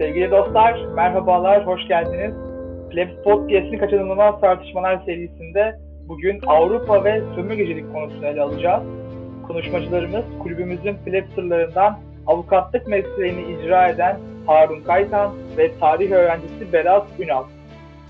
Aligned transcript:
Sevgili 0.00 0.30
dostlar, 0.30 0.84
merhabalar, 0.94 1.66
hoş 1.66 1.88
geldiniz. 1.88 2.34
Plebs 2.90 3.22
Podcast'in 3.24 3.78
kaçınılmaz 3.78 4.40
tartışmalar 4.40 5.02
serisinde 5.06 5.76
bugün 6.08 6.40
Avrupa 6.46 7.04
ve 7.04 7.22
sömürgecilik 7.34 7.92
konusunu 7.92 8.26
ele 8.26 8.40
alacağız. 8.40 8.82
Konuşmacılarımız 9.46 10.24
kulübümüzün 10.42 10.94
Plebs'ırlarından 11.04 11.98
avukatlık 12.26 12.88
mesleğini 12.88 13.40
icra 13.40 13.88
eden 13.88 14.16
Harun 14.46 14.80
Kaytan 14.80 15.32
ve 15.58 15.70
tarih 15.80 16.10
öğrencisi 16.10 16.72
Berat 16.72 17.06
Ünal. 17.18 17.44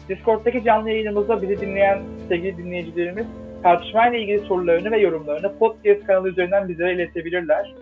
Discord'daki 0.09 0.65
canlı 0.65 0.91
yayınımızda 0.91 1.43
bizi 1.43 1.61
dinleyen 1.61 1.99
sevgili 2.29 2.57
dinleyicilerimiz 2.57 3.27
tartışmayla 3.63 4.19
ilgili 4.19 4.39
sorularını 4.39 4.91
ve 4.91 4.99
yorumlarını 4.99 5.59
podcast 5.59 6.07
kanalı 6.07 6.29
üzerinden 6.29 6.69
bizlere 6.69 6.95
iletebilirler. 6.95 7.75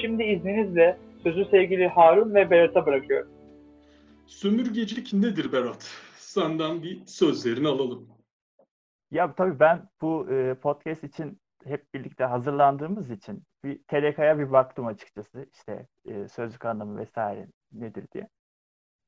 Şimdi 0.00 0.22
izninizle 0.22 0.96
sözü 1.22 1.44
sevgili 1.44 1.88
Harun 1.88 2.34
ve 2.34 2.50
Berat'a 2.50 2.86
bırakıyorum. 2.86 3.39
Sömürgecilik 4.30 5.12
nedir 5.12 5.52
Berat? 5.52 5.90
Senden 6.16 6.82
bir 6.82 7.06
sözlerini 7.06 7.68
alalım. 7.68 8.08
Ya 9.10 9.34
tabii 9.34 9.60
ben 9.60 9.88
bu 10.00 10.30
e, 10.30 10.54
podcast 10.54 11.04
için 11.04 11.40
hep 11.64 11.94
birlikte 11.94 12.24
hazırlandığımız 12.24 13.10
için 13.10 13.42
bir 13.64 13.78
TDK'ya 13.78 14.38
bir 14.38 14.52
baktım 14.52 14.86
açıkçası. 14.86 15.46
İşte 15.54 15.86
e, 16.04 16.28
sözlük 16.28 16.64
anlamı 16.64 16.98
vesaire 16.98 17.46
nedir 17.72 18.06
diye. 18.12 18.28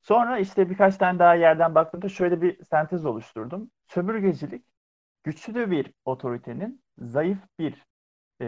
Sonra 0.01 0.39
işte 0.39 0.71
birkaç 0.71 0.97
tane 0.97 1.19
daha 1.19 1.35
yerden 1.35 1.75
baktığımda 1.75 2.09
şöyle 2.09 2.43
bir 2.43 2.65
sentez 2.65 3.07
oluşturdum. 3.07 3.71
Sömürgecilik 3.87 4.65
güçlü 5.25 5.71
bir 5.71 5.93
otoritenin 6.05 6.83
zayıf 6.99 7.39
bir 7.59 7.87
e, 8.43 8.47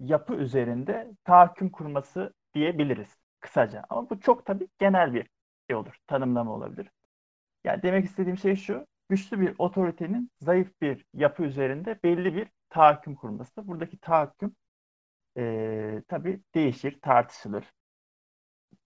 yapı 0.00 0.34
üzerinde 0.34 1.10
tahakküm 1.24 1.70
kurması 1.70 2.32
diyebiliriz 2.54 3.25
kısaca. 3.40 3.84
Ama 3.90 4.10
bu 4.10 4.20
çok 4.20 4.46
tabii 4.46 4.68
genel 4.78 5.14
bir 5.14 5.26
şey 5.70 5.76
olur, 5.76 5.96
tanımlama 6.06 6.52
olabilir. 6.52 6.90
Yani 7.64 7.82
demek 7.82 8.04
istediğim 8.04 8.38
şey 8.38 8.56
şu, 8.56 8.86
güçlü 9.08 9.40
bir 9.40 9.54
otoritenin 9.58 10.30
zayıf 10.40 10.80
bir 10.80 11.06
yapı 11.14 11.42
üzerinde 11.42 11.98
belli 12.04 12.34
bir 12.36 12.48
tahakküm 12.70 13.14
kurması. 13.14 13.68
Buradaki 13.68 13.98
tahakküm 13.98 14.56
e, 15.38 16.02
tabii 16.08 16.40
değişir, 16.54 17.00
tartışılır. 17.02 17.64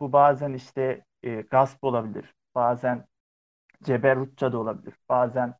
Bu 0.00 0.12
bazen 0.12 0.52
işte 0.52 1.04
e, 1.22 1.40
gasp 1.40 1.84
olabilir, 1.84 2.34
bazen 2.54 3.06
ceberrutça 3.82 4.52
da 4.52 4.58
olabilir, 4.58 4.94
bazen 5.08 5.54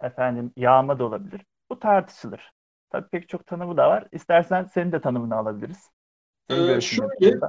efendim 0.00 0.52
yağma 0.56 0.98
da 0.98 1.04
olabilir. 1.04 1.42
Bu 1.70 1.78
tartışılır. 1.78 2.52
Tabii 2.90 3.08
pek 3.08 3.28
çok 3.28 3.46
tanımı 3.46 3.76
da 3.76 3.90
var. 3.90 4.08
İstersen 4.12 4.64
senin 4.64 4.92
de 4.92 5.00
tanımını 5.00 5.36
alabiliriz. 5.36 5.90
Ee, 6.50 6.80
şöyle, 6.80 7.40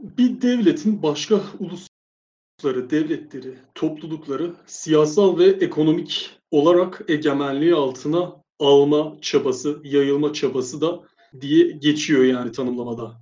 bir 0.00 0.42
devletin 0.42 1.02
başka 1.02 1.40
ulusları, 1.58 2.90
devletleri, 2.90 3.54
toplulukları 3.74 4.54
siyasal 4.66 5.38
ve 5.38 5.44
ekonomik 5.44 6.30
olarak 6.50 7.02
egemenliği 7.08 7.74
altına 7.74 8.42
alma 8.58 9.16
çabası, 9.20 9.80
yayılma 9.84 10.32
çabası 10.32 10.80
da 10.80 11.00
diye 11.40 11.70
geçiyor 11.70 12.24
yani 12.24 12.52
tanımlamada. 12.52 13.20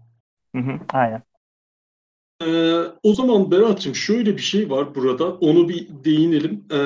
Hı 0.54 0.58
hı, 0.58 0.80
aynen. 0.92 1.22
Ee, 2.42 2.82
o 3.02 3.14
zaman 3.14 3.50
Berat'cığım 3.50 3.94
şöyle 3.94 4.36
bir 4.36 4.42
şey 4.42 4.70
var 4.70 4.94
burada. 4.94 5.34
Onu 5.34 5.68
bir 5.68 5.88
değinelim. 6.04 6.64
Ee, 6.72 6.84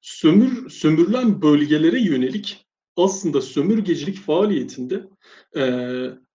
sömür 0.00 0.70
sömürülen 0.70 1.42
bölgelere 1.42 2.00
yönelik 2.00 2.66
aslında 2.96 3.40
sömürgecilik 3.40 4.16
faaliyetinde 4.16 5.08
e, 5.56 5.62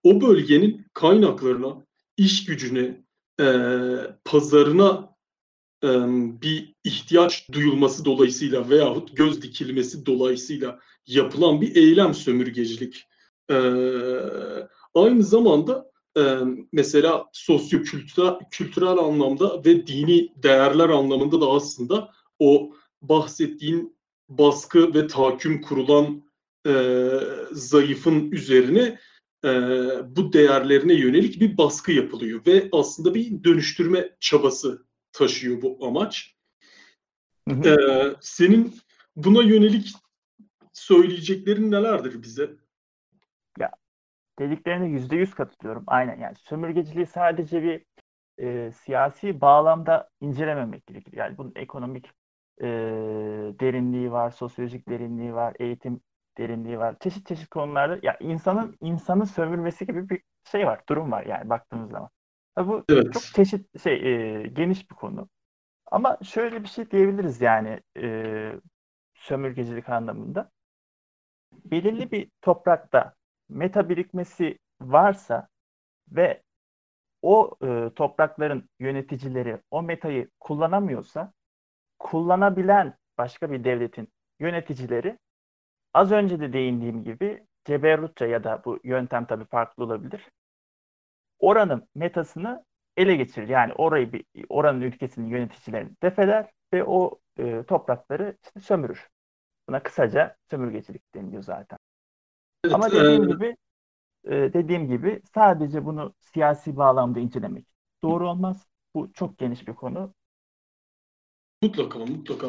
o 0.03 0.21
bölgenin 0.21 0.85
kaynaklarına, 0.93 1.85
iş 2.17 2.45
gücüne, 2.45 3.03
e, 3.39 3.45
pazarına 4.25 5.15
e, 5.83 5.87
bir 6.41 6.75
ihtiyaç 6.83 7.51
duyulması 7.51 8.05
dolayısıyla 8.05 8.69
veyahut 8.69 9.17
göz 9.17 9.41
dikilmesi 9.41 10.05
dolayısıyla 10.05 10.79
yapılan 11.07 11.61
bir 11.61 11.75
eylem 11.75 12.13
sömürgecilik. 12.13 13.07
E, 13.49 13.55
aynı 14.93 15.23
zamanda 15.23 15.91
e, 16.17 16.37
mesela 16.71 17.25
sosyo-kültürel 17.33 18.39
kültürel 18.51 18.97
anlamda 18.97 19.63
ve 19.65 19.87
dini 19.87 20.33
değerler 20.43 20.89
anlamında 20.89 21.41
da 21.41 21.47
aslında 21.47 22.11
o 22.39 22.73
bahsettiğin 23.01 23.97
baskı 24.29 24.93
ve 24.93 25.07
tahakküm 25.07 25.61
kurulan 25.61 26.23
e, 26.67 27.09
zayıfın 27.51 28.31
üzerine 28.31 28.99
e, 29.45 29.49
bu 30.15 30.33
değerlerine 30.33 30.93
yönelik 30.93 31.41
bir 31.41 31.57
baskı 31.57 31.91
yapılıyor 31.91 32.41
ve 32.47 32.69
aslında 32.71 33.13
bir 33.13 33.43
dönüştürme 33.43 34.09
çabası 34.19 34.85
taşıyor 35.11 35.61
bu 35.61 35.87
amaç. 35.87 36.35
Hı 37.49 37.55
hı. 37.55 37.69
E, 37.69 38.15
senin 38.21 38.75
buna 39.15 39.43
yönelik 39.43 39.93
söyleyeceklerin 40.73 41.71
nelerdir 41.71 42.21
bize? 42.21 42.51
Ya 43.59 43.71
dediklerine 44.39 44.87
yüzde 44.87 45.15
yüz 45.15 45.33
katılıyorum. 45.33 45.83
Aynen 45.87 46.19
yani 46.19 46.35
sömürgeciliği 46.35 47.05
sadece 47.05 47.63
bir 47.63 47.85
e, 48.37 48.71
siyasi 48.71 49.41
bağlamda 49.41 50.09
incelememek 50.21 50.87
gerekir. 50.87 51.13
Yani 51.13 51.37
bunun 51.37 51.51
ekonomik 51.55 52.05
e, 52.61 52.67
derinliği 53.59 54.11
var, 54.11 54.31
sosyolojik 54.31 54.89
derinliği 54.89 55.33
var, 55.33 55.55
eğitim 55.59 56.01
derinliği 56.37 56.79
var. 56.79 56.95
Çeşit 56.99 57.27
çeşit 57.27 57.49
konularda 57.49 57.99
ya 58.03 58.17
insanın 58.19 58.77
insanı 58.81 59.25
sömürmesi 59.25 59.85
gibi 59.85 60.09
bir 60.09 60.21
şey 60.51 60.67
var, 60.67 60.81
durum 60.89 61.11
var 61.11 61.25
yani 61.25 61.49
baktığınız 61.49 61.91
zaman. 61.91 62.09
Bu 62.57 62.83
evet. 62.89 63.13
çok 63.13 63.23
çeşit 63.23 63.83
şey 63.83 63.93
e, 63.93 64.47
geniş 64.47 64.89
bir 64.89 64.95
konu. 64.95 65.29
Ama 65.91 66.17
şöyle 66.23 66.63
bir 66.63 66.67
şey 66.67 66.91
diyebiliriz 66.91 67.41
yani 67.41 67.79
e, 67.97 68.51
sömürgecilik 69.13 69.89
anlamında. 69.89 70.51
Belirli 71.65 72.11
bir 72.11 72.31
toprakta 72.41 73.13
meta 73.49 73.89
birikmesi 73.89 74.59
varsa 74.81 75.47
ve 76.11 76.43
o 77.21 77.51
e, 77.63 77.89
toprakların 77.95 78.69
yöneticileri 78.79 79.57
o 79.71 79.83
metayı 79.83 80.29
kullanamıyorsa 80.39 81.33
kullanabilen 81.99 82.97
başka 83.17 83.51
bir 83.51 83.63
devletin 83.63 84.13
yöneticileri 84.39 85.19
az 85.93 86.11
önce 86.11 86.39
de 86.39 86.53
değindiğim 86.53 87.03
gibi 87.03 87.43
ceberrutça 87.65 88.25
ya 88.25 88.43
da 88.43 88.61
bu 88.65 88.79
yöntem 88.83 89.25
tabii 89.25 89.45
farklı 89.45 89.83
olabilir. 89.83 90.29
Oranın 91.39 91.87
metasını 91.95 92.65
ele 92.97 93.15
geçirir. 93.15 93.47
Yani 93.47 93.73
orayı 93.73 94.13
bir 94.13 94.25
oranın 94.49 94.81
ülkesinin 94.81 95.27
yöneticilerini 95.27 95.91
defeder 96.03 96.51
ve 96.73 96.83
o 96.83 97.19
e, 97.37 97.63
toprakları 97.63 98.37
işte 98.43 98.59
sömürür. 98.59 99.09
Buna 99.69 99.83
kısaca 99.83 100.35
sömürgecilik 100.49 101.15
deniliyor 101.15 101.43
zaten. 101.43 101.79
Evet, 102.65 102.75
Ama 102.75 102.91
dediğim 102.91 103.23
e... 103.23 103.27
gibi 103.27 103.57
e, 104.25 104.31
dediğim 104.31 104.87
gibi 104.87 105.21
sadece 105.33 105.85
bunu 105.85 106.13
siyasi 106.19 106.77
bağlamda 106.77 107.19
incelemek 107.19 107.65
doğru 108.03 108.29
olmaz. 108.29 108.67
Bu 108.95 109.13
çok 109.13 109.37
geniş 109.37 109.67
bir 109.67 109.73
konu. 109.73 110.13
Mutlaka 111.61 111.99
mutlaka. 111.99 112.47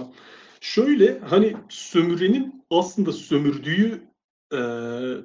Şöyle 0.65 1.19
hani 1.19 1.57
sömürenin 1.69 2.65
aslında 2.71 3.13
sömürdüğü 3.13 4.03
e, 4.53 4.59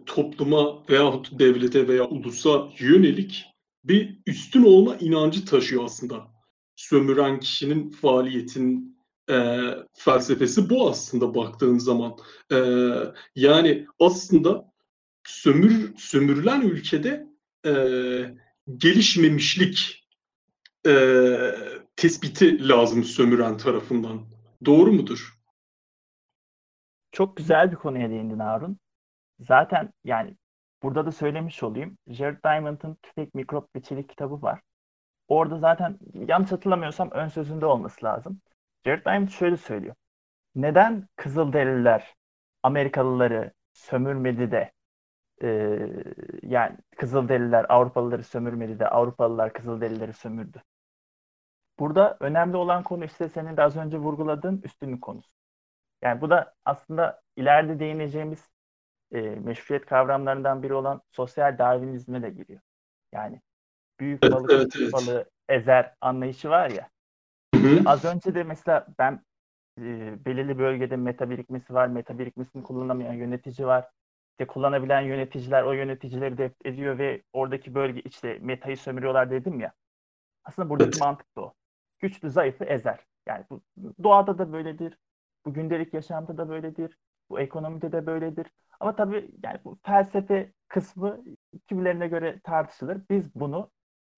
topluma 0.05 0.89
veyahut 0.89 1.39
devlete 1.39 1.87
veya 1.87 2.07
ulusa 2.07 2.69
yönelik 2.79 3.45
bir 3.83 4.19
üstün 4.25 4.63
olma 4.63 4.95
inancı 4.95 5.45
taşıyor 5.45 5.83
aslında. 5.83 6.27
Sömüren 6.75 7.39
kişinin 7.39 7.89
faaliyetin 7.89 8.97
e, 9.29 9.65
felsefesi 9.93 10.69
bu 10.69 10.89
aslında 10.89 11.35
baktığın 11.35 11.77
zaman. 11.77 12.17
E, 12.51 12.57
yani 13.35 13.87
aslında 13.99 14.71
sömür 15.27 15.97
sömürülen 15.97 16.61
ülkede 16.61 17.27
e, 17.65 17.73
gelişmemişlik 18.77 20.07
e, 20.87 21.37
tespiti 21.95 22.67
lazım 22.69 23.03
sömüren 23.03 23.57
tarafından. 23.57 24.38
Doğru 24.65 24.91
mudur? 24.91 25.39
Çok 27.11 27.37
güzel 27.37 27.71
bir 27.71 27.75
konuya 27.75 28.09
değindin 28.09 28.39
Harun. 28.39 28.79
Zaten 29.39 29.93
yani 30.03 30.37
burada 30.83 31.05
da 31.05 31.11
söylemiş 31.11 31.63
olayım. 31.63 31.97
Jared 32.07 32.43
Diamond'ın 32.43 32.97
Tüfek 33.03 33.35
Mikrop 33.35 33.75
ve 33.75 33.81
Çelik 33.81 34.09
kitabı 34.09 34.41
var. 34.41 34.61
Orada 35.27 35.59
zaten 35.59 35.99
yanlış 36.13 36.51
hatırlamıyorsam 36.51 37.11
ön 37.11 37.27
sözünde 37.27 37.65
olması 37.65 38.05
lazım. 38.05 38.41
Jared 38.85 39.05
Diamond 39.05 39.29
şöyle 39.29 39.57
söylüyor. 39.57 39.95
Neden 40.55 41.07
Kızılderililer 41.15 42.15
Amerikalıları 42.63 43.53
sömürmedi 43.73 44.51
de 44.51 44.71
e, 45.43 45.47
yani 46.43 46.77
Kızılderililer 46.97 47.65
Avrupalıları 47.69 48.23
sömürmedi 48.23 48.79
de 48.79 48.87
Avrupalılar 48.89 49.53
Kızılderilileri 49.53 50.13
sömürdü? 50.13 50.63
Burada 51.79 52.17
önemli 52.19 52.57
olan 52.57 52.83
konu 52.83 53.05
işte 53.05 53.29
senin 53.29 53.57
de 53.57 53.63
az 53.63 53.77
önce 53.77 53.97
vurguladığın 53.97 54.61
üstünlük 54.63 55.01
konusu. 55.01 55.31
Yani 56.01 56.21
bu 56.21 56.29
da 56.29 56.55
aslında 56.65 57.21
ileride 57.35 57.79
değineceğimiz 57.79 58.49
e, 59.11 59.21
meşruiyet 59.21 59.85
kavramlarından 59.85 60.63
biri 60.63 60.73
olan 60.73 61.01
sosyal 61.11 61.57
darwinizme 61.57 62.21
de 62.21 62.29
giriyor. 62.29 62.61
Yani 63.13 63.41
büyük 63.99 64.23
balık, 64.23 64.51
evet, 64.51 64.75
evet. 64.79 64.93
balığı 64.93 65.25
ezer 65.49 65.93
anlayışı 66.01 66.49
var 66.49 66.69
ya. 66.69 66.89
Hı 67.55 67.61
hı. 67.61 67.81
Az 67.85 68.05
önce 68.05 68.35
de 68.35 68.43
mesela 68.43 68.87
ben 68.99 69.21
e, 69.81 70.25
belirli 70.25 70.57
bölgede 70.59 70.95
meta 70.95 71.29
birikmesi 71.29 71.73
var. 71.73 71.87
Meta 71.87 72.19
birikmesini 72.19 72.63
kullanamayan 72.63 73.13
yönetici 73.13 73.67
var. 73.67 73.89
İşte 74.31 74.47
kullanabilen 74.47 75.01
yöneticiler 75.01 75.63
o 75.63 75.71
yöneticileri 75.71 76.37
def 76.37 76.51
ediyor 76.65 76.97
ve 76.97 77.23
oradaki 77.33 77.75
bölge 77.75 78.01
işte 78.01 78.37
metayı 78.41 78.77
sömürüyorlar 78.77 79.31
dedim 79.31 79.59
ya. 79.59 79.73
Aslında 80.43 80.69
buradaki 80.69 80.89
Evet. 80.89 81.01
mantık 81.01 81.35
da 81.35 81.41
o. 81.41 81.53
Güçlü 81.99 82.29
zayıfı 82.29 82.63
ezer. 82.63 82.99
Yani 83.27 83.45
bu 83.49 83.61
doğada 84.03 84.37
da 84.37 84.53
böyledir. 84.53 84.97
Bu 85.45 85.53
gündelik 85.53 85.93
yaşamda 85.93 86.37
da 86.37 86.49
böyledir. 86.49 86.97
Bu 87.29 87.39
ekonomide 87.39 87.91
de 87.91 88.05
böyledir. 88.05 88.47
Ama 88.79 88.95
tabii 88.95 89.31
yani 89.43 89.59
bu 89.63 89.79
felsefe 89.85 90.53
kısmı 90.67 91.23
kimilerine 91.67 92.07
göre 92.07 92.39
tartışılır. 92.43 93.01
Biz 93.09 93.35
bunu 93.35 93.71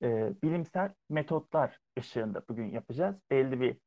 e, 0.03 0.33
bilimsel 0.43 0.93
metotlar 1.09 1.79
ışığında 1.99 2.43
bugün 2.49 2.65
yapacağız. 2.65 3.15
Belli 3.31 3.61
bir 3.61 3.77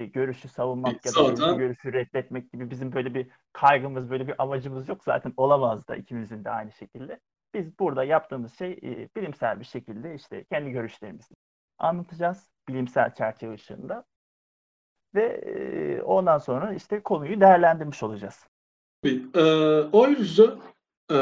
bir 0.00 0.06
görüşü 0.06 0.48
savunmak 0.48 1.06
ya 1.06 1.12
da 1.14 1.24
Zaten- 1.24 1.54
bir 1.54 1.58
görüşü 1.58 1.92
reddetmek 1.92 2.52
gibi 2.52 2.70
bizim 2.70 2.92
böyle 2.92 3.14
bir 3.14 3.30
kaygımız, 3.52 4.10
böyle 4.10 4.28
bir 4.28 4.42
amacımız 4.42 4.88
yok. 4.88 5.04
Zaten 5.04 5.32
olamaz 5.36 5.88
da 5.88 5.96
ikimizin 5.96 6.44
de 6.44 6.50
aynı 6.50 6.72
şekilde. 6.72 7.20
Biz 7.54 7.78
burada 7.78 8.04
yaptığımız 8.04 8.58
şey 8.58 8.72
e, 8.72 9.08
bilimsel 9.16 9.60
bir 9.60 9.64
şekilde 9.64 10.14
işte 10.14 10.44
kendi 10.44 10.70
görüşlerimizi 10.70 11.34
anlatacağız 11.78 12.50
bilimsel 12.68 13.14
çerçeve 13.14 13.54
ışığında. 13.54 14.04
Ve 15.14 15.22
e, 15.22 16.02
ondan 16.02 16.38
sonra 16.38 16.74
işte 16.74 17.02
konuyu 17.02 17.40
değerlendirmiş 17.40 18.02
olacağız. 18.02 18.46
Ee, 19.04 19.40
ayrıca 19.92 20.58
e, 21.10 21.16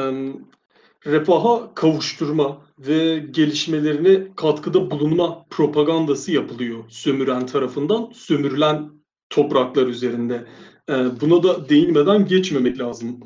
refaha 1.07 1.75
kavuşturma 1.75 2.63
ve 2.79 3.19
gelişmelerine 3.19 4.35
katkıda 4.37 4.91
bulunma 4.91 5.47
propagandası 5.51 6.33
yapılıyor 6.33 6.85
sömüren 6.89 7.47
tarafından 7.47 8.11
sömürülen 8.15 8.91
topraklar 9.31 9.87
üzerinde. 9.87 10.47
Ee, 10.89 11.21
buna 11.21 11.43
da 11.43 11.69
değinmeden 11.69 12.27
geçmemek 12.27 12.79
lazım. 12.79 13.21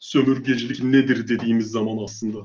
Sömürgecilik 0.00 0.82
nedir 0.82 1.28
dediğimiz 1.28 1.70
zaman 1.70 2.04
aslında. 2.04 2.38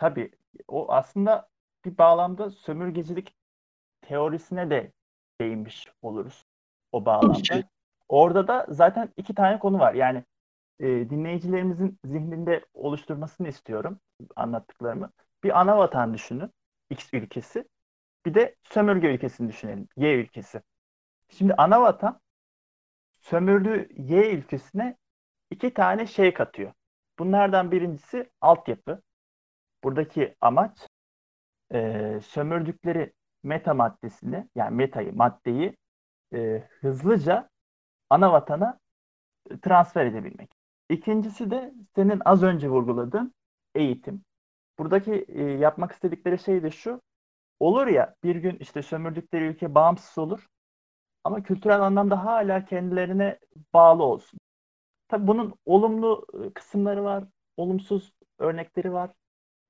Tabii 0.00 0.30
o 0.68 0.92
aslında 0.92 1.49
bir 1.84 1.98
bağlamda 1.98 2.50
sömürgecilik 2.50 3.34
teorisine 4.00 4.70
de 4.70 4.92
değinmiş 5.40 5.86
oluruz 6.02 6.46
o 6.92 7.04
bağlamda. 7.04 7.62
Orada 8.08 8.48
da 8.48 8.66
zaten 8.68 9.12
iki 9.16 9.34
tane 9.34 9.58
konu 9.58 9.78
var. 9.78 9.94
Yani 9.94 10.24
e, 10.80 10.86
dinleyicilerimizin 10.86 11.98
zihninde 12.04 12.64
oluşturmasını 12.74 13.48
istiyorum 13.48 14.00
anlattıklarımı. 14.36 15.12
Bir 15.44 15.60
ana 15.60 15.78
vatan 15.78 16.14
düşünün, 16.14 16.50
X 16.90 17.08
ülkesi. 17.12 17.68
Bir 18.26 18.34
de 18.34 18.56
sömürge 18.62 19.08
ülkesini 19.08 19.48
düşünelim, 19.48 19.88
Y 19.96 20.14
ülkesi. 20.14 20.62
Şimdi 21.28 21.54
ana 21.54 21.80
vatan 21.82 22.20
sömürdüğü 23.20 23.88
Y 23.96 24.30
ülkesine 24.30 24.96
iki 25.50 25.74
tane 25.74 26.06
şey 26.06 26.34
katıyor. 26.34 26.72
Bunlardan 27.18 27.70
birincisi 27.70 28.30
altyapı. 28.40 29.02
Buradaki 29.84 30.36
amaç 30.40 30.88
e, 31.74 32.20
sömürdükleri 32.22 33.12
meta 33.42 33.74
maddesini 33.74 34.48
yani 34.54 34.76
metayı, 34.76 35.16
maddeyi 35.16 35.76
e, 36.34 36.68
hızlıca 36.80 37.48
ana 38.10 38.32
vatana 38.32 38.78
transfer 39.62 40.06
edebilmek. 40.06 40.50
İkincisi 40.88 41.50
de 41.50 41.74
senin 41.94 42.22
az 42.24 42.42
önce 42.42 42.68
vurguladığın 42.68 43.34
eğitim. 43.74 44.24
Buradaki 44.78 45.24
e, 45.28 45.42
yapmak 45.42 45.92
istedikleri 45.92 46.38
şey 46.38 46.62
de 46.62 46.70
şu. 46.70 47.02
Olur 47.60 47.86
ya 47.86 48.14
bir 48.24 48.36
gün 48.36 48.56
işte 48.60 48.82
sömürdükleri 48.82 49.44
ülke 49.44 49.74
bağımsız 49.74 50.18
olur 50.18 50.46
ama 51.24 51.42
kültürel 51.42 51.80
anlamda 51.80 52.24
hala 52.24 52.64
kendilerine 52.64 53.38
bağlı 53.74 54.02
olsun. 54.02 54.40
Tabii 55.08 55.26
bunun 55.26 55.54
olumlu 55.66 56.26
e, 56.44 56.52
kısımları 56.52 57.04
var, 57.04 57.24
olumsuz 57.56 58.12
örnekleri 58.38 58.92
var. 58.92 59.10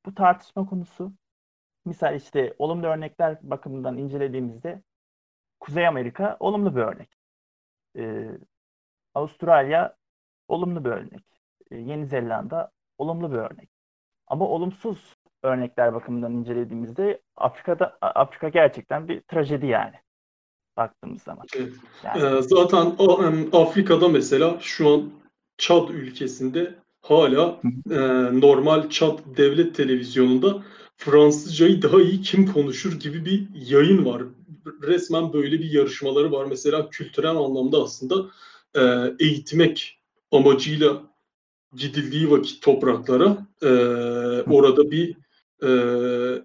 Bu 0.06 0.14
tartışma 0.14 0.66
konusu. 0.66 1.12
Misal 1.84 2.16
işte 2.16 2.54
olumlu 2.58 2.86
örnekler 2.86 3.38
bakımından 3.42 3.98
incelediğimizde 3.98 4.82
Kuzey 5.60 5.86
Amerika 5.86 6.36
olumlu 6.40 6.76
bir 6.76 6.80
örnek. 6.80 7.08
Ee, 7.96 8.30
Avustralya 9.14 9.96
olumlu 10.48 10.84
bir 10.84 10.90
örnek. 10.90 11.24
Ee, 11.70 11.76
Yeni 11.76 12.06
Zelanda 12.06 12.70
olumlu 12.98 13.32
bir 13.32 13.36
örnek. 13.36 13.70
Ama 14.26 14.48
olumsuz 14.48 15.16
örnekler 15.42 15.94
bakımından 15.94 16.32
incelediğimizde 16.32 17.20
Afrika'da 17.36 17.98
Afrika 18.00 18.48
gerçekten 18.48 19.08
bir 19.08 19.20
trajedi 19.20 19.66
yani 19.66 19.94
baktığımız 20.76 21.22
zaman. 21.22 21.46
Evet. 21.56 21.72
Yani 22.04 22.38
Ee, 22.38 22.42
zaten 22.42 22.92
o, 22.98 23.22
Afrika'da 23.62 24.08
mesela 24.08 24.58
şu 24.60 24.88
an 24.88 25.10
Çad 25.58 25.88
ülkesinde 25.88 26.74
hala 27.02 27.60
e, 27.90 27.98
normal 28.40 28.88
Çad 28.88 29.18
devlet 29.36 29.74
televizyonunda 29.74 30.62
Fransızcayı 31.00 31.82
daha 31.82 32.00
iyi 32.00 32.20
kim 32.20 32.52
konuşur 32.52 33.00
gibi 33.00 33.24
bir 33.24 33.48
yayın 33.54 34.04
var. 34.04 34.22
Resmen 34.82 35.32
böyle 35.32 35.58
bir 35.58 35.70
yarışmaları 35.70 36.32
var. 36.32 36.44
Mesela 36.44 36.90
kültürel 36.90 37.36
anlamda 37.36 37.82
aslında 37.82 38.30
e, 38.74 38.82
eğitmek 39.24 40.00
amacıyla 40.32 41.02
gidildiği 41.72 42.30
vakit 42.30 42.62
topraklara 42.62 43.46
e, 43.62 43.68
orada 44.42 44.90
bir 44.90 45.16
e, 45.62 45.68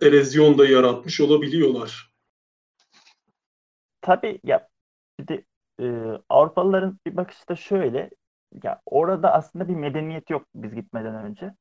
erozyon 0.07 0.57
da 0.57 0.65
yaratmış 0.65 1.21
olabiliyorlar. 1.21 2.11
Tabii 4.01 4.39
ya 4.43 4.67
bir 5.19 5.27
de 5.27 5.45
e, 5.81 5.85
Avrupalıların 6.29 6.99
bir 7.07 7.17
bakışı 7.17 7.47
da 7.47 7.55
şöyle 7.55 8.09
ya 8.63 8.81
orada 8.85 9.33
aslında 9.33 9.67
bir 9.67 9.75
medeniyet 9.75 10.29
yok 10.29 10.45
biz 10.55 10.75
gitmeden 10.75 11.15
önce. 11.15 11.53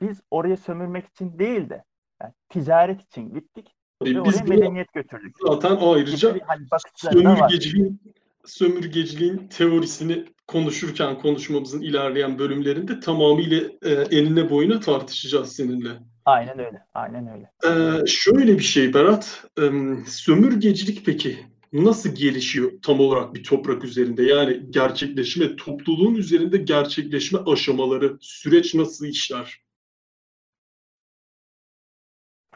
Biz 0.00 0.20
oraya 0.30 0.56
sömürmek 0.56 1.06
için 1.06 1.38
değil 1.38 1.68
de 1.68 1.84
yani 2.22 2.32
ticaret 2.48 3.02
için 3.02 3.34
gittik 3.34 3.74
Tabii 4.00 4.20
ve 4.20 4.24
biz 4.24 4.36
oraya 4.36 4.44
medeniyet 4.44 4.92
götürdük. 4.92 5.36
zaten 5.46 5.76
ayrıca 5.80 6.34
bir 6.34 6.40
hani 6.40 6.66
sömürgeciliğin 7.12 8.00
sömürgeciliğin 8.46 9.48
teorisini 9.48 10.24
konuşurken 10.46 11.18
konuşmamızın 11.18 11.82
ilerleyen 11.82 12.38
bölümlerinde 12.38 13.00
tamamıyla 13.00 13.60
e, 13.82 13.92
enine 13.92 14.50
boyuna 14.50 14.80
tartışacağız 14.80 15.52
seninle. 15.52 15.90
Aynen 16.24 16.58
öyle. 16.58 16.86
Aynen 16.94 17.28
öyle. 17.28 17.50
Ee, 17.66 18.06
şöyle 18.06 18.58
bir 18.58 18.62
şey 18.62 18.94
Berat, 18.94 19.44
e, 19.58 19.62
sömürgecilik 20.06 21.06
peki 21.06 21.38
nasıl 21.72 22.14
gelişiyor 22.14 22.72
tam 22.82 23.00
olarak 23.00 23.34
bir 23.34 23.44
toprak 23.44 23.84
üzerinde? 23.84 24.22
Yani 24.22 24.60
gerçekleşme, 24.70 25.56
topluluğun 25.56 26.14
üzerinde 26.14 26.56
gerçekleşme 26.56 27.38
aşamaları, 27.46 28.16
süreç 28.20 28.74
nasıl 28.74 29.06
işler? 29.06 29.63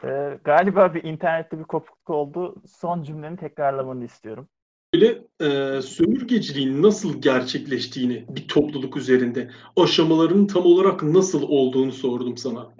Ee, 0.03 0.39
galiba 0.43 0.93
bir 0.93 1.03
internette 1.03 1.59
bir 1.59 1.63
kopukluk 1.63 2.09
oldu. 2.09 2.55
Son 2.67 3.03
cümleni 3.03 3.37
tekrarlamanı 3.37 4.05
istiyorum. 4.05 4.47
Böyle 4.93 5.21
e, 5.41 5.81
sömürgeciliğin 5.81 6.83
nasıl 6.83 7.21
gerçekleştiğini 7.21 8.25
bir 8.29 8.47
topluluk 8.47 8.97
üzerinde, 8.97 9.51
aşamaların 9.77 10.47
tam 10.47 10.65
olarak 10.65 11.03
nasıl 11.03 11.43
olduğunu 11.43 11.91
sordum 11.91 12.37
sana. 12.37 12.71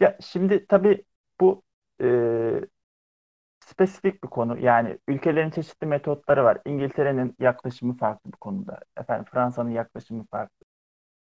Ya 0.00 0.18
şimdi 0.20 0.66
tabii 0.68 1.04
bu 1.40 1.62
e, 2.02 2.08
spesifik 3.60 4.24
bir 4.24 4.28
konu. 4.28 4.58
Yani 4.58 4.98
ülkelerin 5.08 5.50
çeşitli 5.50 5.86
metotları 5.86 6.44
var. 6.44 6.58
İngiltere'nin 6.66 7.34
yaklaşımı 7.40 7.96
farklı 7.96 8.32
bu 8.32 8.36
konuda. 8.36 8.80
Efendim 8.96 9.24
Fransa'nın 9.32 9.70
yaklaşımı 9.70 10.26
farklı. 10.26 10.66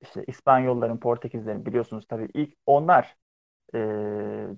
İşte 0.01 0.23
İspanyolların, 0.27 0.97
Portekizlerin 0.97 1.65
biliyorsunuz 1.65 2.05
tabii 2.07 2.29
ilk 2.33 2.53
onlar 2.65 3.15
e, 3.75 3.79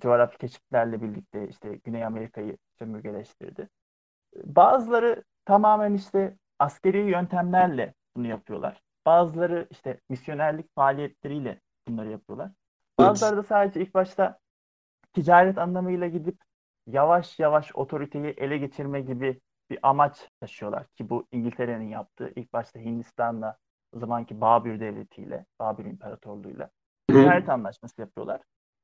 coğrafi 0.01 0.37
keşiflerle 0.37 1.01
birlikte 1.01 1.47
işte 1.47 1.79
Güney 1.83 2.05
Amerika'yı 2.05 2.57
sömürgeleştirdi. 2.79 3.69
Bazıları 4.43 5.23
tamamen 5.45 5.93
işte 5.93 6.37
askeri 6.59 6.97
yöntemlerle 6.97 7.93
bunu 8.15 8.27
yapıyorlar. 8.27 8.81
Bazıları 9.05 9.67
işte 9.71 9.99
misyonerlik 10.09 10.75
faaliyetleriyle 10.75 11.61
bunları 11.87 12.09
yapıyorlar. 12.09 12.51
Bazıları 12.97 13.37
da 13.37 13.43
sadece 13.43 13.81
ilk 13.81 13.93
başta 13.93 14.39
ticaret 15.13 15.57
anlamıyla 15.57 16.07
gidip 16.07 16.37
yavaş 16.87 17.39
yavaş 17.39 17.75
otoriteyi 17.75 18.25
ele 18.25 18.57
geçirme 18.57 19.01
gibi 19.01 19.41
bir 19.69 19.79
amaç 19.83 20.29
taşıyorlar 20.39 20.87
ki 20.87 21.09
bu 21.09 21.27
İngiltere'nin 21.31 21.89
yaptığı 21.89 22.31
ilk 22.35 22.53
başta 22.53 22.79
Hindistan'la 22.79 23.57
o 23.95 23.99
zamanki 23.99 24.41
Babür 24.41 24.79
devletiyle, 24.79 25.45
Babür 25.59 25.85
İmparatorluğu'yla 25.85 26.69
ticaret 27.07 27.49
anlaşması 27.49 28.01
yapıyorlar. 28.01 28.41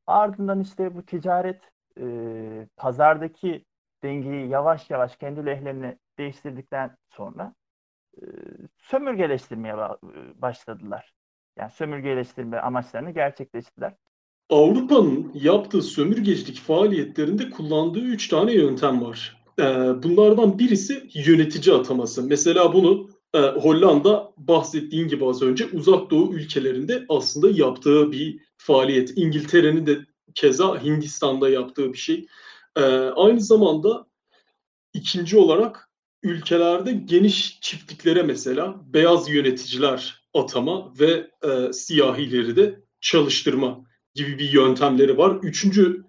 Ardından 0.10 0.60
işte 0.60 0.96
bu 0.96 1.06
ticaret 1.06 1.62
e, 2.00 2.06
pazardaki 2.78 3.66
dengeyi 4.04 4.50
yavaş 4.50 4.90
yavaş 4.90 5.18
kendi 5.18 5.46
lehlerine 5.46 5.98
değiştirdikten 6.18 6.98
sonra 7.10 7.54
e, 8.22 8.24
sömürgeleştirmeye 8.78 9.74
ba- 9.74 9.98
başladılar. 10.42 11.14
Yani 11.58 11.72
sömürgeleştirme 11.72 12.58
amaçlarını 12.58 13.12
gerçekleştirdiler. 13.12 13.94
Avrupa'nın 14.50 15.32
yaptığı 15.34 15.82
sömürgecilik 15.82 16.60
faaliyetlerinde 16.60 17.50
kullandığı 17.50 18.00
üç 18.00 18.28
tane 18.28 18.54
yöntem 18.54 19.02
var. 19.02 19.44
Ee, 19.60 19.64
bunlardan 20.04 20.60
birisi 20.60 21.10
yönetici 21.14 21.76
ataması. 21.76 22.24
Mesela 22.24 22.74
bunu 22.74 23.10
e, 23.34 23.40
Hollanda 23.40 24.32
bahsettiğin 24.38 25.08
gibi 25.08 25.26
az 25.26 25.42
önce 25.42 25.66
uzak 25.74 26.12
doğu 26.12 26.34
ülkelerinde 26.34 27.06
aslında 27.10 27.50
yaptığı 27.50 28.12
bir 28.12 28.49
faaliyet. 28.60 29.18
İngiltere'nin 29.18 29.86
de 29.86 30.00
keza 30.36 30.84
Hindistan'da 30.84 31.50
yaptığı 31.50 31.94
bir 31.94 31.98
şey. 31.98 32.28
Ee, 32.76 32.82
aynı 33.16 33.42
zamanda 33.42 34.08
ikinci 34.94 35.38
olarak 35.38 35.90
ülkelerde 36.24 36.92
geniş 36.92 37.62
çiftliklere 37.62 38.24
mesela 38.24 38.82
beyaz 38.86 39.30
yöneticiler 39.30 40.24
atama 40.34 40.94
ve 41.00 41.32
e, 41.44 41.74
siyahileri 41.74 42.56
de 42.56 42.80
çalıştırma 43.02 43.86
gibi 44.16 44.40
bir 44.40 44.54
yöntemleri 44.54 45.18
var. 45.18 45.40
Üçüncü 45.44 46.04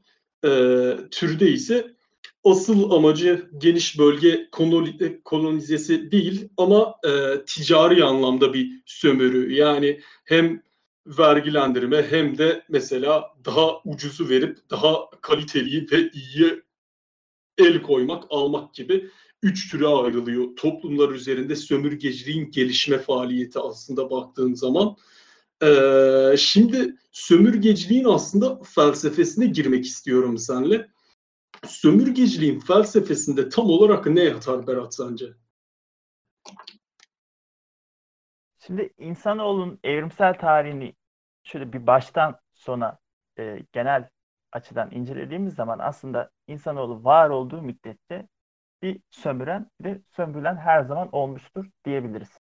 e, 0.45 0.51
türde 1.11 1.51
ise 1.51 1.95
asıl 2.45 2.91
amacı 2.91 3.51
geniş 3.59 3.99
bölge 3.99 4.49
kolonizesi 5.25 6.11
değil 6.11 6.49
ama 6.57 6.95
e, 7.07 7.45
ticari 7.47 8.05
anlamda 8.05 8.55
bir 8.55 8.83
sömürü. 8.87 9.55
Yani 9.55 10.01
hem 10.25 10.63
vergilendirme 11.07 12.07
hem 12.11 12.39
de 12.39 12.65
mesela 12.69 13.25
daha 13.45 13.81
ucuzu 13.85 14.29
verip 14.29 14.59
daha 14.71 15.11
kaliteli 15.21 15.87
ve 15.93 16.11
iyi 16.11 16.63
el 17.59 17.83
koymak, 17.83 18.25
almak 18.31 18.75
gibi 18.75 19.11
üç 19.43 19.71
türe 19.71 19.87
ayrılıyor. 19.87 20.57
Toplumlar 20.57 21.09
üzerinde 21.09 21.57
sömürgeciliğin 21.57 22.51
gelişme 22.51 22.99
faaliyeti 22.99 23.59
aslında 23.59 24.11
baktığın 24.11 24.55
zaman. 24.55 24.97
Ee, 25.63 26.35
şimdi 26.39 26.97
sömürgeciliğin 27.13 28.05
aslında 28.05 28.61
felsefesine 28.75 29.47
girmek 29.47 29.85
istiyorum 29.85 30.39
seninle. 30.39 30.91
Sömürgeciliğin 31.67 32.61
felsefesinde 32.61 33.49
tam 33.49 33.71
olarak 33.71 34.07
ne 34.07 34.25
yatar 34.25 34.67
Berat 34.67 34.95
sence? 34.95 35.27
Şimdi 38.71 38.93
insanoğlunun 38.99 39.81
evrimsel 39.85 40.35
tarihini 40.35 40.95
şöyle 41.43 41.73
bir 41.73 41.87
baştan 41.87 42.41
sona 42.53 42.99
e, 43.39 43.59
genel 43.73 44.09
açıdan 44.53 44.91
incelediğimiz 44.91 45.55
zaman 45.55 45.79
aslında 45.79 46.31
insanoğlu 46.47 47.05
var 47.05 47.31
olduğu 47.31 47.63
müddetçe 47.63 48.29
bir 48.83 49.01
sömüren 49.11 49.71
ve 49.85 50.01
sömürülen 50.09 50.57
her 50.57 50.83
zaman 50.83 51.09
olmuştur 51.13 51.67
diyebiliriz. 51.85 52.39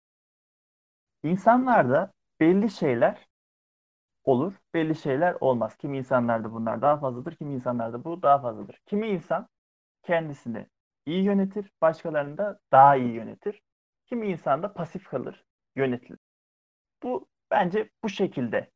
İnsanlarda 1.24 2.14
belli 2.40 2.70
şeyler 2.72 3.28
olur, 4.24 4.54
belli 4.74 4.96
şeyler 4.96 5.38
olmaz. 5.40 5.78
Kimi 5.78 5.98
insanlarda 5.98 6.54
bunlar 6.54 6.82
daha 6.82 6.98
fazladır, 6.98 7.36
kimi 7.36 7.54
insanlarda 7.54 8.04
bu 8.04 8.22
daha 8.22 8.40
fazladır. 8.42 8.80
Kimi 8.86 9.08
insan 9.08 9.48
kendisini 10.04 10.68
iyi 11.08 11.24
yönetir, 11.24 11.72
başkalarını 11.82 12.38
da 12.40 12.60
daha 12.74 12.98
iyi 12.98 13.14
yönetir. 13.14 13.62
Kimi 14.08 14.28
insan 14.28 14.64
da 14.64 14.74
pasif 14.74 15.06
kalır, 15.10 15.46
yönetilir. 15.78 16.20
Bu 17.04 17.28
bence 17.52 17.90
bu 18.04 18.10
şekilde 18.10 18.70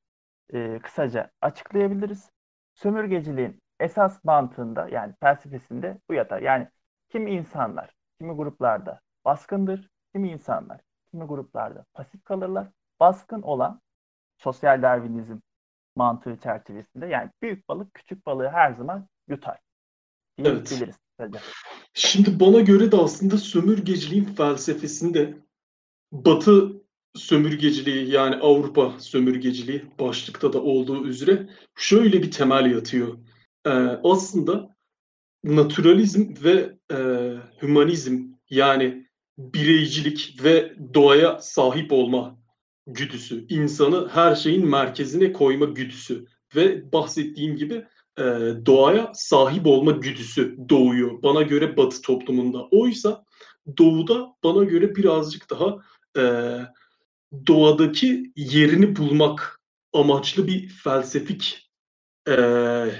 e, 0.53 0.79
kısaca 0.79 1.31
açıklayabiliriz. 1.41 2.29
Sömürgeciliğin 2.73 3.59
esas 3.79 4.23
mantığında 4.23 4.87
yani 4.89 5.13
felsefesinde 5.19 5.97
bu 6.09 6.13
yatar. 6.13 6.41
Yani 6.41 6.67
kimi 7.09 7.31
insanlar, 7.31 7.93
kimi 8.19 8.33
gruplarda 8.33 9.01
baskındır, 9.25 9.89
kimi 10.13 10.31
insanlar, 10.31 10.81
kimi 11.11 11.25
gruplarda 11.25 11.85
pasif 11.93 12.23
kalırlar. 12.23 12.67
Baskın 12.99 13.41
olan 13.41 13.81
sosyal 14.37 14.81
darwinizm 14.81 15.37
mantığı 15.95 16.37
çerçevesinde 16.37 17.05
yani 17.07 17.31
büyük 17.41 17.69
balık 17.69 17.93
küçük 17.93 18.25
balığı 18.25 18.49
her 18.49 18.73
zaman 18.73 19.07
yutar. 19.27 19.59
Evet. 21.19 21.39
Şimdi 21.93 22.39
bana 22.39 22.59
göre 22.59 22.91
de 22.91 22.97
aslında 22.97 23.37
sömürgeciliğin 23.37 24.25
felsefesinde 24.25 25.37
Batı 26.11 26.81
sömürgeciliği 27.15 28.11
yani 28.11 28.35
Avrupa 28.35 28.95
sömürgeciliği 28.99 29.85
başlıkta 29.99 30.53
da 30.53 30.61
olduğu 30.61 31.05
üzere 31.05 31.49
şöyle 31.75 32.23
bir 32.23 32.31
temel 32.31 32.71
yatıyor. 32.71 33.17
Ee, 33.65 33.69
aslında 34.03 34.75
naturalizm 35.43 36.33
ve 36.43 36.77
e, 36.91 36.97
hümanizm 37.61 38.19
yani 38.49 39.07
bireycilik 39.37 40.39
ve 40.43 40.73
doğaya 40.93 41.39
sahip 41.41 41.91
olma 41.91 42.39
güdüsü, 42.87 43.45
insanı 43.49 44.09
her 44.09 44.35
şeyin 44.35 44.67
merkezine 44.67 45.33
koyma 45.33 45.65
güdüsü 45.65 46.25
ve 46.55 46.91
bahsettiğim 46.91 47.55
gibi 47.55 47.85
e, 48.17 48.23
doğaya 48.65 49.11
sahip 49.13 49.67
olma 49.67 49.91
güdüsü 49.91 50.57
doğuyor. 50.69 51.23
Bana 51.23 51.41
göre 51.41 51.77
Batı 51.77 52.01
toplumunda. 52.01 52.67
Oysa 52.71 53.23
Doğu'da 53.77 54.35
bana 54.43 54.63
göre 54.63 54.95
birazcık 54.95 55.49
daha 55.49 55.77
e, 56.17 56.23
doğadaki 57.47 58.31
yerini 58.35 58.95
bulmak 58.95 59.59
amaçlı 59.93 60.47
bir 60.47 60.69
felsefik 60.69 61.71
e, 62.27 62.33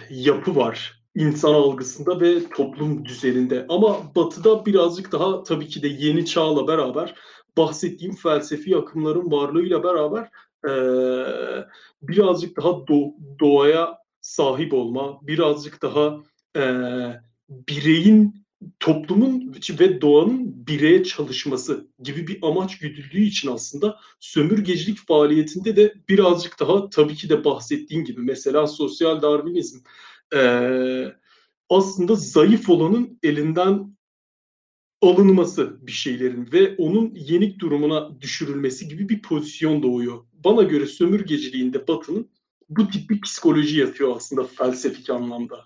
yapı 0.10 0.56
var 0.56 1.02
insan 1.16 1.54
algısında 1.54 2.22
ve 2.22 2.50
toplum 2.50 3.06
düzeninde. 3.06 3.66
Ama 3.70 4.16
Batı'da 4.16 4.66
birazcık 4.66 5.12
daha 5.12 5.44
tabii 5.44 5.68
ki 5.68 5.84
de 5.84 5.88
yeni 5.88 6.26
çağla 6.26 6.68
beraber 6.68 7.16
bahsettiğim 7.58 8.16
felsefi 8.16 8.78
akımların 8.78 9.32
varlığıyla 9.32 9.84
beraber 9.84 10.30
e, 10.68 10.74
birazcık 12.02 12.58
daha 12.58 12.70
do- 12.70 13.14
doğaya 13.40 13.98
sahip 14.22 14.74
olma, 14.74 15.20
birazcık 15.22 15.82
daha 15.82 16.18
e, 16.58 16.64
bireyin 17.50 18.41
toplumun 18.80 19.56
ve 19.80 20.02
doğanın 20.02 20.68
bireye 20.68 21.04
çalışması 21.04 21.88
gibi 22.04 22.28
bir 22.28 22.40
amaç 22.42 22.78
güdüldüğü 22.78 23.22
için 23.22 23.52
aslında 23.52 24.00
sömürgecilik 24.20 25.08
faaliyetinde 25.08 25.76
de 25.76 25.94
birazcık 26.10 26.60
daha 26.60 26.90
tabii 26.90 27.16
ki 27.16 27.30
de 27.30 27.46
bahsettiğin 27.46 28.04
gibi 28.04 28.22
mesela 28.22 28.68
sosyal 28.68 29.22
darwinizm 29.22 29.80
e, 30.36 30.42
aslında 31.70 32.16
zayıf 32.16 32.70
olanın 32.70 33.20
elinden 33.24 33.98
alınması 35.02 35.88
bir 35.88 35.92
şeylerin 35.92 36.50
ve 36.54 36.76
onun 36.78 37.12
yenik 37.16 37.60
durumuna 37.60 38.22
düşürülmesi 38.22 38.88
gibi 38.88 39.10
bir 39.10 39.22
pozisyon 39.22 39.84
doğuyor. 39.84 40.26
Bana 40.34 40.64
göre 40.64 40.86
sömürgeciliğinde 40.86 41.88
Batı'nın 41.88 42.32
bu 42.70 42.90
tip 42.90 43.10
bir 43.10 43.22
psikoloji 43.22 43.80
yatıyor 43.80 44.16
aslında 44.16 44.44
felsefik 44.44 45.10
anlamda. 45.10 45.66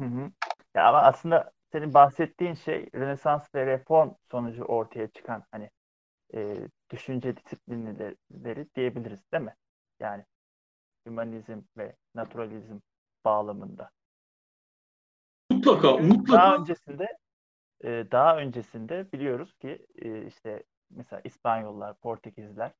Hı 0.00 0.06
hı. 0.06 0.30
Ya 0.74 0.88
ama 0.88 0.98
aslında 0.98 1.55
senin 1.76 1.94
bahsettiğin 1.94 2.54
şey 2.54 2.88
Rönesans 2.94 3.54
ve 3.54 3.66
reform 3.66 4.10
sonucu 4.30 4.64
ortaya 4.64 5.08
çıkan 5.08 5.44
hani 5.50 5.70
e, 6.34 6.68
düşünce 6.90 7.36
disiplinleri 7.36 8.66
diyebiliriz 8.74 9.32
değil 9.32 9.44
mi? 9.44 9.54
Yani 10.00 10.24
hümanizm 11.06 11.60
ve 11.76 11.96
naturalizm 12.14 12.78
bağlamında. 13.24 13.90
Mutlaka, 15.50 15.96
mutlaka. 15.96 16.32
Daha 16.32 16.56
öncesinde 16.56 17.18
e, 17.84 17.88
daha 18.10 18.38
öncesinde 18.38 19.12
biliyoruz 19.12 19.54
ki 19.54 19.86
e, 20.02 20.26
işte 20.26 20.62
mesela 20.90 21.20
İspanyollar, 21.24 21.94
Portekizler 21.94 22.72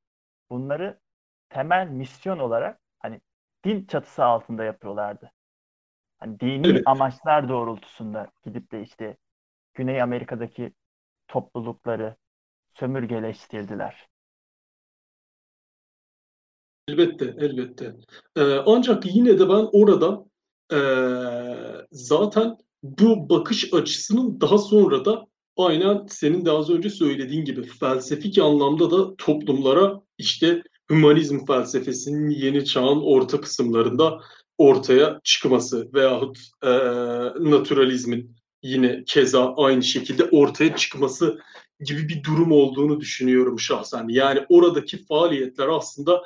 bunları 0.50 1.00
temel 1.49 1.88
misyon 1.88 2.38
olarak 2.38 2.81
hani 2.99 3.21
din 3.65 3.87
çatısı 3.87 4.25
altında 4.25 4.65
yapıyorlardı. 4.65 5.33
Hani 6.19 6.41
dini 6.41 6.67
evet. 6.67 6.83
amaçlar 6.87 7.49
doğrultusunda 7.49 8.31
gidip 8.45 8.73
de 8.73 8.83
işte 8.83 9.17
Güney 9.75 10.03
Amerika'daki 10.03 10.73
toplulukları 11.29 12.17
sömürgeleştirdiler. 12.75 14.09
Elbette, 16.89 17.35
elbette. 17.39 17.95
Ee, 18.37 18.43
ancak 18.67 19.15
yine 19.15 19.39
de 19.39 19.49
ben 19.49 19.69
orada 19.73 20.25
e, 20.73 20.79
zaten 21.91 22.57
bu 22.83 23.29
bakış 23.29 23.75
açısının 23.75 24.41
daha 24.41 24.59
sonra 24.59 25.05
da 25.05 25.27
aynen 25.57 26.07
senin 26.07 26.45
de 26.45 26.51
az 26.51 26.71
önce 26.71 26.91
söylediğin 26.91 27.45
gibi 27.45 27.63
felsefik 27.63 28.39
anlamda 28.39 28.91
da 28.91 29.17
toplumlara 29.17 30.03
işte 30.19 30.63
hümanizm 30.91 31.47
felsefesinin 31.47 32.31
yeni 32.31 32.65
çağın 32.65 33.01
orta 33.01 33.41
kısımlarında 33.41 34.21
ortaya 34.59 35.21
çıkması 35.25 35.93
veyahut 35.95 36.39
e, 36.63 36.71
naturalizmin 37.51 38.37
yine 38.63 39.05
keza 39.05 39.55
aynı 39.55 39.83
şekilde 39.83 40.25
ortaya 40.25 40.77
çıkması 40.77 41.41
gibi 41.81 42.09
bir 42.09 42.25
durum 42.25 42.53
olduğunu 42.53 43.01
düşünüyorum 43.01 43.61
şahsen. 43.61 44.09
Yani 44.09 44.47
oradaki 44.49 45.05
faaliyetler 45.05 45.69
aslında 45.69 46.23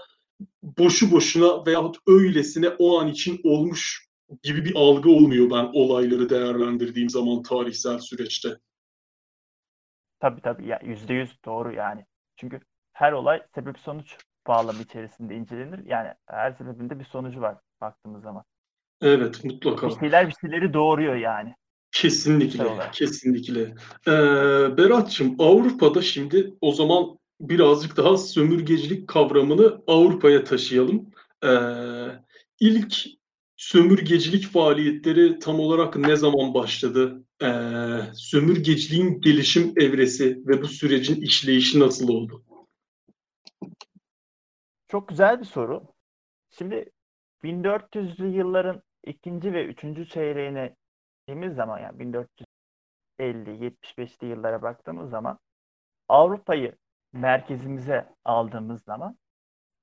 boşu 0.62 1.10
boşuna 1.10 1.66
veyahut 1.66 1.96
öylesine 2.06 2.68
o 2.68 3.00
an 3.00 3.08
için 3.08 3.40
olmuş 3.44 4.08
gibi 4.42 4.64
bir 4.64 4.74
algı 4.74 5.10
olmuyor 5.10 5.50
ben 5.50 5.70
olayları 5.72 6.30
değerlendirdiğim 6.30 7.10
zaman 7.10 7.42
tarihsel 7.42 7.98
süreçte. 7.98 8.48
Tabii 10.20 10.40
tabii 10.40 10.66
ya 10.66 10.80
yüzde 10.84 11.14
yüz 11.14 11.44
doğru 11.44 11.72
yani. 11.72 12.06
Çünkü 12.36 12.60
her 12.92 13.12
olay 13.12 13.42
sebep 13.54 13.78
sonuç 13.78 14.16
bağlamı 14.46 14.82
içerisinde 14.82 15.34
incelenir. 15.34 15.86
Yani 15.86 16.14
her 16.26 16.52
sebebinde 16.52 16.98
bir 16.98 17.04
sonucu 17.04 17.40
var. 17.40 17.56
Baktığımız 17.80 18.22
zaman. 18.22 18.44
Evet 19.02 19.44
mutlaka. 19.44 19.88
Bir 19.88 19.94
şeyler 19.94 20.28
bir 20.28 20.34
şeyleri 20.40 20.74
doğuruyor 20.74 21.16
yani. 21.16 21.54
Kesinlikle, 21.92 22.64
kesinlikle. 22.92 23.60
Ee, 24.06 24.12
Berat'cığım 24.76 25.36
Avrupa'da 25.38 26.02
şimdi 26.02 26.54
o 26.60 26.72
zaman 26.72 27.18
birazcık 27.40 27.96
daha 27.96 28.16
sömürgecilik 28.16 29.08
kavramını 29.08 29.82
Avrupa'ya 29.86 30.44
taşıyalım. 30.44 31.10
Ee, 31.44 31.48
ilk 32.60 33.06
sömürgecilik 33.56 34.46
faaliyetleri 34.46 35.38
tam 35.38 35.60
olarak 35.60 35.96
ne 35.96 36.16
zaman 36.16 36.54
başladı? 36.54 37.24
Ee, 37.42 37.46
sömürgeciliğin 38.14 39.20
gelişim 39.20 39.72
evresi 39.76 40.42
ve 40.46 40.62
bu 40.62 40.68
sürecin 40.68 41.20
işleyişi 41.20 41.80
nasıl 41.80 42.08
oldu? 42.08 42.44
Çok 44.88 45.08
güzel 45.08 45.40
bir 45.40 45.44
soru. 45.44 45.82
Şimdi 46.50 46.90
1400'lü 47.44 48.26
yılların 48.26 48.82
ikinci 49.04 49.52
ve 49.52 49.64
üçüncü 49.66 50.06
çeyreğine 50.06 50.76
gittiğimiz 51.18 51.54
zaman 51.54 51.78
yani 51.78 52.22
1450-75'li 53.18 54.26
yıllara 54.26 54.62
baktığımız 54.62 55.10
zaman 55.10 55.38
Avrupa'yı 56.08 56.76
merkezimize 57.12 58.14
aldığımız 58.24 58.82
zaman 58.82 59.18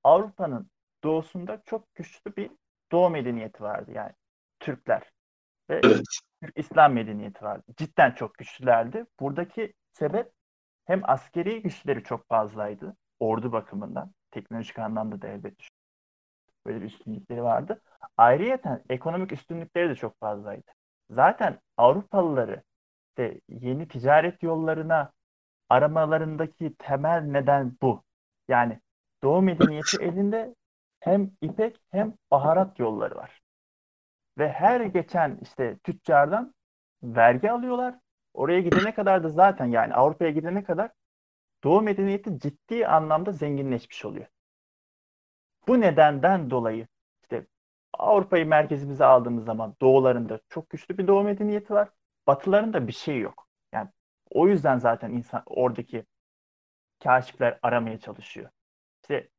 Avrupa'nın 0.04 0.70
doğusunda 1.04 1.62
çok 1.66 1.96
güçlü 1.96 2.36
bir 2.36 2.52
Doğu 2.92 3.10
medeniyeti 3.10 3.64
vardı 3.64 3.92
yani 3.92 4.14
Türkler 4.60 5.12
ve 5.70 5.82
evet. 5.84 6.04
Türk 6.42 6.58
İslam 6.58 6.94
medeniyeti 6.94 7.46
vardı. 7.46 7.64
Cidden 7.78 8.12
çok 8.12 8.34
güçlülerdi. 8.34 9.06
Buradaki 9.20 9.74
sebep 9.94 10.32
hem 10.86 11.02
askeri 11.04 11.62
güçleri 11.62 12.04
çok 12.04 12.28
fazlaydı 12.28 12.98
ordu 13.20 13.52
bakımından 13.52 14.12
teknolojik 14.32 14.80
anlamda 14.80 15.22
da 15.22 15.28
elbette 15.28 15.64
böyle 16.67 16.81
bir 16.81 16.86
üstünlükleri 16.86 17.43
vardı. 17.43 17.81
Ayrıyeten 18.17 18.83
ekonomik 18.89 19.31
üstünlükleri 19.31 19.89
de 19.89 19.95
çok 19.95 20.19
fazlaydı. 20.19 20.71
Zaten 21.09 21.59
Avrupalıları 21.77 22.63
işte 23.09 23.41
yeni 23.50 23.88
ticaret 23.88 24.43
yollarına 24.43 25.12
aramalarındaki 25.69 26.75
temel 26.79 27.21
neden 27.21 27.77
bu. 27.81 28.03
Yani 28.47 28.79
Doğu 29.24 29.41
medeniyeti 29.41 30.03
elinde 30.03 30.55
hem 31.00 31.31
ipek 31.41 31.81
hem 31.91 32.13
baharat 32.31 32.79
yolları 32.79 33.15
var. 33.15 33.41
Ve 34.38 34.50
her 34.51 34.81
geçen 34.81 35.39
işte 35.41 35.77
tüccardan 35.83 36.53
vergi 37.03 37.51
alıyorlar. 37.51 37.95
Oraya 38.33 38.62
gidene 38.62 38.93
kadar 38.93 39.24
da 39.24 39.29
zaten 39.29 39.65
yani 39.65 39.93
Avrupa'ya 39.93 40.31
gidene 40.31 40.63
kadar 40.63 40.91
Doğu 41.63 41.81
medeniyeti 41.81 42.39
ciddi 42.39 42.88
anlamda 42.88 43.31
zenginleşmiş 43.31 44.05
oluyor. 44.05 44.27
Bu 45.67 45.81
nedenden 45.81 46.50
dolayı 46.50 46.88
işte 47.24 47.47
Avrupa'yı 47.93 48.45
merkezimize 48.45 49.05
aldığımız 49.05 49.45
zaman 49.45 49.75
doğularında 49.81 50.39
çok 50.50 50.69
güçlü 50.69 50.97
bir 50.97 51.07
doğu 51.07 51.24
medeniyeti 51.24 51.74
var. 51.74 51.89
Batılarında 52.27 52.88
bir 52.88 52.93
şey 52.93 53.19
yok. 53.19 53.47
Yani 53.74 53.89
o 54.29 54.47
yüzden 54.47 54.79
zaten 54.79 55.12
insan 55.12 55.43
oradaki 55.45 56.05
kaşifler 57.03 57.59
aramaya 57.62 58.00
çalışıyor. 58.00 58.50
İşte 59.01 59.29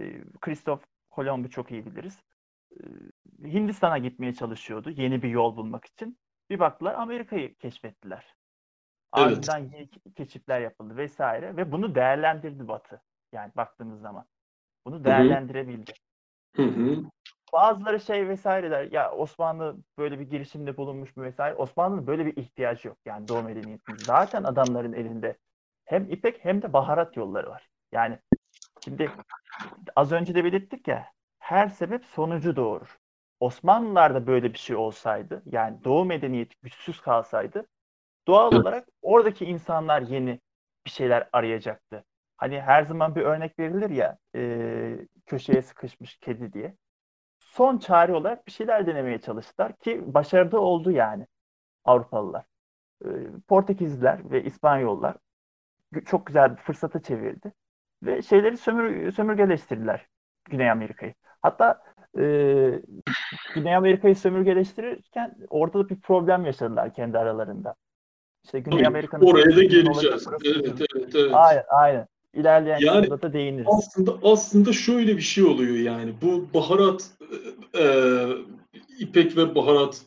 e, 0.00 0.24
Christoph 0.40 0.82
Kolomb'u 1.10 1.50
çok 1.50 1.70
iyi 1.70 1.86
biliriz. 1.86 2.22
E, 2.72 2.82
Hindistan'a 3.42 3.98
gitmeye 3.98 4.34
çalışıyordu 4.34 4.90
yeni 4.90 5.22
bir 5.22 5.28
yol 5.28 5.56
bulmak 5.56 5.84
için. 5.84 6.18
Bir 6.50 6.58
baktılar 6.58 6.94
Amerika'yı 6.94 7.54
keşfettiler. 7.54 8.34
Ardından 9.12 9.60
evet. 9.60 9.72
yeni 9.74 10.14
keşifler 10.14 10.60
yapıldı 10.60 10.96
vesaire 10.96 11.56
ve 11.56 11.72
bunu 11.72 11.94
değerlendirdi 11.94 12.68
Batı. 12.68 13.02
Yani 13.32 13.52
baktığımız 13.56 14.00
zaman. 14.00 14.26
Bunu 14.88 15.04
değerlendirebildi. 15.04 15.92
Hı 16.56 16.62
hı. 16.62 17.04
Bazıları 17.52 18.00
şey 18.00 18.28
vesaireler 18.28 18.92
ya 18.92 19.12
Osmanlı 19.12 19.76
böyle 19.98 20.18
bir 20.20 20.30
girişimde 20.30 20.76
bulunmuş 20.76 21.16
mu 21.16 21.22
vesaire. 21.22 21.54
Osmanlı'nın 21.54 22.06
böyle 22.06 22.26
bir 22.26 22.36
ihtiyacı 22.36 22.88
yok 22.88 22.98
yani 23.06 23.28
Doğu 23.28 23.42
medeniyetinin. 23.42 24.04
Zaten 24.04 24.44
adamların 24.44 24.92
elinde 24.92 25.36
hem 25.84 26.10
ipek 26.10 26.44
hem 26.44 26.62
de 26.62 26.72
baharat 26.72 27.16
yolları 27.16 27.50
var. 27.50 27.68
Yani 27.92 28.18
şimdi 28.84 29.10
az 29.96 30.12
önce 30.12 30.34
de 30.34 30.44
belirttik 30.44 30.88
ya 30.88 31.12
her 31.38 31.68
sebep 31.68 32.04
sonucu 32.04 32.56
doğurur. 32.56 32.98
Osmanlılarda 33.40 34.26
böyle 34.26 34.52
bir 34.52 34.58
şey 34.58 34.76
olsaydı 34.76 35.42
yani 35.46 35.84
Doğu 35.84 36.04
medeniyeti 36.04 36.56
güçsüz 36.62 37.00
kalsaydı 37.00 37.66
doğal 38.26 38.52
olarak 38.54 38.88
oradaki 39.02 39.44
insanlar 39.44 40.02
yeni 40.02 40.40
bir 40.86 40.90
şeyler 40.90 41.28
arayacaktı. 41.32 42.04
Hani 42.38 42.60
her 42.60 42.82
zaman 42.82 43.14
bir 43.14 43.22
örnek 43.22 43.58
verilir 43.58 43.90
ya 43.90 44.18
e, 44.34 45.06
köşeye 45.26 45.62
sıkışmış 45.62 46.16
kedi 46.16 46.52
diye. 46.52 46.76
Son 47.38 47.78
çare 47.78 48.14
olarak 48.14 48.46
bir 48.46 48.52
şeyler 48.52 48.86
denemeye 48.86 49.20
çalıştılar 49.20 49.76
ki 49.76 50.14
başarıda 50.14 50.60
oldu 50.60 50.90
yani 50.90 51.26
Avrupalılar. 51.84 52.44
E, 53.04 53.08
Portekizliler 53.48 54.30
ve 54.30 54.44
İspanyollar 54.44 55.16
çok 56.06 56.26
güzel 56.26 56.56
bir 56.56 56.62
fırsata 56.62 57.02
çevirdi. 57.02 57.52
Ve 58.02 58.22
şeyleri 58.22 58.56
sömür, 58.56 59.12
sömürgeleştirdiler 59.12 60.06
Güney 60.44 60.70
Amerika'yı. 60.70 61.14
Hatta 61.42 61.82
e, 62.18 62.22
Güney 63.54 63.76
Amerika'yı 63.76 64.16
sömürgeleştirirken 64.16 65.36
orada 65.48 65.78
da 65.78 65.88
bir 65.88 66.00
problem 66.00 66.46
yaşadılar 66.46 66.94
kendi 66.94 67.18
aralarında. 67.18 67.74
İşte 68.44 68.60
Güney 68.60 68.86
Amerika'nın 68.86 69.26
oraya 69.26 69.56
da 69.56 69.64
geleceğiz. 69.64 70.28
Evet, 70.44 70.88
evet, 70.94 71.14
evet. 71.14 71.34
Aynen, 71.34 71.64
aynen. 71.68 72.06
İlerleyen 72.34 72.78
yani, 72.80 73.10
da 73.10 73.32
değiniriz. 73.32 73.66
Aslında 73.78 74.18
aslında 74.22 74.72
şöyle 74.72 75.16
bir 75.16 75.22
şey 75.22 75.44
oluyor 75.44 75.76
yani. 75.76 76.14
Bu 76.22 76.48
baharat 76.54 77.10
e, 77.78 78.24
ipek 78.98 79.36
ve 79.36 79.54
baharat 79.54 80.02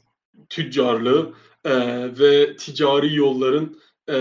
tüccarlığı 0.50 1.34
e, 1.66 1.74
ve 2.20 2.56
ticari 2.56 3.16
yolların 3.16 3.80
e, 4.10 4.18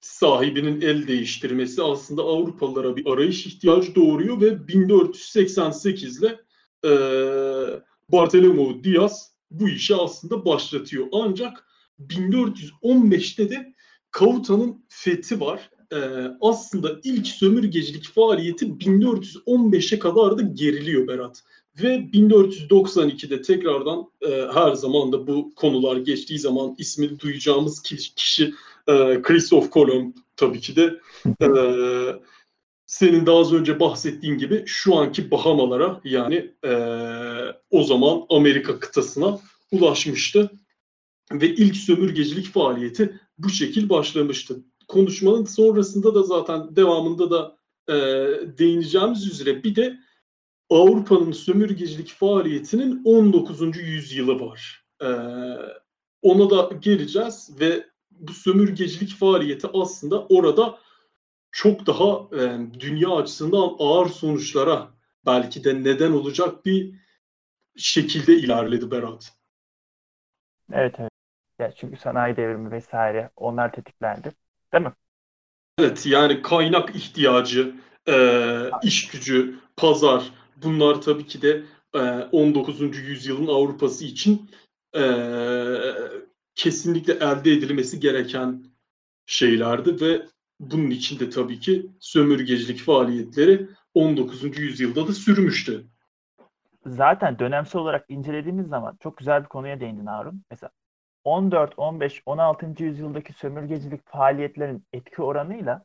sahibinin 0.00 0.80
el 0.80 1.06
değiştirmesi 1.06 1.82
aslında 1.82 2.22
Avrupalılara 2.22 2.96
bir 2.96 3.06
arayış 3.06 3.46
ihtiyacı 3.46 3.94
doğuruyor 3.94 4.40
ve 4.40 4.48
1488'de 4.48 6.40
e, 6.84 6.92
Bartolomeu 8.08 8.84
Diaz 8.84 9.32
bu 9.50 9.68
işi 9.68 9.94
aslında 9.94 10.44
başlatıyor. 10.44 11.06
Ancak 11.12 11.66
1415'te 12.00 13.50
de 13.50 13.74
Kauta'nın 14.10 14.84
fethi 14.88 15.40
var. 15.40 15.70
Ee, 15.92 16.30
aslında 16.40 17.00
ilk 17.04 17.26
sömürgecilik 17.26 18.08
faaliyeti 18.08 18.66
1415'e 18.66 19.98
kadar 19.98 20.38
da 20.38 20.42
geriliyor 20.42 21.08
Berat. 21.08 21.42
Ve 21.82 21.96
1492'de 21.96 23.42
tekrardan 23.42 24.10
e, 24.20 24.48
her 24.52 24.72
zaman 24.72 25.12
da 25.12 25.26
bu 25.26 25.54
konular 25.54 25.96
geçtiği 25.96 26.38
zaman 26.38 26.74
ismini 26.78 27.20
duyacağımız 27.20 27.82
kişi 27.82 28.54
e, 28.88 29.22
Christoph 29.22 29.70
Kolomb 29.70 30.12
tabii 30.36 30.60
ki 30.60 30.76
de 30.76 31.00
e, 31.42 31.48
senin 32.86 33.26
daha 33.26 33.38
az 33.38 33.52
önce 33.52 33.80
bahsettiğin 33.80 34.38
gibi 34.38 34.62
şu 34.66 34.96
anki 34.96 35.30
Bahamalara 35.30 36.00
yani 36.04 36.50
e, 36.64 36.72
o 37.70 37.82
zaman 37.84 38.26
Amerika 38.30 38.78
kıtasına 38.78 39.40
ulaşmıştı 39.72 40.50
ve 41.32 41.48
ilk 41.48 41.76
sömürgecilik 41.76 42.46
faaliyeti 42.46 43.20
bu 43.38 43.50
şekil 43.50 43.88
başlamıştı. 43.88 44.56
Konuşmanın 44.92 45.44
sonrasında 45.44 46.14
da 46.14 46.22
zaten 46.22 46.76
devamında 46.76 47.30
da 47.30 47.56
e, 47.88 47.94
değineceğimiz 48.58 49.26
üzere 49.26 49.64
bir 49.64 49.76
de 49.76 49.98
Avrupa'nın 50.70 51.32
sömürgecilik 51.32 52.08
faaliyetinin 52.08 53.02
19. 53.04 53.76
yüzyılı 53.76 54.40
var. 54.40 54.84
E, 55.02 55.08
ona 56.22 56.50
da 56.50 56.74
geleceğiz 56.80 57.50
ve 57.60 57.86
bu 58.10 58.32
sömürgecilik 58.32 59.16
faaliyeti 59.16 59.66
aslında 59.74 60.26
orada 60.26 60.78
çok 61.52 61.86
daha 61.86 62.36
e, 62.36 62.58
dünya 62.80 63.10
açısından 63.10 63.76
ağır 63.78 64.08
sonuçlara 64.08 64.88
belki 65.26 65.64
de 65.64 65.84
neden 65.84 66.12
olacak 66.12 66.66
bir 66.66 66.94
şekilde 67.76 68.34
ilerledi 68.34 68.90
Berat. 68.90 69.32
Evet 70.72 70.94
evet. 70.98 71.10
Ya 71.58 71.72
çünkü 71.72 71.96
sanayi 71.96 72.36
devrimi 72.36 72.70
vesaire 72.70 73.30
onlar 73.36 73.72
tetiklendi. 73.72 74.32
Değil 74.72 74.84
mi? 74.84 74.92
Evet 75.78 76.06
yani 76.06 76.42
kaynak 76.42 76.96
ihtiyacı, 76.96 77.74
e, 78.08 78.14
iş 78.82 79.08
gücü, 79.08 79.58
pazar 79.76 80.32
bunlar 80.62 81.00
tabii 81.00 81.26
ki 81.26 81.42
de 81.42 81.62
e, 81.94 81.98
19. 82.32 82.98
yüzyılın 82.98 83.46
Avrupa'sı 83.46 84.04
için 84.04 84.50
e, 84.96 85.02
kesinlikle 86.54 87.12
elde 87.12 87.52
edilmesi 87.52 88.00
gereken 88.00 88.64
şeylerdi 89.26 90.00
ve 90.00 90.26
bunun 90.60 90.90
için 90.90 91.18
de 91.18 91.30
tabii 91.30 91.60
ki 91.60 91.86
sömürgecilik 92.00 92.80
faaliyetleri 92.80 93.68
19. 93.94 94.58
yüzyılda 94.58 95.08
da 95.08 95.12
sürmüştü. 95.12 95.86
Zaten 96.86 97.38
dönemsel 97.38 97.82
olarak 97.82 98.04
incelediğimiz 98.08 98.68
zaman 98.68 98.98
çok 99.02 99.16
güzel 99.16 99.42
bir 99.42 99.48
konuya 99.48 99.80
değindin 99.80 100.06
Harun. 100.06 100.42
Mesela 100.50 100.70
14, 101.24 101.74
15, 101.76 102.22
16. 102.26 102.84
yüzyıldaki 102.84 103.32
sömürgecilik 103.32 104.08
faaliyetlerin 104.08 104.86
etki 104.92 105.22
oranıyla 105.22 105.84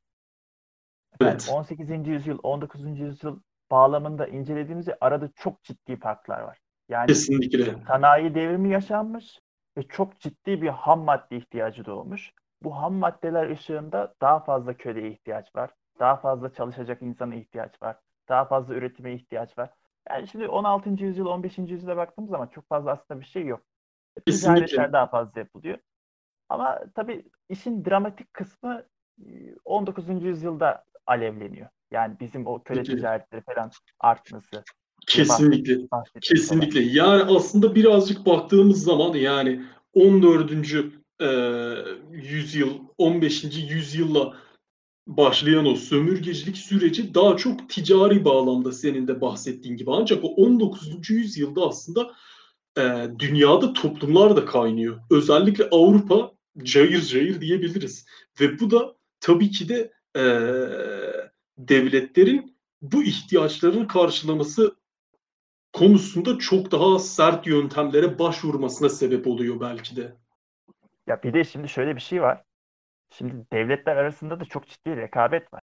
evet. 1.22 1.48
yani 1.48 1.58
18. 1.58 2.08
yüzyıl, 2.08 2.40
19. 2.44 3.00
yüzyıl 3.00 3.40
bağlamında 3.72 4.28
incelediğimizde 4.28 4.98
arada 5.02 5.30
çok 5.36 5.64
ciddi 5.64 6.00
farklar 6.00 6.42
var. 6.42 6.58
Yani 6.90 7.08
Kesinlikle. 7.08 7.76
sanayi 7.88 8.36
devrimi 8.36 8.70
yaşanmış 8.70 9.40
ve 9.78 9.84
çok 9.84 10.20
ciddi 10.20 10.62
bir 10.62 10.68
ham 10.68 11.00
madde 11.00 11.38
ihtiyacı 11.38 11.86
doğmuş. 11.86 12.34
Bu 12.64 12.78
ham 12.78 12.94
maddeler 12.94 13.50
ışığında 13.50 14.14
daha 14.22 14.40
fazla 14.40 14.74
köleye 14.74 15.12
ihtiyaç 15.12 15.56
var. 15.56 15.70
Daha 16.00 16.16
fazla 16.16 16.54
çalışacak 16.54 17.02
insana 17.02 17.36
ihtiyaç 17.36 17.82
var. 17.82 17.96
Daha 18.30 18.46
fazla 18.46 18.74
üretime 18.74 19.14
ihtiyaç 19.14 19.58
var. 19.58 19.70
Yani 20.10 20.28
şimdi 20.28 20.48
16. 20.48 20.90
yüzyıl, 20.90 21.26
15. 21.26 21.58
yüzyıla 21.58 21.98
baktığımız 21.98 22.32
zaman 22.32 22.48
çok 22.48 22.70
fazla 22.70 22.92
aslında 22.92 23.20
bir 23.20 23.26
şey 23.26 23.46
yok. 23.46 23.62
Kesinlikle. 24.26 24.66
Ticaretler 24.66 24.94
daha 24.94 25.08
fazla 25.08 25.40
yapılıyor. 25.40 25.78
Ama 26.50 26.80
tabii 26.96 27.24
işin 27.50 27.86
dramatik 27.86 28.34
kısmı 28.34 28.84
19. 29.66 30.06
yüzyılda 30.24 30.84
alevleniyor. 31.06 31.68
Yani 31.92 32.16
bizim 32.20 32.48
o 32.48 32.64
köle 32.64 32.84
ticaretleri 32.84 33.42
falan 33.42 33.72
artması. 34.00 34.64
Kesinlikle. 35.08 35.78
Kesinlikle. 36.22 36.82
Yani 36.82 37.24
aslında 37.24 37.76
birazcık 37.76 38.26
baktığımız 38.26 38.84
zaman 38.84 39.14
yani 39.14 39.64
14. 39.94 40.52
e, 41.22 41.28
yüzyıl, 42.12 42.70
15. 42.98 43.44
yüzyılla 43.44 44.34
başlayan 45.08 45.66
o 45.66 45.76
sömürgecilik 45.76 46.58
süreci 46.58 47.14
daha 47.14 47.38
çok 47.38 47.70
ticari 47.70 48.26
bağlamda 48.26 48.72
senin 48.72 49.08
de 49.08 49.22
bahsettiğin 49.22 49.78
gibi. 49.78 49.92
Ancak 49.92 50.24
o 50.24 50.28
19. 50.28 51.10
yüzyılda 51.10 51.68
aslında 51.68 52.12
e, 52.78 53.10
dünyada 53.20 53.74
toplumlar 53.74 54.36
da 54.36 54.46
kaynıyor. 54.46 55.00
Özellikle 55.12 55.70
Avrupa 55.72 56.32
cayır 56.64 57.02
cayır 57.02 57.42
diyebiliriz. 57.42 58.06
Ve 58.42 58.60
bu 58.60 58.72
da 58.72 58.96
tabii 59.20 59.52
ki 59.52 59.70
de 59.70 59.92
e, 60.16 60.24
devletlerin 61.58 62.58
bu 62.82 63.04
ihtiyaçlarını 63.04 63.88
karşılaması 63.88 64.76
konusunda 65.74 66.38
çok 66.38 66.72
daha 66.72 67.00
sert 67.00 67.48
yöntemlere 67.48 68.20
başvurmasına 68.20 68.90
sebep 68.90 69.28
oluyor 69.28 69.60
belki 69.60 69.96
de. 69.96 70.16
Ya 71.08 71.24
bir 71.24 71.34
de 71.34 71.44
şimdi 71.44 71.70
şöyle 71.70 71.96
bir 71.96 72.02
şey 72.02 72.22
var. 72.22 72.44
Şimdi 73.10 73.34
devletler 73.54 73.96
arasında 73.96 74.40
da 74.40 74.46
çok 74.46 74.68
ciddi 74.68 74.98
rekabet 74.98 75.54
var. 75.54 75.62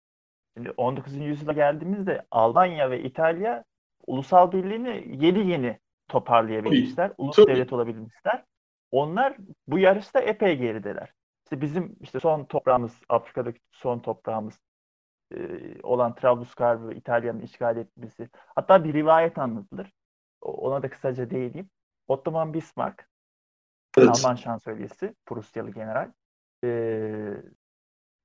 Şimdi 0.58 0.72
19. 0.72 1.16
yüzyıla 1.16 1.54
geldiğimizde 1.54 2.26
Almanya 2.32 2.92
ve 2.92 3.04
İtalya 3.04 3.64
ulusal 4.08 4.52
birliğini 4.52 5.18
yeni 5.26 5.52
yeni 5.52 5.80
toparlayabilmişler. 6.10 7.12
Ulus 7.18 7.36
tabii. 7.36 7.48
devlet 7.48 7.74
olabilmişler. 7.74 8.44
Onlar 8.92 9.38
bu 9.68 9.80
yarışta 9.80 10.20
epey 10.20 10.58
gerideler. 10.58 11.14
İşte 11.44 11.62
bizim 11.62 11.96
işte 12.02 12.20
son 12.20 12.46
toprağımız, 12.46 13.02
Afrika'daki 13.10 13.60
son 13.72 14.00
toprağımız 14.00 14.60
e, 15.36 15.38
olan 15.84 16.16
Trablusgarp'ı 16.16 16.94
İtalya'nın 16.94 17.42
işgal 17.42 17.78
etmesi. 17.78 18.30
Hatta 18.56 18.84
bir 18.84 18.94
rivayet 18.94 19.38
anlatılır. 19.38 19.94
Ona 20.42 20.84
da 20.84 20.90
kısaca 20.90 21.30
değineyim. 21.30 21.70
Ottoman 22.08 22.54
Bismarck 22.54 23.10
Evet. 23.98 24.10
Alman 24.10 24.36
şansölyesi, 24.36 25.16
Prusyalı 25.26 25.72
general. 25.72 26.12
Ee, 26.64 27.34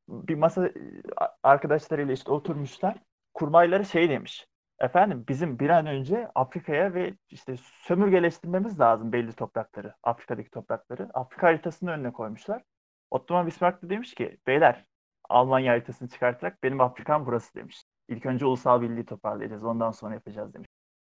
bir 0.08 0.34
masa 0.34 0.70
a- 1.16 1.28
arkadaşlarıyla 1.42 2.14
işte 2.14 2.32
oturmuşlar. 2.32 2.96
Kurmayları 3.34 3.84
şey 3.84 4.08
demiş. 4.10 4.46
Efendim 4.78 5.24
bizim 5.28 5.58
bir 5.58 5.70
an 5.70 5.86
önce 5.86 6.28
Afrika'ya 6.34 6.94
ve 6.94 7.14
işte 7.30 7.56
sömürgeleştirmemiz 7.82 8.80
lazım 8.80 9.12
belli 9.12 9.32
toprakları. 9.32 9.94
Afrika'daki 10.02 10.50
toprakları. 10.50 11.08
Afrika 11.14 11.46
haritasını 11.46 11.90
önüne 11.90 12.12
koymuşlar. 12.12 12.62
Ottoman 13.10 13.46
Bismarck 13.46 13.82
da 13.82 13.90
demiş 13.90 14.14
ki 14.14 14.38
beyler 14.46 14.84
Almanya 15.28 15.72
haritasını 15.72 16.08
çıkartarak 16.08 16.62
benim 16.62 16.80
Afrikam 16.80 17.26
burası 17.26 17.54
demiş. 17.54 17.82
İlk 18.08 18.26
önce 18.26 18.46
ulusal 18.46 18.82
birliği 18.82 19.06
toparlayacağız. 19.06 19.64
Ondan 19.64 19.90
sonra 19.90 20.14
yapacağız 20.14 20.54
demiş. 20.54 20.68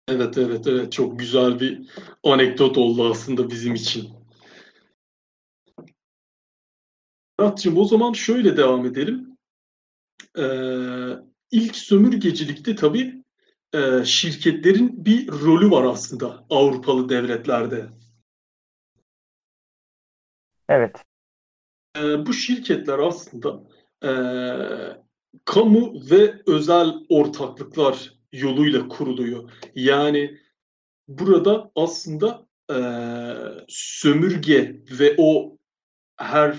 Evet 0.08 0.38
evet 0.38 0.66
evet 0.66 0.92
çok 0.92 1.18
güzel 1.18 1.60
bir 1.60 1.90
anekdot 2.24 2.78
oldu 2.78 3.10
aslında 3.10 3.50
bizim 3.50 3.74
için. 3.74 4.10
Muratcığım 7.38 7.78
o 7.78 7.84
zaman 7.84 8.12
şöyle 8.12 8.56
devam 8.56 8.86
edelim. 8.86 9.36
Ee, 10.38 10.44
ilk 11.50 11.76
sömürgecilikte 11.76 12.74
tabii 12.74 13.23
e, 13.74 14.04
şirketlerin 14.04 15.04
bir 15.04 15.28
rolü 15.28 15.70
var 15.70 15.84
aslında 15.84 16.46
Avrupalı 16.50 17.08
devletlerde. 17.08 17.88
Evet. 20.68 20.96
Ee, 21.96 22.26
bu 22.26 22.32
şirketler 22.32 22.98
aslında 22.98 23.62
e, 24.04 24.10
kamu 25.44 25.94
ve 26.10 26.42
özel 26.46 26.94
ortaklıklar 27.08 28.12
yoluyla 28.32 28.88
kuruluyor. 28.88 29.50
Yani 29.74 30.38
burada 31.08 31.70
aslında 31.74 32.46
e, 32.70 32.76
sömürge 33.68 34.82
ve 35.00 35.14
o 35.18 35.58
her 36.16 36.56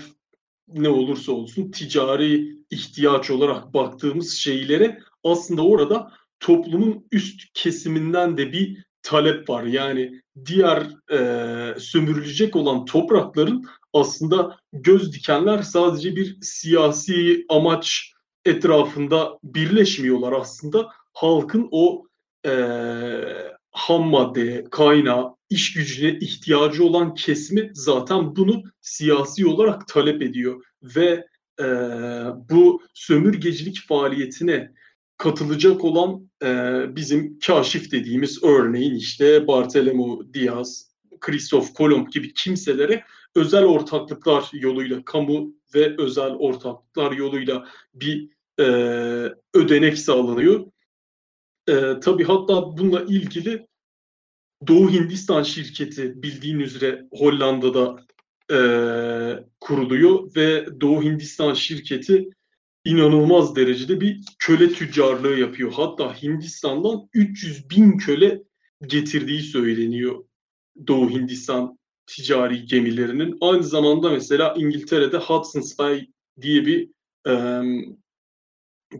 ne 0.68 0.88
olursa 0.88 1.32
olsun 1.32 1.70
ticari 1.70 2.56
ihtiyaç 2.70 3.30
olarak 3.30 3.74
baktığımız 3.74 4.32
şeylere 4.32 4.98
aslında 5.24 5.66
orada 5.66 6.12
toplumun 6.40 7.06
üst 7.12 7.40
kesiminden 7.54 8.36
de 8.36 8.52
bir 8.52 8.86
talep 9.02 9.48
var. 9.48 9.64
Yani 9.64 10.20
diğer 10.46 10.82
e, 11.12 11.80
sömürülecek 11.80 12.56
olan 12.56 12.84
toprakların 12.84 13.66
aslında 13.92 14.58
göz 14.72 15.12
dikenler 15.12 15.62
sadece 15.62 16.16
bir 16.16 16.36
siyasi 16.40 17.44
amaç 17.48 18.12
etrafında 18.44 19.38
birleşmiyorlar 19.44 20.32
aslında. 20.32 20.88
Halkın 21.12 21.68
o 21.70 22.06
e, 22.46 22.52
ham 23.70 24.02
maddeye, 24.08 24.64
kaynağı, 24.70 25.36
iş 25.50 25.72
gücüne 25.72 26.18
ihtiyacı 26.18 26.84
olan 26.84 27.14
kesimi 27.14 27.70
zaten 27.74 28.36
bunu 28.36 28.62
siyasi 28.80 29.46
olarak 29.46 29.88
talep 29.88 30.22
ediyor. 30.22 30.64
Ve 30.82 31.26
e, 31.60 31.66
bu 32.50 32.82
sömürgecilik 32.94 33.88
faaliyetine 33.88 34.72
katılacak 35.18 35.84
olan 35.84 36.30
e, 36.42 36.48
bizim 36.96 37.38
kaşif 37.38 37.92
dediğimiz 37.92 38.44
örneğin 38.44 38.94
işte 38.94 39.46
Bartolomeu 39.46 40.34
Diaz, 40.34 40.90
Christoph 41.20 41.74
Kolomb 41.74 42.08
gibi 42.08 42.34
kimselere 42.34 43.04
özel 43.34 43.64
ortaklıklar 43.64 44.48
yoluyla, 44.52 45.04
kamu 45.04 45.54
ve 45.74 45.94
özel 45.98 46.30
ortaklıklar 46.30 47.12
yoluyla 47.12 47.66
bir 47.94 48.28
e, 48.58 48.64
ödenek 49.54 49.98
sağlanıyor. 49.98 50.66
E, 51.68 52.00
tabii 52.00 52.24
hatta 52.24 52.76
bununla 52.76 53.02
ilgili 53.02 53.66
Doğu 54.66 54.90
Hindistan 54.90 55.42
şirketi 55.42 56.22
bildiğin 56.22 56.60
üzere 56.60 57.06
Hollanda'da 57.12 58.06
e, 58.52 58.58
kuruluyor 59.60 60.36
ve 60.36 60.66
Doğu 60.80 61.02
Hindistan 61.02 61.54
şirketi 61.54 62.28
inanılmaz 62.86 63.56
derecede 63.56 64.00
bir 64.00 64.20
köle 64.38 64.72
tüccarlığı 64.72 65.38
yapıyor. 65.38 65.72
Hatta 65.72 66.22
Hindistan'dan 66.22 67.08
300 67.14 67.70
bin 67.70 67.98
köle 67.98 68.42
getirdiği 68.86 69.40
söyleniyor 69.40 70.24
Doğu 70.86 71.10
Hindistan 71.10 71.78
ticari 72.06 72.66
gemilerinin. 72.66 73.38
Aynı 73.40 73.62
zamanda 73.62 74.10
mesela 74.10 74.54
İngiltere'de 74.56 75.16
Hudson's 75.16 75.78
Bay 75.78 76.06
diye 76.40 76.66
bir 76.66 76.88
e, 77.28 77.62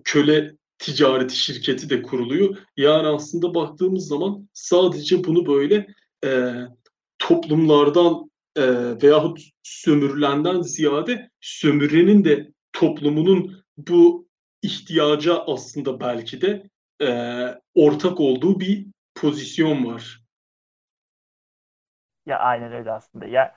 köle 0.05 0.57
ticareti 0.79 1.37
şirketi 1.37 1.91
de 1.91 2.03
kuruluyor. 2.03 2.57
Yani 2.77 3.07
aslında 3.07 3.55
baktığımız 3.55 4.09
zaman 4.09 4.49
sadece 4.53 5.25
bunu 5.25 5.47
böyle 5.47 5.87
e, 6.25 6.53
toplumlardan 7.19 8.31
e, 8.57 8.63
veyahut 9.03 9.41
sömürülenden 9.63 10.61
ziyade 10.61 11.31
sömürenin 11.41 12.25
de 12.25 12.53
toplumunun 12.73 13.66
bu 13.77 14.29
ihtiyaca 14.63 15.45
aslında 15.47 16.01
belki 16.01 16.41
de 16.41 16.71
e, 17.03 17.09
ortak 17.75 18.21
olduğu 18.21 18.61
bir 18.61 18.87
pozisyon 19.15 19.87
var. 19.87 20.21
Ya 22.27 22.39
aynen 22.39 22.73
öyle 22.73 22.93
aslında. 22.93 23.27
Ya 23.27 23.57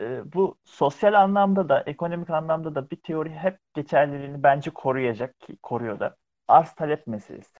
e, 0.00 0.32
bu 0.32 0.58
sosyal 0.64 1.14
anlamda 1.14 1.68
da 1.68 1.82
ekonomik 1.86 2.30
anlamda 2.30 2.74
da 2.74 2.90
bir 2.90 2.96
teori 2.96 3.30
hep 3.30 3.58
geçerliliğini 3.74 4.42
bence 4.42 4.70
koruyacak 4.70 5.40
ki 5.40 5.58
koruyor 5.62 6.00
da. 6.00 6.16
Arz 6.48 6.74
talep 6.74 7.06
meselesi. 7.06 7.58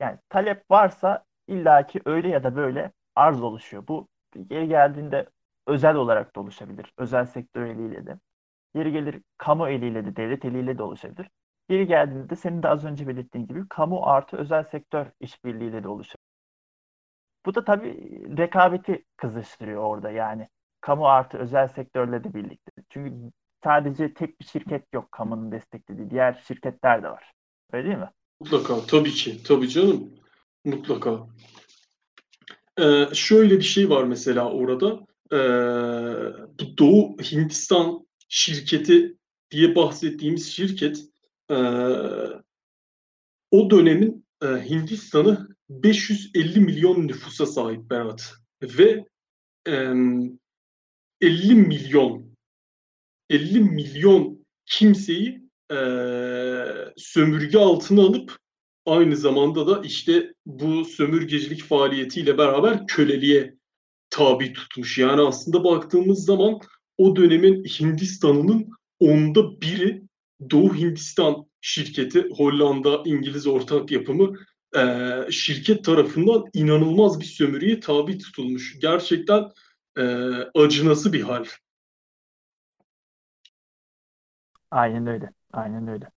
Yani 0.00 0.18
talep 0.28 0.70
varsa 0.72 1.24
illaki 1.48 2.02
öyle 2.06 2.28
ya 2.28 2.44
da 2.44 2.56
böyle 2.56 2.92
arz 3.16 3.42
oluşuyor. 3.42 3.88
Bu 3.88 4.08
geri 4.48 4.68
geldiğinde 4.68 5.30
özel 5.66 5.94
olarak 5.96 6.36
da 6.36 6.40
oluşabilir. 6.40 6.92
Özel 6.98 7.26
sektör 7.26 7.66
eliyle 7.66 8.06
de. 8.06 8.18
Yeri 8.74 8.92
gelir 8.92 9.22
kamu 9.38 9.68
eliyle 9.68 10.04
de, 10.04 10.16
devlet 10.16 10.44
eliyle 10.44 10.78
de 10.78 10.82
oluşabilir. 10.82 11.28
Yeri 11.68 11.86
geldiğinde 11.86 12.30
de 12.30 12.36
senin 12.36 12.62
de 12.62 12.68
az 12.68 12.84
önce 12.84 13.08
belirttiğin 13.08 13.46
gibi 13.46 13.68
kamu 13.68 14.06
artı 14.06 14.36
özel 14.36 14.64
sektör 14.64 15.06
işbirliğiyle 15.20 15.82
de 15.82 15.88
oluşabilir. 15.88 16.28
Bu 17.46 17.54
da 17.54 17.64
tabii 17.64 17.96
rekabeti 18.38 19.04
kızıştırıyor 19.16 19.82
orada 19.82 20.10
yani. 20.10 20.48
Kamu 20.80 21.08
artı 21.08 21.38
özel 21.38 21.68
sektörle 21.68 22.24
de 22.24 22.34
birlikte. 22.34 22.72
Çünkü 22.88 23.32
sadece 23.64 24.14
tek 24.14 24.40
bir 24.40 24.44
şirket 24.44 24.92
yok 24.92 25.12
kamunun 25.12 25.52
desteklediği. 25.52 26.10
Diğer 26.10 26.42
şirketler 26.48 27.02
de 27.02 27.08
var. 27.08 27.32
Öyle 27.72 27.86
değil 27.88 27.98
mi? 27.98 28.10
Mutlaka 28.40 28.86
tabii 28.86 29.10
ki 29.10 29.42
tabii 29.42 29.68
canım. 29.68 30.10
Mutlaka. 30.64 31.26
Ee, 32.80 33.06
şöyle 33.14 33.56
bir 33.56 33.62
şey 33.62 33.90
var 33.90 34.04
mesela 34.04 34.52
orada. 34.52 35.00
Ee, 35.32 35.38
bu 36.60 36.78
Doğu 36.78 37.16
Hindistan 37.16 38.07
şirketi 38.28 39.16
diye 39.50 39.74
bahsettiğimiz 39.74 40.52
şirket 40.52 41.04
e, 41.50 41.56
o 43.50 43.70
dönemin 43.70 44.26
e, 44.42 44.46
Hindistan'ı 44.46 45.48
550 45.70 46.60
milyon 46.60 47.08
nüfusa 47.08 47.46
sahip 47.46 47.90
Berat. 47.90 48.34
Ve 48.62 49.04
e, 49.68 49.72
50 51.20 51.54
milyon 51.54 52.28
50 53.30 53.60
milyon 53.60 54.46
kimseyi 54.66 55.42
e, 55.72 55.76
sömürge 56.96 57.58
altına 57.58 58.02
alıp 58.02 58.38
aynı 58.86 59.16
zamanda 59.16 59.66
da 59.66 59.82
işte 59.84 60.34
bu 60.46 60.84
sömürgecilik 60.84 61.62
faaliyetiyle 61.62 62.38
beraber 62.38 62.86
köleliğe 62.86 63.54
tabi 64.10 64.52
tutmuş. 64.52 64.98
Yani 64.98 65.20
aslında 65.20 65.64
baktığımız 65.64 66.24
zaman 66.24 66.60
o 66.98 67.16
dönemin 67.16 67.64
Hindistan'ının 67.64 68.70
onda 69.00 69.60
biri 69.60 70.02
Doğu 70.50 70.76
Hindistan 70.76 71.46
şirketi, 71.60 72.28
Hollanda, 72.36 73.02
İngiliz 73.04 73.46
ortak 73.46 73.90
yapımı 73.90 74.32
e, 74.76 74.82
şirket 75.30 75.84
tarafından 75.84 76.44
inanılmaz 76.54 77.20
bir 77.20 77.24
sömürüye 77.24 77.80
tabi 77.80 78.18
tutulmuş. 78.18 78.78
Gerçekten 78.80 79.48
e, 79.98 80.02
acınası 80.54 81.12
bir 81.12 81.22
hal. 81.22 81.44
Aynen 84.70 85.06
öyle. 85.06 85.30
Aynen 85.52 85.88
öyle. 85.88 86.10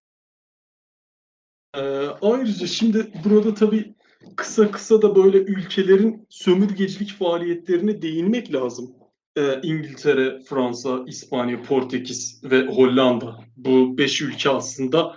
Ee, 1.74 1.80
ayrıca 2.22 2.66
şimdi 2.66 3.12
burada 3.24 3.54
tabii 3.54 3.94
kısa 4.36 4.70
kısa 4.70 5.02
da 5.02 5.16
böyle 5.16 5.38
ülkelerin 5.38 6.26
sömürgecilik 6.30 7.12
faaliyetlerine 7.18 8.02
değinmek 8.02 8.54
lazım. 8.54 8.94
Ee, 9.36 9.60
İngiltere, 9.62 10.40
Fransa, 10.48 11.04
İspanya, 11.06 11.62
Portekiz 11.62 12.40
ve 12.44 12.66
Hollanda 12.66 13.38
bu 13.56 13.98
beş 13.98 14.22
ülke 14.22 14.50
aslında 14.50 15.16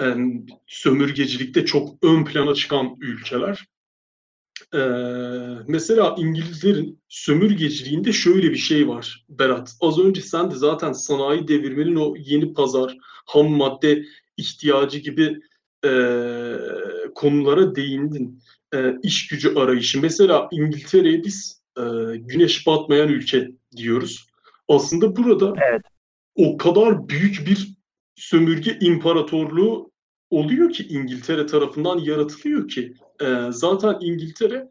e, 0.00 0.14
sömürgecilikte 0.66 1.64
çok 1.64 2.04
ön 2.04 2.24
plana 2.24 2.54
çıkan 2.54 2.96
ülkeler. 3.00 3.66
Ee, 4.74 4.78
mesela 5.68 6.14
İngilizlerin 6.18 7.02
sömürgeciliğinde 7.08 8.12
şöyle 8.12 8.50
bir 8.50 8.56
şey 8.56 8.88
var 8.88 9.24
Berat. 9.28 9.76
Az 9.80 9.98
önce 9.98 10.20
sen 10.20 10.50
de 10.50 10.54
zaten 10.54 10.92
sanayi 10.92 11.48
devirmenin 11.48 11.96
o 11.96 12.14
yeni 12.18 12.54
pazar, 12.54 12.96
ham 13.26 13.50
madde 13.50 14.04
ihtiyacı 14.36 14.98
gibi 14.98 15.40
e, 15.84 15.90
konulara 17.14 17.74
değindin. 17.74 18.42
E, 18.74 18.94
iş 19.02 19.28
gücü 19.28 19.54
arayışı. 19.54 20.00
Mesela 20.00 20.48
İngiltere'ye 20.52 21.24
biz 21.24 21.59
e, 21.78 21.82
güneş 22.16 22.66
batmayan 22.66 23.08
ülke 23.08 23.50
diyoruz. 23.76 24.26
Aslında 24.68 25.16
burada 25.16 25.54
evet. 25.70 25.82
o 26.34 26.56
kadar 26.56 27.08
büyük 27.08 27.46
bir 27.46 27.74
sömürge 28.14 28.78
imparatorluğu 28.80 29.90
oluyor 30.30 30.72
ki 30.72 30.86
İngiltere 30.88 31.46
tarafından 31.46 31.98
yaratılıyor 31.98 32.68
ki 32.68 32.94
e, 33.20 33.26
zaten 33.50 33.98
İngiltere 34.00 34.68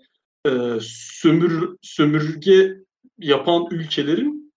e, 0.48 0.52
sömür 0.82 1.78
sömürge 1.82 2.76
yapan 3.18 3.68
ülkelerin 3.72 4.54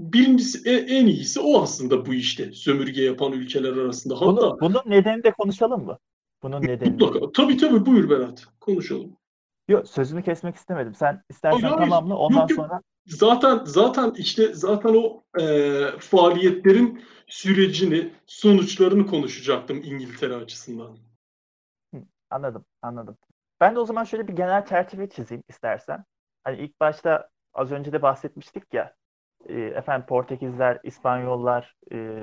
birincisi 0.00 0.68
en, 0.70 0.86
en 0.86 1.06
iyisi 1.06 1.40
o 1.40 1.62
aslında 1.62 2.06
bu 2.06 2.14
işte 2.14 2.52
sömürge 2.52 3.02
yapan 3.02 3.32
ülkeler 3.32 3.72
arasında. 3.72 4.14
Hatta 4.14 4.26
bunu, 4.26 4.58
bunun 4.60 4.82
nedeni 4.86 5.22
de 5.22 5.32
konuşalım 5.32 5.84
mı? 5.84 5.98
Bunun 6.42 6.62
nedeni. 6.62 6.90
Mutlaka. 6.90 7.32
Tabii 7.32 7.56
tabii 7.56 7.86
buyur 7.86 8.10
Berat. 8.10 8.46
Konuşalım. 8.60 9.16
Yok 9.68 9.88
sözünü 9.88 10.22
kesmek 10.22 10.56
istemedim. 10.56 10.94
Sen 10.94 11.22
istersen 11.30 11.60
hayır, 11.60 11.76
tamamla 11.76 12.16
ondan 12.16 12.40
yok, 12.40 12.52
sonra. 12.52 12.82
Zaten 13.06 13.60
zaten 13.64 14.12
işte 14.16 14.54
zaten 14.54 14.94
o 14.94 15.22
e, 15.40 15.84
faaliyetlerin 15.98 17.04
sürecini, 17.26 18.12
sonuçlarını 18.26 19.06
konuşacaktım 19.06 19.82
İngiltere 19.84 20.34
açısından. 20.34 20.96
anladım, 22.30 22.64
anladım. 22.82 23.16
Ben 23.60 23.74
de 23.74 23.80
o 23.80 23.84
zaman 23.84 24.04
şöyle 24.04 24.28
bir 24.28 24.32
genel 24.32 24.66
çerçeve 24.66 25.08
çizeyim 25.08 25.44
istersen. 25.48 26.04
Hani 26.44 26.58
ilk 26.58 26.80
başta 26.80 27.28
az 27.54 27.72
önce 27.72 27.92
de 27.92 28.02
bahsetmiştik 28.02 28.74
ya 28.74 28.94
e, 29.48 29.60
efendim 29.60 30.06
Portekizler, 30.06 30.80
İspanyollar 30.82 31.74
e, 31.92 32.18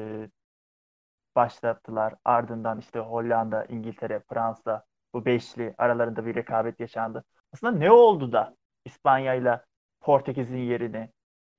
başlattılar. 1.36 2.14
Ardından 2.26 2.80
işte 2.80 3.00
Hollanda, 3.00 3.66
İngiltere, 3.66 4.24
Fransa 4.30 4.86
bu 5.14 5.26
beşli 5.26 5.76
aralarında 5.78 6.26
bir 6.26 6.36
rekabet 6.36 6.80
yaşandı. 6.80 7.24
Aslında 7.54 7.78
ne 7.78 7.92
oldu 7.92 8.32
da 8.32 8.56
İspanya 8.86 9.34
ile 9.34 9.62
Portekiz'in 10.02 10.58
yerini 10.58 11.10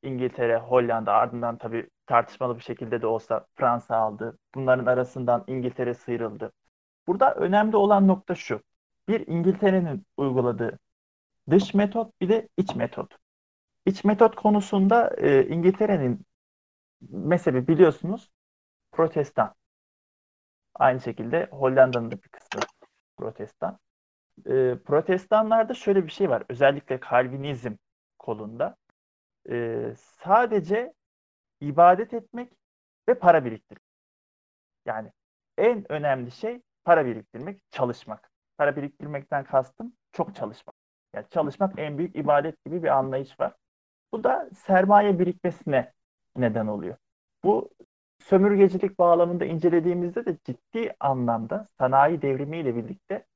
İngiltere, 0.03 0.57
Hollanda 0.57 1.13
ardından 1.13 1.59
tabii 1.59 1.89
tartışmalı 2.07 2.57
bir 2.59 2.63
şekilde 2.63 3.03
de 3.03 3.07
olsa 3.07 3.47
Fransa 3.55 3.97
aldı. 3.97 4.39
Bunların 4.55 4.87
arasından 4.87 5.45
İngiltere 5.47 5.95
sıyrıldı. 5.95 6.53
Burada 7.07 7.35
önemli 7.35 7.77
olan 7.77 8.09
nokta 8.09 8.35
şu. 8.35 8.63
Bir 9.09 9.27
İngiltere'nin 9.27 10.07
uyguladığı 10.17 10.79
dış 11.51 11.75
metot 11.75 12.21
bir 12.21 12.29
de 12.29 12.49
iç 12.57 12.75
metot. 12.75 13.15
İç 13.87 14.05
metot 14.05 14.37
konusunda 14.37 15.15
e, 15.17 15.49
İngiltere'nin 15.49 16.27
mezhebi 17.11 17.69
biliyorsunuz 17.69 18.31
protestan. 18.93 19.55
Aynı 20.75 21.01
şekilde 21.01 21.49
Hollanda'nın 21.51 22.11
da 22.11 22.17
bir 22.23 22.29
kısmı 22.29 22.61
protestan. 23.17 23.79
E, 24.47 24.79
protestanlarda 24.85 25.75
şöyle 25.75 26.07
bir 26.07 26.11
şey 26.13 26.31
var. 26.31 26.45
Özellikle 26.49 27.01
Kalvinizm 27.01 27.73
kolunda. 28.19 28.77
E, 29.51 29.95
sadece 29.97 30.95
ibadet 31.61 32.15
etmek 32.15 32.53
ve 33.09 33.15
para 33.15 33.45
biriktirmek. 33.45 33.85
Yani 34.87 35.13
en 35.59 35.93
önemli 35.93 36.31
şey 36.31 36.63
para 36.85 37.07
biriktirmek, 37.07 37.61
çalışmak. 37.71 38.31
Para 38.59 38.77
biriktirmekten 38.77 39.45
kastım 39.45 39.93
çok 40.13 40.35
çalışmak. 40.35 40.77
Yani 41.15 41.27
çalışmak 41.31 41.79
en 41.79 41.99
büyük 41.99 42.17
ibadet 42.17 42.65
gibi 42.65 42.83
bir 42.83 42.89
anlayış 42.89 43.41
var. 43.41 43.55
Bu 44.13 44.25
da 44.25 44.51
sermaye 44.55 45.19
birikmesine 45.19 45.93
neden 46.37 46.67
oluyor. 46.67 46.97
Bu 47.45 47.71
sömürgecilik 48.25 48.99
bağlamında 48.99 49.45
incelediğimizde 49.45 50.27
de 50.27 50.37
ciddi 50.45 50.95
anlamda 51.01 51.69
sanayi 51.79 52.23
devrimiyle 52.23 52.77
birlikte 52.77 53.27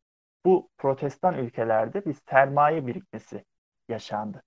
bu 0.45 0.71
protestan 0.79 1.35
ülkelerde 1.39 2.05
bir 2.05 2.15
sermaye 2.31 2.87
birikmesi 2.87 3.45
yaşandı. 3.89 4.43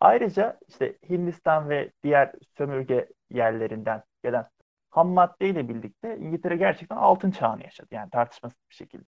Ayrıca 0.00 0.58
işte 0.68 0.98
Hindistan 1.08 1.68
ve 1.68 1.92
diğer 2.02 2.32
sömürge 2.56 3.08
yerlerinden 3.30 4.02
gelen 4.22 4.46
ham 4.90 5.08
madde 5.08 5.48
ile 5.48 5.68
birlikte 5.68 6.16
İngiltere 6.18 6.56
gerçekten 6.56 6.96
altın 6.96 7.30
çağını 7.30 7.62
yaşadı. 7.64 7.88
Yani 7.90 8.10
tartışmasız 8.10 8.58
bir 8.70 8.74
şekilde. 8.74 9.04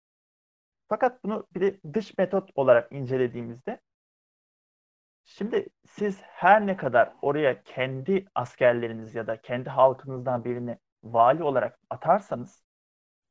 Fakat 0.90 1.24
bunu 1.24 1.48
bir 1.56 1.62
de 1.62 1.80
dış 1.94 2.18
metot 2.18 2.52
olarak 2.56 2.92
incelediğimizde 2.92 3.80
şimdi 5.26 5.68
siz 5.88 6.22
her 6.22 6.68
ne 6.68 6.78
kadar 6.78 7.14
oraya 7.22 7.64
kendi 7.64 8.26
askerleriniz 8.36 9.16
ya 9.16 9.28
da 9.28 9.42
kendi 9.42 9.70
halkınızdan 9.70 10.44
birini 10.46 10.78
vali 11.04 11.44
olarak 11.44 11.80
atarsanız 11.90 12.64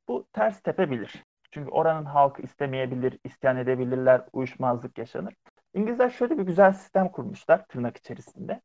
bu 0.08 0.28
ters 0.32 0.60
tepebilir. 0.62 1.24
Çünkü 1.50 1.70
oranın 1.70 2.04
halkı 2.04 2.42
istemeyebilir, 2.42 3.18
isyan 3.24 3.56
edebilirler, 3.56 4.24
uyuşmazlık 4.32 4.98
yaşanır. 4.98 5.34
İngilizler 5.74 6.10
şöyle 6.10 6.38
bir 6.38 6.42
güzel 6.42 6.72
sistem 6.72 7.08
kurmuşlar 7.08 7.66
tırnak 7.66 7.96
içerisinde. 7.96 8.60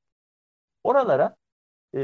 Oralara 0.84 1.36
e, 1.96 2.02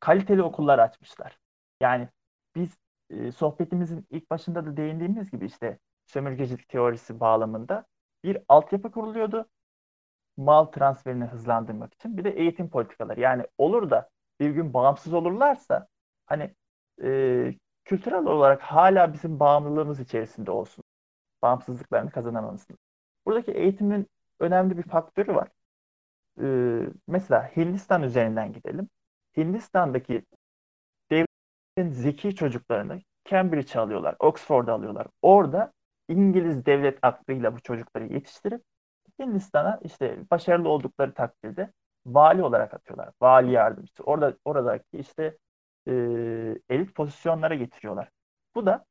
kaliteli 0.00 0.42
okullar 0.42 0.78
açmışlar. 0.78 1.38
Yani 1.80 2.08
biz 2.54 2.78
e, 3.10 3.32
sohbetimizin 3.32 4.06
ilk 4.10 4.30
başında 4.30 4.66
da 4.66 4.76
değindiğimiz 4.76 5.30
gibi 5.30 5.46
işte 5.46 5.78
sömürgecilik 6.06 6.68
teorisi 6.68 7.20
bağlamında 7.20 7.86
bir 8.24 8.38
altyapı 8.48 8.90
kuruluyordu. 8.90 9.48
Mal 10.36 10.64
transferini 10.64 11.24
hızlandırmak 11.24 11.94
için. 11.94 12.16
Bir 12.16 12.24
de 12.24 12.30
eğitim 12.30 12.70
politikaları. 12.70 13.20
Yani 13.20 13.46
olur 13.58 13.90
da 13.90 14.08
bir 14.40 14.50
gün 14.50 14.74
bağımsız 14.74 15.12
olurlarsa 15.14 15.88
hani 16.26 16.54
e, 17.02 17.54
kültürel 17.84 18.24
olarak 18.26 18.62
hala 18.62 19.12
bizim 19.12 19.40
bağımlılığımız 19.40 20.00
içerisinde 20.00 20.50
olsun. 20.50 20.84
Bağımsızlıklarını 21.42 22.10
kazanamamızın. 22.10 22.78
Buradaki 23.26 23.52
eğitimin 23.52 24.06
önemli 24.40 24.78
bir 24.78 24.82
faktörü 24.82 25.34
var. 25.34 25.48
Ee, 26.42 26.88
mesela 27.08 27.50
Hindistan 27.56 28.02
üzerinden 28.02 28.52
gidelim. 28.52 28.88
Hindistan'daki 29.36 30.24
devletin 31.10 31.92
zeki 31.92 32.34
çocuklarını 32.34 33.00
Cambridge'e 33.24 33.80
alıyorlar, 33.80 34.16
Oxford'a 34.18 34.72
alıyorlar. 34.72 35.06
Orada 35.22 35.72
İngiliz 36.10 36.66
devlet 36.66 36.98
aklıyla 37.02 37.56
bu 37.56 37.60
çocukları 37.60 38.06
yetiştirip 38.06 38.62
Hindistan'a 39.20 39.80
işte 39.84 40.18
başarılı 40.30 40.68
oldukları 40.68 41.14
takdirde 41.14 41.72
vali 42.06 42.42
olarak 42.42 42.74
atıyorlar. 42.74 43.10
Vali 43.22 43.52
yardımcısı. 43.52 44.02
Orada 44.02 44.36
oradaki 44.44 44.98
işte 44.98 45.36
e, 45.86 45.92
elit 46.70 46.94
pozisyonlara 46.94 47.54
getiriyorlar. 47.54 48.08
Bu 48.54 48.66
da 48.66 48.84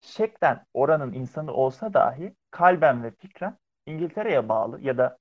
şeklen 0.00 0.66
oranın 0.74 1.12
insanı 1.12 1.52
olsa 1.52 1.94
dahi 1.94 2.34
kalben 2.50 3.04
ve 3.04 3.10
fikren 3.10 3.58
İngiltere'ye 3.86 4.48
bağlı 4.48 4.80
ya 4.80 4.98
da 4.98 5.18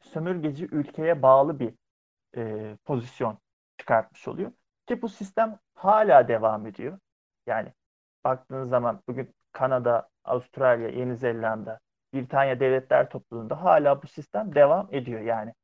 sömürgeci 0.00 0.64
ülkeye 0.72 1.22
bağlı 1.22 1.58
bir 1.60 1.74
e, 2.36 2.76
pozisyon 2.84 3.38
çıkartmış 3.78 4.28
oluyor. 4.28 4.52
Ki 4.86 5.02
bu 5.02 5.08
sistem 5.08 5.58
hala 5.74 6.28
devam 6.28 6.66
ediyor. 6.66 6.98
Yani 7.46 7.72
baktığınız 8.24 8.68
zaman 8.68 9.02
bugün 9.08 9.34
Kanada, 9.52 10.08
Avustralya, 10.24 10.88
Yeni 10.88 11.16
Zelanda, 11.16 11.80
Britanya 12.14 12.60
Devletler 12.60 13.10
Topluluğu'nda 13.10 13.62
hala 13.62 14.02
bu 14.02 14.06
sistem 14.06 14.54
devam 14.54 14.88
ediyor. 14.92 15.20
Yani 15.20 15.54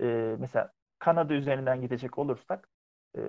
e, 0.00 0.36
mesela 0.38 0.72
Kanada 0.98 1.34
üzerinden 1.34 1.80
gidecek 1.80 2.18
olursak 2.18 2.68
e, 3.18 3.22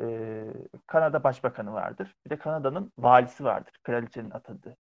Kanada 0.88 1.24
Başbakanı 1.24 1.74
vardır. 1.74 2.16
Bir 2.26 2.30
de 2.30 2.38
Kanada'nın 2.40 2.92
valisi 3.00 3.44
vardır. 3.44 3.74
Kraliçenin 3.84 4.32
atadığı. 4.32 4.76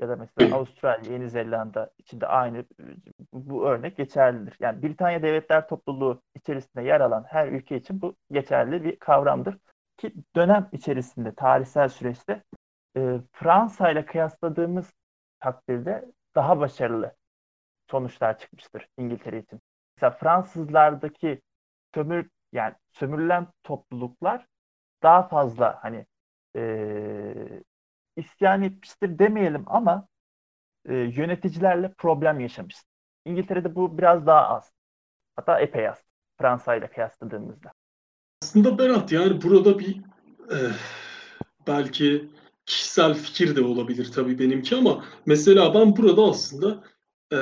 Ya 0.00 0.08
da 0.08 0.16
mesela 0.16 0.56
Avustralya, 0.56 1.12
Yeni 1.12 1.30
Zelanda 1.30 1.90
içinde 1.98 2.26
aynı 2.26 2.64
bu 3.32 3.66
örnek 3.68 3.96
geçerlidir. 3.96 4.56
Yani 4.60 4.82
Britanya 4.82 5.22
Devletler 5.22 5.68
Topluluğu 5.68 6.22
içerisinde 6.34 6.82
yer 6.82 7.00
alan 7.00 7.24
her 7.28 7.48
ülke 7.48 7.76
için 7.76 8.02
bu 8.02 8.14
geçerli 8.32 8.84
bir 8.84 8.98
kavramdır. 8.98 9.58
Ki 9.96 10.14
dönem 10.36 10.68
içerisinde, 10.72 11.34
tarihsel 11.34 11.88
süreçte 11.88 12.42
e, 12.96 13.20
Fransa 13.32 13.90
ile 13.90 14.06
kıyasladığımız 14.06 14.92
takdirde 15.44 16.12
daha 16.34 16.60
başarılı 16.60 17.14
sonuçlar 17.90 18.38
çıkmıştır 18.38 18.88
İngiltere 18.98 19.38
için. 19.38 19.60
Mesela 19.96 20.10
Fransızlardaki 20.10 21.42
sömür 21.94 22.30
yani 22.52 22.74
sömürülen 22.92 23.46
topluluklar 23.62 24.46
daha 25.02 25.28
fazla 25.28 25.78
hani 25.82 26.06
e, 26.56 27.62
isyan 28.16 28.62
etmiştir 28.62 29.18
demeyelim 29.18 29.64
ama 29.66 30.06
e, 30.88 30.94
yöneticilerle 30.94 31.92
problem 31.98 32.40
yaşamış. 32.40 32.76
İngiltere'de 33.24 33.74
bu 33.74 33.98
biraz 33.98 34.26
daha 34.26 34.48
az. 34.48 34.72
Hatta 35.36 35.60
epey 35.60 35.88
az. 35.88 36.04
Fransa 36.38 36.74
ile 36.74 36.90
kıyasladığımızda. 36.90 37.72
Aslında 38.42 38.78
Berat 38.78 39.12
yani 39.12 39.42
burada 39.42 39.78
bir 39.78 39.96
e, 40.50 40.58
belki 41.66 42.30
kişisel 42.66 43.14
fikir 43.14 43.56
de 43.56 43.62
olabilir 43.62 44.10
tabii 44.14 44.38
benimki 44.38 44.76
ama 44.76 45.04
mesela 45.26 45.74
ben 45.74 45.96
burada 45.96 46.22
aslında 46.22 46.84
e, 47.32 47.38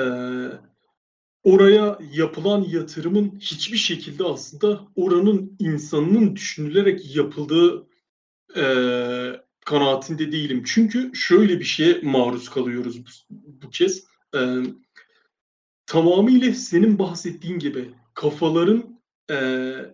oraya 1.43 1.99
yapılan 2.13 2.61
yatırımın 2.61 3.39
hiçbir 3.39 3.77
şekilde 3.77 4.23
aslında 4.23 4.87
oranın 4.95 5.55
insanının 5.59 6.35
düşünülerek 6.35 7.15
yapıldığı 7.15 7.87
e, 8.55 8.63
kanaatinde 9.65 10.31
değilim. 10.31 10.63
Çünkü 10.65 11.11
şöyle 11.15 11.59
bir 11.59 11.63
şeye 11.63 11.99
maruz 12.03 12.49
kalıyoruz 12.49 13.05
bu, 13.05 13.09
bu 13.61 13.69
kez. 13.69 14.03
E, 14.35 14.39
tamamıyla 15.85 16.53
senin 16.53 16.99
bahsettiğin 16.99 17.59
gibi 17.59 17.89
kafaların 18.13 18.99
e, 19.29 19.35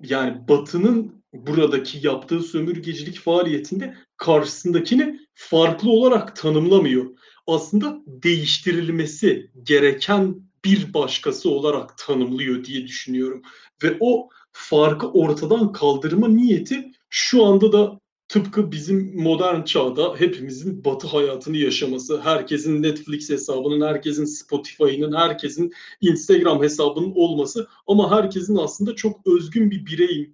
yani 0.04 0.48
Batı'nın 0.48 1.19
buradaki 1.34 2.08
yaptığı 2.08 2.40
sömürgecilik 2.40 3.20
faaliyetinde 3.20 3.96
karşısındakini 4.18 5.20
farklı 5.34 5.92
olarak 5.92 6.36
tanımlamıyor. 6.36 7.06
Aslında 7.48 8.02
değiştirilmesi 8.08 9.52
gereken 9.64 10.36
bir 10.66 10.94
başkası 10.94 11.50
olarak 11.50 11.98
tanımlıyor 11.98 12.64
diye 12.64 12.88
düşünüyorum. 12.88 13.42
Ve 13.84 13.98
o 14.00 14.30
farkı 14.52 15.12
ortadan 15.12 15.72
kaldırma 15.72 16.28
niyeti 16.28 16.92
şu 17.10 17.46
anda 17.46 17.72
da 17.72 18.00
tıpkı 18.28 18.72
bizim 18.72 19.22
modern 19.22 19.64
çağda 19.64 20.16
hepimizin 20.18 20.86
batı 20.86 21.08
hayatını 21.08 21.58
yaşaması, 21.58 22.22
herkesin 22.22 22.84
Netflix 22.84 23.30
hesabının, 23.30 23.88
herkesin 23.88 24.26
Spotify'ının, 24.26 25.18
herkesin 25.18 25.72
Instagram 26.02 26.64
hesabının 26.64 27.12
olması 27.16 27.68
ama 27.88 28.12
herkesin 28.12 28.56
aslında 28.56 28.96
çok 28.96 29.28
özgün 29.28 29.72
bir 29.72 29.86
bireyim 29.86 30.34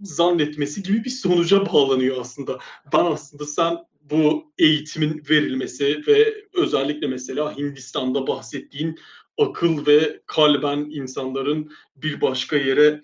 zannetmesi 0.00 0.82
gibi 0.82 1.04
bir 1.04 1.10
sonuca 1.10 1.66
bağlanıyor 1.72 2.20
aslında. 2.20 2.58
Ben 2.92 3.04
aslında 3.04 3.46
sen 3.46 3.78
bu 4.00 4.52
eğitimin 4.58 5.22
verilmesi 5.30 6.02
ve 6.06 6.34
özellikle 6.54 7.06
mesela 7.06 7.56
Hindistan'da 7.56 8.26
bahsettiğin 8.26 8.98
akıl 9.38 9.86
ve 9.86 10.20
kalben 10.26 10.78
insanların 10.78 11.72
bir 11.96 12.20
başka 12.20 12.56
yere 12.56 13.00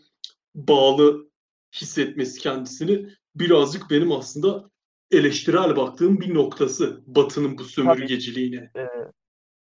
bağlı 0.55 1.31
hissetmesi 1.73 2.41
kendisini 2.41 3.09
birazcık 3.35 3.91
benim 3.91 4.13
aslında 4.13 4.71
eleştirel 5.11 5.77
baktığım 5.77 6.21
bir 6.21 6.35
noktası 6.35 7.01
Batı'nın 7.07 7.59
bu 7.59 7.65
sömürgeciliğine. 7.65 8.71
Tabii, 8.75 8.85
e, 8.85 8.89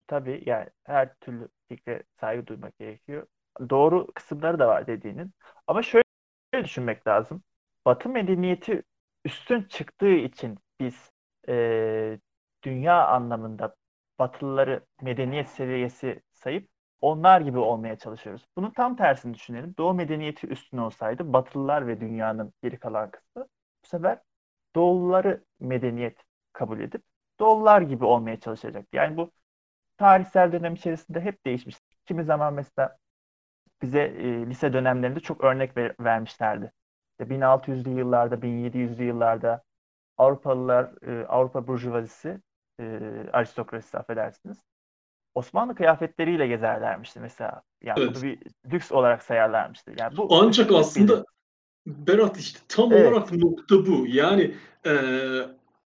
tabii 0.07 0.43
yani 0.45 0.67
her 0.83 1.15
türlü 1.15 1.47
fikre 1.69 2.03
saygı 2.19 2.47
duymak 2.47 2.79
gerekiyor. 2.79 3.27
Doğru 3.69 4.07
kısımları 4.15 4.59
da 4.59 4.67
var 4.67 4.87
dediğinin. 4.87 5.31
Ama 5.67 5.83
şöyle 5.83 6.08
düşünmek 6.53 7.07
lazım. 7.07 7.43
Batı 7.85 8.09
medeniyeti 8.09 8.83
üstün 9.25 9.63
çıktığı 9.63 10.11
için 10.11 10.57
biz 10.79 11.11
e, 11.49 12.19
dünya 12.63 13.07
anlamında 13.07 13.75
Batılıları 14.19 14.85
medeniyet 15.01 15.49
seviyesi 15.49 16.21
sayıp 16.33 16.69
onlar 17.01 17.41
gibi 17.41 17.57
olmaya 17.59 17.97
çalışıyoruz. 17.97 18.45
Bunun 18.57 18.71
tam 18.71 18.95
tersini 18.95 19.33
düşünelim. 19.33 19.75
Doğu 19.77 19.93
medeniyeti 19.93 20.47
üstün 20.47 20.77
olsaydı 20.77 21.33
Batılılar 21.33 21.87
ve 21.87 22.01
dünyanın 22.01 22.53
geri 22.63 22.79
kalan 22.79 23.11
kısmı 23.11 23.47
bu 23.83 23.87
sefer 23.87 24.19
Doğulları 24.75 25.43
medeniyet 25.59 26.17
kabul 26.53 26.79
edip 26.79 27.03
Doğullar 27.39 27.81
gibi 27.81 28.05
olmaya 28.05 28.39
çalışacak. 28.39 28.87
Yani 28.93 29.17
bu 29.17 29.31
tarihsel 29.97 30.51
dönem 30.51 30.73
içerisinde 30.75 31.21
hep 31.21 31.45
değişmiş. 31.45 31.77
Kimi 32.05 32.23
zaman 32.23 32.53
mesela 32.53 32.97
bize 33.81 34.01
e, 34.01 34.45
lise 34.45 34.73
dönemlerinde 34.73 35.19
çok 35.19 35.43
örnek 35.43 35.77
ver, 35.77 35.95
vermişlerdi. 35.99 36.71
İşte 37.11 37.35
1600'lü 37.35 37.97
yıllarda, 37.97 38.35
1700'lü 38.35 39.03
yıllarda 39.03 39.63
Avrupalılar, 40.17 40.91
e, 41.07 41.25
Avrupa 41.25 41.67
burjuvazisi, 41.67 42.41
e, 42.79 42.99
aristokrasisi 43.33 43.97
affedersiniz. 43.97 44.57
Osmanlı 45.35 45.75
kıyafetleriyle 45.75 46.47
gezerlermişti 46.47 47.19
mesela. 47.19 47.61
Yani 47.83 47.99
evet. 47.99 48.15
bunu 48.15 48.23
bir 48.23 48.39
lüks 48.71 48.91
olarak 48.91 49.23
sayarlarmıştı. 49.23 49.91
Yani 49.99 50.17
bu 50.17 50.27
Ancak 50.31 50.71
aslında 50.71 51.25
Berat 51.87 52.37
işte 52.37 52.59
tam 52.67 52.93
evet. 52.93 53.11
olarak 53.11 53.31
nokta 53.31 53.85
bu. 53.85 54.05
Yani 54.07 54.55
e, 54.85 54.93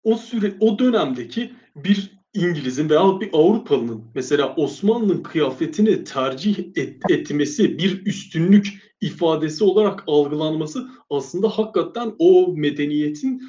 o 0.04 0.16
süre 0.16 0.54
o 0.60 0.80
dönemdeki 0.80 1.54
bir 1.76 2.17
İngiliz'in 2.38 2.90
veya 2.90 3.20
bir 3.20 3.30
Avrupalı'nın 3.34 4.04
mesela 4.16 4.56
Osmanlı'nın 4.56 5.24
kıyafetini 5.24 6.04
tercih 6.04 6.60
et, 6.76 7.12
etmesi 7.12 7.78
bir 7.78 8.06
üstünlük 8.06 8.68
ifadesi 9.02 9.64
olarak 9.64 10.04
algılanması 10.08 10.88
aslında 11.10 11.50
hakikaten 11.50 12.16
o 12.20 12.54
medeniyetin 12.56 13.42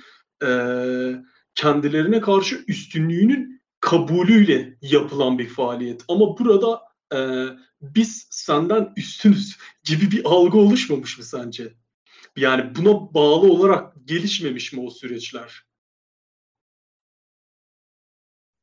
e, 0.45 0.49
kendilerine 1.55 2.21
karşı 2.21 2.65
üstünlüğünün 2.69 3.63
kabulüyle 3.81 4.79
yapılan 4.83 5.39
bir 5.39 5.49
faaliyet. 5.49 6.05
Ama 6.09 6.39
burada 6.39 6.81
e, 7.15 7.19
biz 7.83 8.27
senden 8.31 8.93
üstünüz 8.97 9.57
gibi 9.85 10.11
bir 10.11 10.25
algı 10.25 10.59
oluşmamış 10.59 11.19
mı 11.19 11.25
sence? 11.25 11.75
Yani 12.37 12.75
buna 12.77 13.15
bağlı 13.15 13.53
olarak 13.53 13.93
gelişmemiş 14.05 14.73
mi 14.73 14.81
o 14.81 14.91
süreçler? 14.91 15.68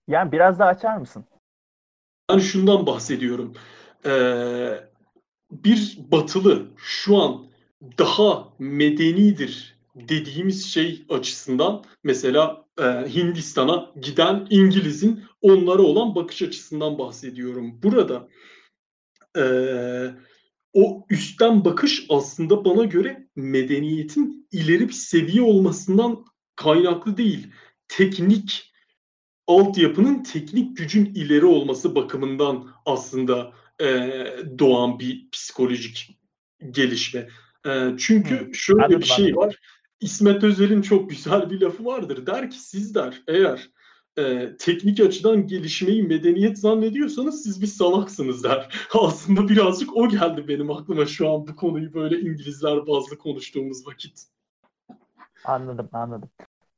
Yani 0.08 0.32
biraz 0.32 0.60
daha 0.60 0.70
açar 0.70 0.98
mısın? 0.98 1.26
Ben 2.30 2.40
şundan 2.40 2.86
bahsediyorum. 2.86 3.54
Ee, 4.06 4.80
bir 5.52 5.98
batılı 6.12 6.68
şu 6.78 7.18
an 7.18 7.46
daha 7.98 8.50
medenidir 8.60 9.76
dediğimiz 9.96 10.66
şey 10.66 11.06
açısından 11.10 11.84
mesela 12.04 12.66
e, 12.80 12.84
Hindistan'a 12.84 13.92
giden 14.02 14.48
İngiliz'in 14.50 15.24
onlara 15.42 15.82
olan 15.82 16.16
bakış 16.16 16.42
açısından 16.42 16.98
bahsediyorum. 16.98 17.80
Burada 17.84 18.28
e, 19.38 19.44
o 20.74 21.06
üstten 21.10 21.66
bakış 21.66 22.06
aslında 22.10 22.66
bana 22.66 22.84
göre 22.84 23.28
medeniyetin 23.36 24.48
ileri 24.52 24.88
bir 24.88 24.94
seviye 24.94 25.42
olmasından 25.42 26.26
kaynaklı 26.56 27.18
değil. 27.18 27.48
Teknik 27.88 28.74
altyapının 29.48 30.24
teknik 30.24 30.78
gücün 30.78 31.06
ileri 31.06 31.46
olması 31.46 31.96
bakımından 31.96 32.68
aslında 32.86 33.54
e, 33.82 33.88
doğan 34.60 35.00
bir 35.00 35.30
psikolojik 35.32 36.20
gelişme. 36.72 37.28
E, 37.68 37.90
çünkü 37.98 38.40
hmm. 38.40 38.56
şöyle 38.56 38.84
anladım, 38.84 39.00
bir 39.00 39.06
şey 39.06 39.36
var. 39.36 39.60
İsmet 40.02 40.44
Özel'in 40.44 40.82
çok 40.82 41.10
güzel 41.10 41.50
bir 41.50 41.62
lafı 41.62 41.86
vardır. 41.86 42.26
Der 42.26 42.52
ki 42.52 42.60
siz 42.60 42.96
der 42.96 43.22
eğer 43.28 43.70
e, 44.18 44.58
teknik 44.58 45.00
açıdan 45.00 45.48
gelişmeyi 45.48 46.04
medeniyet 46.04 46.60
zannediyorsanız 46.60 47.44
siz 47.44 47.62
bir 47.62 47.68
salaksınız 47.68 48.44
der. 48.44 48.88
Aslında 48.94 49.50
birazcık 49.50 49.98
o 49.98 50.10
geldi 50.10 50.48
benim 50.48 50.72
aklıma 50.72 51.06
şu 51.06 51.32
an 51.32 51.48
bu 51.48 51.56
konuyu 51.56 51.94
böyle 51.94 52.20
İngilizler 52.20 52.88
bazlı 52.88 53.18
konuştuğumuz 53.18 53.88
vakit. 53.88 54.24
Anladım 55.46 55.90
anladım. 55.92 56.30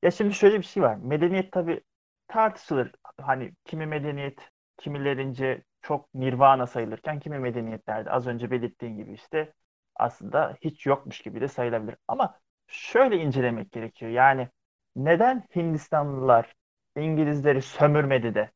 Ya 0.04 0.12
şimdi 0.12 0.34
şöyle 0.34 0.60
bir 0.60 0.66
şey 0.66 0.84
var. 0.84 0.98
Medeniyet 1.04 1.52
tabii 1.52 1.82
tartışılır. 2.28 2.92
Hani 3.22 3.54
kimi 3.66 3.86
medeniyet 3.86 4.52
kimilerince 4.78 5.64
çok 5.82 6.14
nirvana 6.14 6.68
sayılırken 6.68 7.20
kimi 7.20 7.40
medeniyetlerde 7.40 8.12
az 8.12 8.28
önce 8.28 8.52
belirttiğin 8.52 8.98
gibi 8.98 9.14
işte 9.14 9.54
aslında 9.96 10.58
hiç 10.62 10.86
yokmuş 10.86 11.22
gibi 11.22 11.42
de 11.42 11.48
sayılabilir. 11.48 11.96
Ama 12.08 12.40
şöyle 12.68 13.18
incelemek 13.18 13.72
gerekiyor. 13.72 14.12
Yani 14.12 14.50
neden 14.96 15.44
Hindistanlılar 15.56 16.56
İngilizleri 16.98 17.62
sömürmedi 17.62 18.36
de 18.36 18.52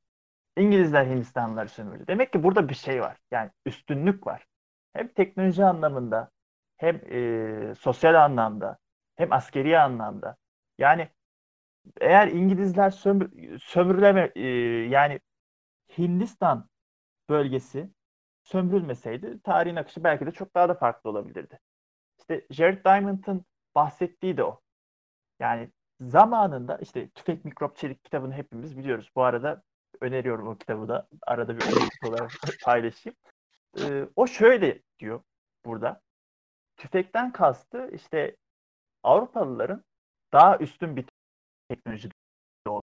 İngilizler 0.57 1.05
Hindistanlıları 1.05 1.69
sömürdü? 1.69 2.07
Demek 2.07 2.33
ki 2.33 2.43
burada 2.43 2.69
bir 2.69 2.73
şey 2.75 3.01
var. 3.01 3.17
Yani 3.31 3.51
üstünlük 3.65 4.27
var. 4.27 4.45
Hem 4.93 5.07
teknoloji 5.13 5.65
anlamında 5.65 6.29
hem 6.77 6.95
e, 7.71 7.75
sosyal 7.75 8.15
anlamda 8.15 8.77
hem 9.15 9.33
askeri 9.33 9.79
anlamda. 9.79 10.35
Yani 10.77 11.09
eğer 12.01 12.27
İngilizler 12.27 12.89
sömür, 12.89 13.59
sömürüleme 13.59 14.31
e, 14.35 14.47
yani 14.89 15.19
Hindistan 15.97 16.69
bölgesi 17.29 17.89
sömürülmeseydi 18.43 19.41
tarihin 19.41 19.75
akışı 19.75 20.03
belki 20.03 20.25
de 20.25 20.31
çok 20.31 20.55
daha 20.55 20.69
da 20.69 20.73
farklı 20.73 21.09
olabilirdi. 21.09 21.59
İşte 22.19 22.47
Jared 22.49 22.85
Diamond'ın 22.85 23.45
bahsettiği 23.75 24.37
de 24.37 24.43
o. 24.43 24.61
Yani 25.39 25.71
zamanında 26.01 26.77
işte 26.77 27.09
Tüfek 27.09 27.45
Mikrop 27.45 27.77
Çelik 27.77 28.03
kitabını 28.03 28.33
hepimiz 28.33 28.77
biliyoruz. 28.77 29.11
Bu 29.15 29.23
arada 29.23 29.63
öneriyorum 30.01 30.47
o 30.47 30.57
kitabı 30.57 30.87
da. 30.87 31.07
Arada 31.27 31.57
bir 31.57 31.61
öneri 31.65 32.09
olarak 32.09 32.31
paylaşayım. 32.63 33.17
Ee, 33.79 34.05
o 34.15 34.27
şöyle 34.27 34.81
diyor 34.99 35.23
burada. 35.65 36.01
Tüfekten 36.77 37.31
kastı 37.31 37.89
işte 37.93 38.37
Avrupalıların 39.03 39.83
daha 40.33 40.57
üstün 40.57 40.95
bir 40.95 41.05
teknoloji 41.75 42.09
olması. 42.67 42.85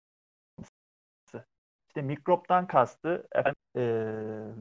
İşte 1.88 2.02
mikroptan 2.02 2.68
kastı 2.68 3.28
efendim, 3.32 3.56
e, 3.76 3.82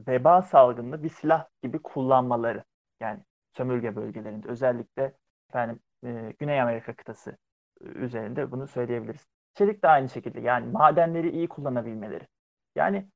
veba 0.07 0.41
salgınını 0.41 1.03
bir 1.03 1.09
silah 1.09 1.47
gibi 1.63 1.79
kullanmaları. 1.79 2.63
Yani 2.99 3.19
sömürge 3.57 3.95
bölgelerinde 3.95 4.47
özellikle 4.47 5.13
efendim 5.49 5.79
e, 6.03 6.33
Güney 6.39 6.61
Amerika 6.61 6.95
kıtası 6.95 7.37
üzerinde 7.81 8.51
bunu 8.51 8.67
söyleyebiliriz. 8.67 9.25
Çelik 9.53 9.83
de 9.83 9.87
aynı 9.87 10.09
şekilde 10.09 10.39
yani 10.39 10.71
madenleri 10.71 11.29
iyi 11.29 11.49
kullanabilmeleri. 11.49 12.27
Yani 12.75 13.07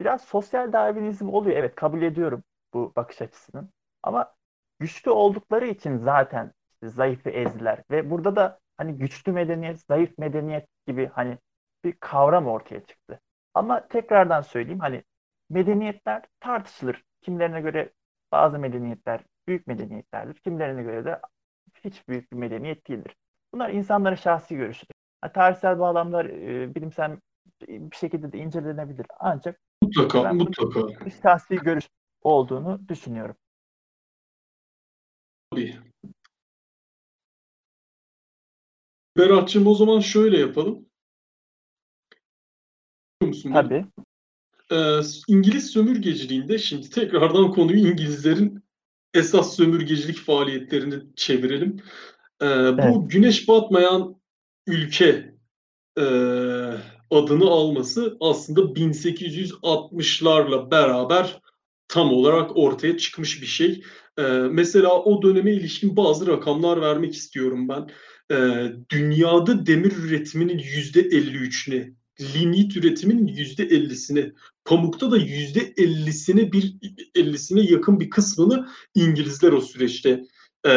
biraz 0.00 0.24
sosyal 0.24 0.72
darwinizm 0.72 1.28
oluyor. 1.28 1.56
Evet 1.56 1.74
kabul 1.74 2.02
ediyorum 2.02 2.44
bu 2.74 2.92
bakış 2.96 3.22
açısının. 3.22 3.70
Ama 4.02 4.34
güçlü 4.78 5.10
oldukları 5.10 5.66
için 5.66 5.96
zaten 5.96 6.52
işte 6.72 6.88
zayıfı 6.88 7.30
ezdiler. 7.30 7.82
Ve 7.90 8.10
burada 8.10 8.36
da 8.36 8.60
hani 8.78 8.92
güçlü 8.98 9.32
medeniyet, 9.32 9.80
zayıf 9.80 10.18
medeniyet 10.18 10.66
gibi 10.86 11.10
hani 11.14 11.38
bir 11.84 11.92
kavram 11.92 12.46
ortaya 12.46 12.80
çıktı. 12.80 13.20
Ama 13.54 13.88
tekrardan 13.88 14.40
söyleyeyim 14.40 14.80
hani 14.80 15.04
medeniyetler 15.50 16.22
tartışılır. 16.40 17.02
Kimlerine 17.22 17.60
göre 17.60 17.92
bazı 18.32 18.58
medeniyetler 18.58 19.20
büyük 19.48 19.66
medeniyetlerdir. 19.66 20.34
Kimlerine 20.34 20.82
göre 20.82 21.04
de 21.04 21.20
hiç 21.84 22.08
büyük 22.08 22.32
bir 22.32 22.36
medeniyet 22.36 22.88
değildir. 22.88 23.16
Bunlar 23.54 23.70
insanların 23.70 24.14
şahsi 24.14 24.56
görüşüdür. 24.56 24.94
Yani 25.24 25.32
tarihsel 25.32 25.78
bağlamlar 25.78 26.24
e, 26.24 26.74
bilimsel 26.74 27.16
bir 27.68 27.96
şekilde 27.96 28.32
de 28.32 28.38
incelenebilir. 28.38 29.06
Ancak 29.20 29.60
mutlaka 29.82 30.24
ben 30.24 30.36
mutlaka 30.36 31.04
bir 31.06 31.10
şahsi 31.22 31.56
görüş 31.56 31.88
olduğunu 32.22 32.88
düşünüyorum. 32.88 33.36
Tabii. 35.50 35.85
Berat'cığım 39.16 39.66
o 39.66 39.74
zaman 39.74 40.00
şöyle 40.00 40.38
yapalım. 40.38 40.86
Musun? 43.20 43.52
Tabii. 43.52 43.84
Ee, 44.72 45.00
İngiliz 45.28 45.70
sömürgeciliğinde 45.70 46.58
şimdi 46.58 46.90
tekrardan 46.90 47.50
konuyu 47.50 47.78
İngilizlerin 47.78 48.64
esas 49.14 49.56
sömürgecilik 49.56 50.18
faaliyetlerini 50.18 50.94
çevirelim. 51.16 51.76
Ee, 52.42 52.46
bu 52.78 52.82
Evet. 52.82 53.10
güneş 53.10 53.48
batmayan 53.48 54.20
ülke 54.66 55.34
e, 55.98 56.02
adını 57.10 57.44
alması 57.44 58.16
aslında 58.20 58.60
1860'larla 58.60 60.70
beraber 60.70 61.40
tam 61.88 62.12
olarak 62.12 62.56
ortaya 62.56 62.98
çıkmış 62.98 63.42
bir 63.42 63.46
şey. 63.46 63.82
Ee, 64.18 64.22
mesela 64.50 65.02
o 65.02 65.22
döneme 65.22 65.52
ilişkin 65.52 65.96
bazı 65.96 66.26
rakamlar 66.26 66.80
vermek 66.80 67.14
istiyorum 67.14 67.68
ben. 67.68 67.90
Ee, 68.32 68.72
dünyada 68.90 69.66
demir 69.66 69.92
üretiminin 69.92 70.58
yüzde 70.58 71.00
53'üne, 71.00 71.92
lignit 72.20 72.76
üretiminin 72.76 73.26
yüzde 73.26 73.62
50'sine, 73.62 74.32
pamukta 74.64 75.10
da 75.10 75.16
yüzde 75.16 75.60
50'sine 75.60 76.52
bir 76.52 76.76
50'sine 77.14 77.72
yakın 77.72 78.00
bir 78.00 78.10
kısmını 78.10 78.68
İngilizler 78.94 79.52
o 79.52 79.60
süreçte 79.60 80.24
e, 80.66 80.72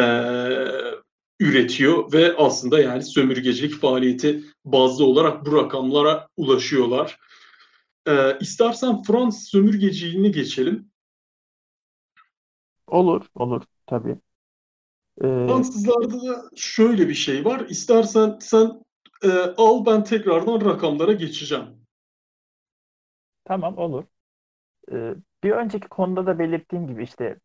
üretiyor 1.40 2.12
ve 2.12 2.36
aslında 2.36 2.80
yani 2.80 3.02
sömürgecilik 3.02 3.74
faaliyeti 3.74 4.44
bazlı 4.64 5.04
olarak 5.04 5.46
bu 5.46 5.56
rakamlara 5.56 6.28
ulaşıyorlar. 6.36 7.18
Ee, 8.06 8.38
istersen 8.40 9.02
Fransız 9.02 9.48
sömürgeciliğini 9.48 10.32
geçelim. 10.32 10.90
Olur, 12.86 13.26
olur 13.34 13.62
tabii. 13.86 14.16
Ee, 15.24 15.26
Fransızlarda 15.26 16.22
da 16.22 16.50
şöyle 16.56 17.08
bir 17.08 17.14
şey 17.14 17.44
var. 17.44 17.60
İstersen 17.68 18.38
sen 18.40 18.84
e, 19.24 19.28
al 19.56 19.86
ben 19.86 20.04
tekrardan 20.04 20.64
rakamlara 20.64 21.12
geçeceğim. 21.12 21.64
tamam 23.44 23.78
olur. 23.78 24.04
Ee, 24.92 25.14
bir 25.44 25.50
önceki 25.50 25.88
konuda 25.88 26.26
da 26.26 26.38
belirttiğim 26.38 26.86
gibi 26.86 27.02
işte 27.02 27.40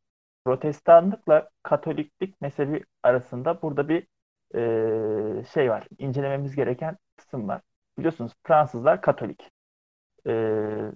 Protestanlıkla 0.46 1.50
Katoliklik 1.64 2.42
mezhebi 2.42 2.86
arasında 3.04 3.62
burada 3.62 3.90
bir 3.90 4.08
e, 4.56 5.44
şey 5.54 5.70
var. 5.70 5.88
İncelememiz 6.00 6.56
gereken 6.56 6.98
kısım 7.18 7.48
var. 7.48 7.62
Biliyorsunuz 7.98 8.34
Fransızlar 8.44 9.02
Katolik. 9.02 9.52
Ee, 10.28 10.92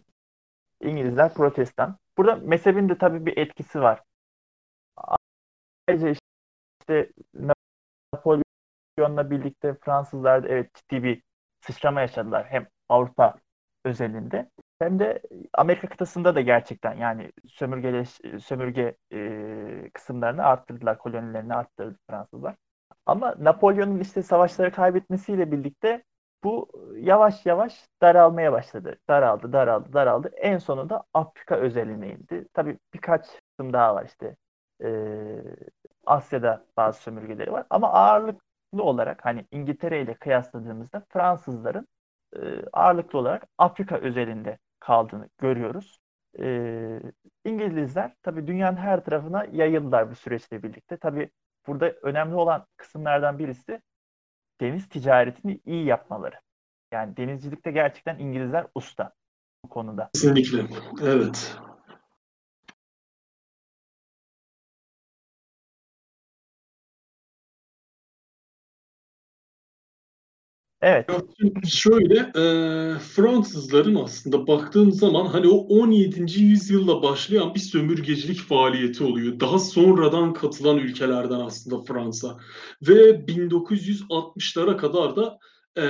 İngilizler 0.82 1.34
Protestan. 1.34 1.98
Burada 2.18 2.36
mezhebin 2.36 2.90
de 2.90 2.98
tabii 2.98 3.26
bir 3.26 3.38
etkisi 3.38 3.82
var. 3.82 4.02
Ayrıca 5.88 6.08
işte 6.90 7.12
Napolyon'la 8.14 9.32
birlikte 9.32 9.76
Fransızlar 9.82 10.44
da 10.44 10.48
evet 10.48 10.76
ciddi 10.76 11.04
bir 11.04 11.24
sıçrama 11.62 12.02
yaşadılar. 12.02 12.46
Hem 12.50 12.68
Avrupa 12.90 13.36
özelinde 13.86 14.50
hem 14.80 15.00
de 15.00 15.22
Amerika 15.54 15.90
kıtasında 15.90 16.36
da 16.36 16.42
gerçekten 16.42 16.96
yani 16.96 17.32
sömürge 18.40 18.98
e, 19.14 19.90
kısımlarını 19.94 20.44
arttırdılar, 20.46 20.98
kolonilerini 20.98 21.54
arttırdı 21.56 21.98
Fransızlar. 22.10 22.56
Ama 23.06 23.36
Napolyon'un 23.40 24.00
işte 24.00 24.24
savaşları 24.24 24.72
kaybetmesiyle 24.72 25.52
birlikte 25.52 26.04
bu 26.44 26.70
yavaş 26.98 27.46
yavaş 27.46 27.88
daralmaya 28.02 28.52
başladı. 28.52 28.98
Daraldı, 29.10 29.54
daraldı, 29.54 29.94
daraldı. 29.94 30.32
En 30.38 30.58
sonunda 30.58 31.04
Afrika 31.14 31.56
özeline 31.56 32.10
indi. 32.14 32.48
Tabii 32.54 32.78
birkaç 32.94 33.28
kısım 33.28 33.74
daha 33.74 33.96
var 33.96 34.06
işte. 34.06 34.36
Ee, 34.84 35.44
Asya'da 36.10 36.66
bazı 36.78 37.02
sömürgeleri 37.02 37.52
var. 37.52 37.66
Ama 37.70 37.94
ağırlıklı 37.94 38.84
olarak 38.84 39.26
hani 39.26 39.46
İngiltere 39.52 40.02
ile 40.02 40.14
kıyasladığımızda 40.14 41.04
Fransızların 41.10 41.88
e, 42.36 42.40
ağırlıklı 42.74 43.20
olarak 43.20 43.48
Afrika 43.58 43.98
özelinde 43.98 44.58
kaldığını 44.80 45.30
görüyoruz. 45.38 46.00
E, 46.40 47.00
İngilizler 47.46 48.14
tabii 48.24 48.48
dünyanın 48.48 48.78
her 48.78 49.04
tarafına 49.04 49.46
yayıldılar 49.52 50.12
bu 50.12 50.16
süreçle 50.16 50.64
birlikte. 50.64 50.98
Tabii 50.98 51.30
burada 51.68 51.92
önemli 51.92 52.36
olan 52.36 52.66
kısımlardan 52.78 53.40
birisi 53.40 53.82
deniz 54.62 54.90
ticaretini 54.90 55.60
iyi 55.66 55.86
yapmaları. 55.86 56.36
Yani 56.92 57.18
denizcilikte 57.18 57.72
gerçekten 57.72 58.20
İngilizler 58.20 58.68
usta 58.76 59.14
bu 59.66 59.70
konuda. 59.70 60.10
Kesinlikle. 60.14 60.60
Evet. 61.04 61.56
Evet. 70.82 71.10
Şöyle 71.70 72.16
e, 72.20 72.44
Fransızların 73.00 73.96
aslında 73.96 74.48
baktığın 74.48 74.90
zaman 74.90 75.26
hani 75.26 75.48
o 75.48 75.56
17. 75.56 76.42
yüzyılla 76.42 77.04
başlayan 77.04 77.56
bir 77.56 77.60
sömürgecilik 77.60 78.40
faaliyeti 78.40 79.04
oluyor. 79.04 79.40
Daha 79.40 79.60
sonradan 79.60 80.34
katılan 80.34 80.78
ülkelerden 80.78 81.40
aslında 81.40 81.82
Fransa. 81.82 82.38
Ve 82.82 83.10
1960'lara 83.28 84.78
kadar 84.78 85.16
da 85.16 85.40
e, 85.78 85.84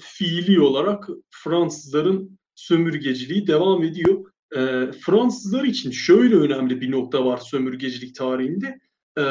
fiili 0.00 0.60
olarak 0.60 1.08
Fransızların 1.30 2.38
sömürgeciliği 2.54 3.46
devam 3.46 3.84
ediyor. 3.84 4.24
E, 4.56 4.92
Fransızlar 4.92 5.64
için 5.64 5.90
şöyle 5.90 6.36
önemli 6.36 6.80
bir 6.80 6.90
nokta 6.90 7.24
var 7.24 7.38
sömürgecilik 7.38 8.14
tarihinde. 8.14 8.78
E, 9.18 9.24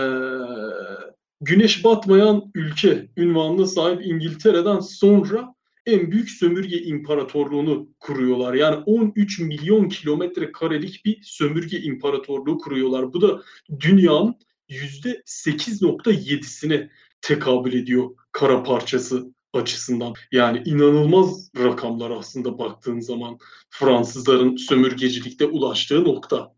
güneş 1.46 1.84
batmayan 1.84 2.52
ülke 2.56 3.10
ünvanına 3.18 3.66
sahip 3.66 4.06
İngiltere'den 4.06 4.80
sonra 4.80 5.56
en 5.86 6.12
büyük 6.12 6.30
sömürge 6.30 6.82
imparatorluğunu 6.82 7.89
kuruyorlar. 8.00 8.54
Yani 8.54 8.84
13 8.86 9.39
milyon 9.39 9.89
kilometre 9.89 10.52
karelik 10.52 11.06
bir 11.06 11.20
sömürge 11.24 11.80
imparatorluğu 11.80 12.58
kuruyorlar. 12.58 13.14
Bu 13.14 13.22
da 13.22 13.41
dünyanın 13.80 14.36
%8.7'sine 14.70 16.89
tekabül 17.22 17.74
ediyor 17.74 18.16
kara 18.32 18.64
parçası 18.64 19.34
açısından. 19.54 20.14
Yani 20.32 20.64
inanılmaz 20.66 21.52
rakamlar 21.58 22.12
aslında 22.12 22.60
baktığın 22.60 23.00
zaman 23.00 23.38
Fransızların 23.70 24.56
sömürgecilikte 24.56 25.46
ulaştığı 25.46 26.04
nokta. 26.04 26.56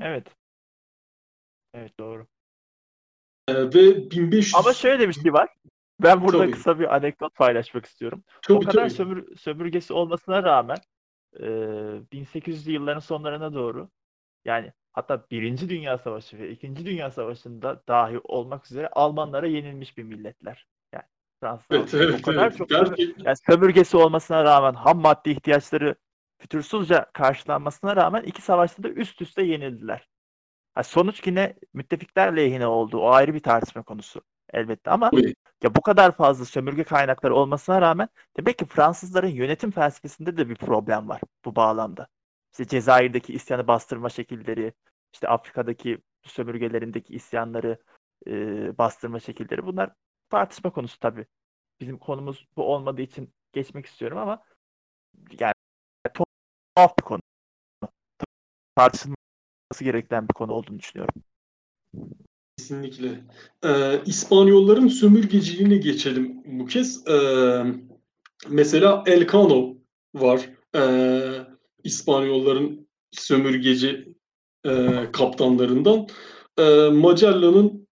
Evet. 0.00 0.26
Evet 1.74 1.98
doğru. 2.00 2.26
Ee, 3.48 3.54
ve 3.54 4.10
1500 4.10 4.54
Ama 4.54 4.72
şöyle 4.72 5.08
bir 5.08 5.12
şey 5.12 5.32
var. 5.32 5.48
Ben 6.02 6.24
burada 6.24 6.38
Tabii. 6.38 6.50
kısa 6.50 6.78
bir 6.78 6.94
anekdot 6.94 7.34
paylaşmak 7.34 7.86
istiyorum. 7.86 8.24
tabii, 8.42 8.58
o 8.58 8.60
kadar 8.60 8.72
tabii. 8.72 8.90
sömür, 8.90 9.36
sömürgesi 9.36 9.92
olmasına 9.92 10.42
rağmen 10.42 10.76
e, 11.40 11.46
1800'lü 12.12 12.70
yılların 12.70 13.00
sonlarına 13.00 13.54
doğru 13.54 13.88
yani 14.44 14.72
hatta 14.92 15.26
Birinci 15.30 15.68
Dünya 15.68 15.98
Savaşı 15.98 16.38
ve 16.38 16.50
İkinci 16.50 16.86
Dünya 16.86 17.10
Savaşı'nda 17.10 17.82
dahi 17.88 18.18
olmak 18.24 18.66
üzere 18.66 18.88
Almanlara 18.88 19.46
yenilmiş 19.46 19.98
bir 19.98 20.02
milletler. 20.02 20.66
Yani 20.92 21.04
Fransızlar 21.40 21.76
Evet, 21.76 21.94
evet, 21.94 22.20
o 22.20 22.22
kadar 22.22 22.46
evet. 22.46 22.58
çok 22.58 22.68
Gerçekten. 22.68 23.24
yani 23.24 23.36
sömürgesi 23.50 23.96
olmasına 23.96 24.44
rağmen 24.44 24.74
ham 24.74 25.00
maddi 25.00 25.30
ihtiyaçları 25.30 25.94
fütursuzca 26.38 27.10
karşılanmasına 27.12 27.96
rağmen 27.96 28.22
iki 28.22 28.42
savaşta 28.42 28.82
da 28.82 28.88
üst 28.88 29.22
üste 29.22 29.42
yenildiler. 29.42 30.08
Ha, 30.78 30.82
sonuç 30.82 31.26
yine 31.26 31.54
müttefikler 31.74 32.36
lehine 32.36 32.66
oldu. 32.66 32.98
O 32.98 33.10
ayrı 33.10 33.34
bir 33.34 33.40
tartışma 33.40 33.82
konusu 33.82 34.22
elbette 34.52 34.90
ama 34.90 35.10
ya 35.62 35.74
bu 35.74 35.80
kadar 35.80 36.12
fazla 36.12 36.44
sömürge 36.44 36.84
kaynakları 36.84 37.34
olmasına 37.34 37.80
rağmen 37.80 38.08
demek 38.36 38.58
ki 38.58 38.66
Fransızların 38.66 39.28
yönetim 39.28 39.70
felsefesinde 39.70 40.36
de 40.36 40.48
bir 40.48 40.54
problem 40.54 41.08
var 41.08 41.20
bu 41.44 41.56
bağlamda. 41.56 42.08
İşte 42.52 42.66
Cezayir'deki 42.66 43.32
isyanı 43.32 43.66
bastırma 43.66 44.08
şekilleri, 44.08 44.72
işte 45.12 45.28
Afrika'daki 45.28 45.98
sömürgelerindeki 46.22 47.14
isyanları 47.14 47.78
e, 48.26 48.32
bastırma 48.78 49.20
şekilleri 49.20 49.66
bunlar 49.66 49.90
tartışma 50.30 50.70
konusu 50.70 50.98
tabii. 50.98 51.26
Bizim 51.80 51.98
konumuz 51.98 52.46
bu 52.56 52.62
olmadığı 52.62 53.02
için 53.02 53.34
geçmek 53.52 53.86
istiyorum 53.86 54.18
ama 54.18 54.42
yani 55.40 55.54
tuhaf 56.74 56.98
bir 56.98 57.04
konu. 57.04 57.20
Tartışılması 58.76 59.17
gereken 59.80 60.28
bir 60.28 60.34
konu 60.34 60.52
olduğunu 60.52 60.78
düşünüyorum. 60.78 61.14
Kesinlikle. 62.58 63.24
Ee, 63.64 64.00
İspanyolların 64.06 64.88
sömürgeciliğine 64.88 65.76
geçelim 65.76 66.42
bu 66.44 66.66
kez. 66.66 67.06
Ee, 67.08 67.62
mesela 68.48 69.04
Elcano 69.06 69.76
var. 70.14 70.50
Ee, 70.76 71.46
İspanyolların 71.84 72.88
sömürgeci 73.10 74.14
e, 74.66 74.88
kaptanlarından. 75.12 76.06
Ee, 76.58 76.88
Magellan'ın 76.92 77.88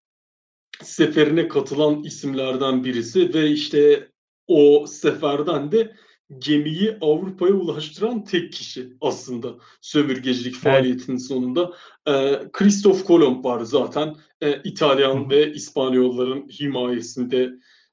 seferine 0.83 1.49
katılan 1.49 2.03
isimlerden 2.03 2.85
birisi 2.85 3.35
ve 3.35 3.51
işte 3.51 4.09
o 4.47 4.87
seferden 4.87 5.72
de 5.72 5.97
gemiyi 6.39 6.99
Avrupa'ya 7.01 7.55
ulaştıran 7.55 8.24
tek 8.24 8.53
kişi 8.53 8.93
aslında 9.01 9.55
sömürgecilik 9.81 10.55
faaliyetinin 10.55 11.16
sonunda. 11.16 11.72
Ee, 12.09 12.49
Christoph 12.53 13.05
Kolomb 13.05 13.45
var 13.45 13.61
zaten. 13.61 14.14
Ee, 14.41 14.61
İtalyan 14.64 15.24
Hı 15.24 15.31
ve 15.31 15.53
İspanyolların 15.53 16.49
himayesinde 16.49 17.53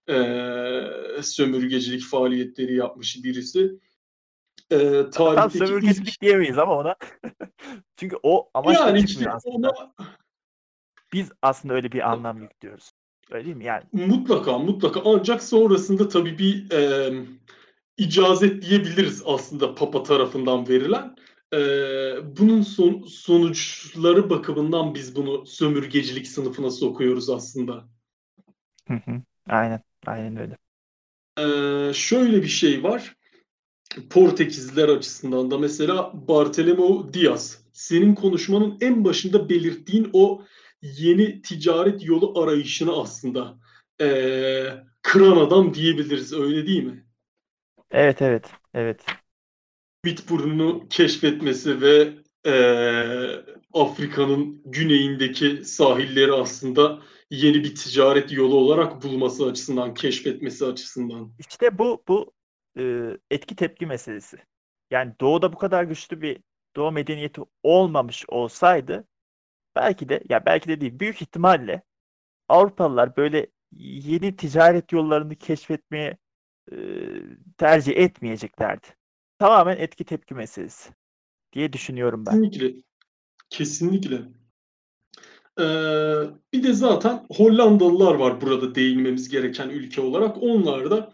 e, 0.10 0.16
sömürgecilik 1.22 2.04
faaliyetleri 2.04 2.76
yapmış 2.76 3.24
birisi. 3.24 3.72
Ee, 4.72 5.04
Tam 5.12 5.52
sömürgecilik 5.52 6.10
ilk- 6.10 6.22
diyemeyiz 6.22 6.58
ama 6.58 6.78
ona. 6.78 6.96
Çünkü 7.98 8.16
o 8.24 8.50
amaçla 8.54 8.88
yani 8.88 9.04
işte 9.04 9.32
aslında. 9.32 9.70
ona 9.70 9.94
Biz 11.14 11.32
aslında 11.42 11.74
öyle 11.74 11.92
bir 11.92 12.12
anlam 12.12 12.42
yüklüyoruz. 12.42 12.92
Öyle 13.32 13.46
değil 13.46 13.56
mi? 13.56 13.66
Yani 13.66 13.84
Mutlaka 13.94 14.58
mutlaka 14.60 15.02
ancak 15.06 15.44
sonrasında 15.44 16.10
tabii 16.10 16.38
bir 16.38 16.72
e, 16.72 17.14
icazet 17.98 18.62
diyebiliriz 18.62 19.24
aslında 19.26 19.76
Papa 19.76 20.04
tarafından 20.04 20.68
verilen. 20.68 21.16
E, 21.54 21.58
bunun 22.38 22.62
son, 22.62 23.04
sonuçları 23.08 24.30
bakımından 24.30 24.96
biz 24.96 25.16
bunu 25.16 25.46
sömürgecilik 25.46 26.28
sınıfına 26.28 26.72
sokuyoruz 26.72 27.30
aslında. 27.30 27.88
Hı 28.88 28.94
hı. 28.94 29.22
aynen. 29.50 29.82
Aynen 30.06 30.38
öyle. 30.38 30.58
E, 31.40 31.94
şöyle 31.94 32.44
bir 32.44 32.48
şey 32.48 32.84
var. 32.84 33.16
Portekizliler 34.10 34.90
açısından 34.90 35.52
da 35.52 35.58
mesela 35.58 36.12
Bartolomeu 36.28 37.14
Diaz. 37.14 37.64
Senin 37.74 38.16
konuşmanın 38.16 38.78
en 38.82 39.06
başında 39.06 39.50
belirttiğin 39.50 40.10
o 40.14 40.44
yeni 40.82 41.42
ticaret 41.42 42.06
yolu 42.06 42.40
arayışını 42.42 43.02
aslında 43.02 43.58
e, 44.02 44.08
kıran 45.02 45.38
adam 45.38 45.74
diyebiliriz 45.74 46.34
öyle 46.34 46.68
değil 46.68 46.84
mi? 46.84 47.03
Evet 47.94 48.22
evet. 48.22 48.52
Evet. 48.74 49.06
Bitburnu'nu 50.06 50.88
keşfetmesi 50.90 51.82
ve 51.82 52.14
eee, 52.46 53.46
Afrika'nın 53.74 54.62
güneyindeki 54.66 55.66
sahilleri 55.66 56.32
aslında 56.34 57.02
yeni 57.30 57.64
bir 57.64 57.76
ticaret 57.76 58.32
yolu 58.32 58.56
olarak 58.56 59.04
bulması 59.04 59.46
açısından, 59.46 59.94
keşfetmesi 59.94 60.66
açısından. 60.66 61.34
İşte 61.40 61.78
bu 61.78 62.04
bu 62.08 62.32
e, 62.80 62.84
etki 63.32 63.56
tepki 63.56 63.86
meselesi. 63.86 64.38
Yani 64.92 65.14
doğuda 65.22 65.54
bu 65.54 65.58
kadar 65.58 65.84
güçlü 65.84 66.22
bir 66.22 66.40
doğu 66.76 66.92
medeniyeti 66.92 67.42
olmamış 67.64 68.26
olsaydı 68.28 69.08
belki 69.76 70.10
de 70.10 70.24
ya 70.30 70.46
belki 70.46 70.70
de 70.70 70.82
değil 70.82 71.00
büyük 71.00 71.22
ihtimalle 71.22 71.82
Avrupalılar 72.50 73.18
böyle 73.18 73.48
yeni 73.78 74.36
ticaret 74.36 74.92
yollarını 74.92 75.36
keşfetmeye 75.36 76.18
e, 76.72 76.78
tercih 77.58 77.98
etmeyeceklerdi. 77.98 78.88
Tamamen 79.40 79.78
etki 79.78 80.04
tepki 80.04 80.34
meselesi 80.34 80.94
diye 81.54 81.74
düşünüyorum 81.74 82.26
ben. 82.26 82.32
Kesinlikle. 82.32 82.82
Kesinlikle. 83.50 84.22
Eee, 85.60 86.30
bir 86.54 86.64
de 86.64 86.74
zaten 86.74 87.26
Hollandalılar 87.38 88.16
var 88.16 88.42
burada 88.42 88.76
değinmemiz 88.76 89.30
gereken 89.30 89.70
ülke 89.70 90.02
olarak. 90.02 90.38
Onlar 90.44 90.92
da 90.92 91.12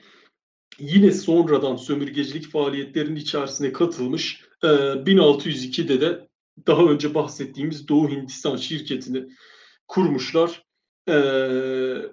yine 0.80 1.12
sonradan 1.12 1.76
sömürgecilik 1.76 2.52
faaliyetlerinin 2.52 3.16
içerisine 3.16 3.74
katılmış. 3.74 4.46
Eee, 4.64 4.70
1602'de 5.06 6.02
de 6.02 6.28
daha 6.68 6.84
önce 6.84 7.14
bahsettiğimiz 7.14 7.88
Doğu 7.88 8.10
Hindistan 8.10 8.56
şirketini 8.56 9.30
kurmuşlar. 9.88 10.64
Eee, 11.08 12.10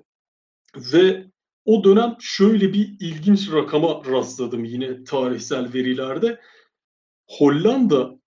ve 0.76 1.26
o 1.66 1.84
dönem 1.84 2.16
şöyle 2.20 2.72
bir 2.72 2.96
ilginç 3.00 3.52
rakama 3.52 4.02
rastladım 4.04 4.64
yine 4.64 5.04
tarihsel 5.04 5.72
verilerde. 5.74 6.40
Hollanda 7.28 8.20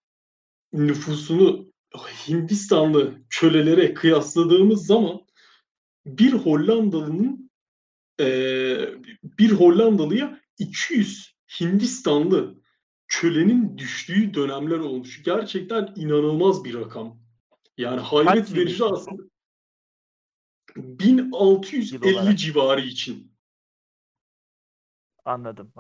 nüfusunu 0.73 1.69
Hindistanlı 2.27 3.13
kölelere 3.29 3.93
kıyasladığımız 3.93 4.85
zaman 4.85 5.21
bir 6.05 6.33
Hollandalı'nın 6.33 7.51
eee, 8.19 8.95
bir 9.23 9.51
Hollandalı'ya 9.51 10.41
200 10.57 11.35
Hindistanlı 11.59 12.55
kölenin 13.07 13.77
düştüğü 13.77 14.33
dönemler 14.33 14.79
olmuş. 14.79 15.23
Gerçekten 15.23 15.93
inanılmaz 15.95 16.63
bir 16.63 16.73
rakam. 16.73 17.19
Yani 17.77 17.99
hayret 17.99 18.55
verici 18.55 18.83
aslında. 18.83 19.21
Yıl 19.21 20.99
1650 20.99 22.15
olarak. 22.15 22.39
civarı 22.39 22.81
için. 22.81 23.28
Anladım. 25.26 25.74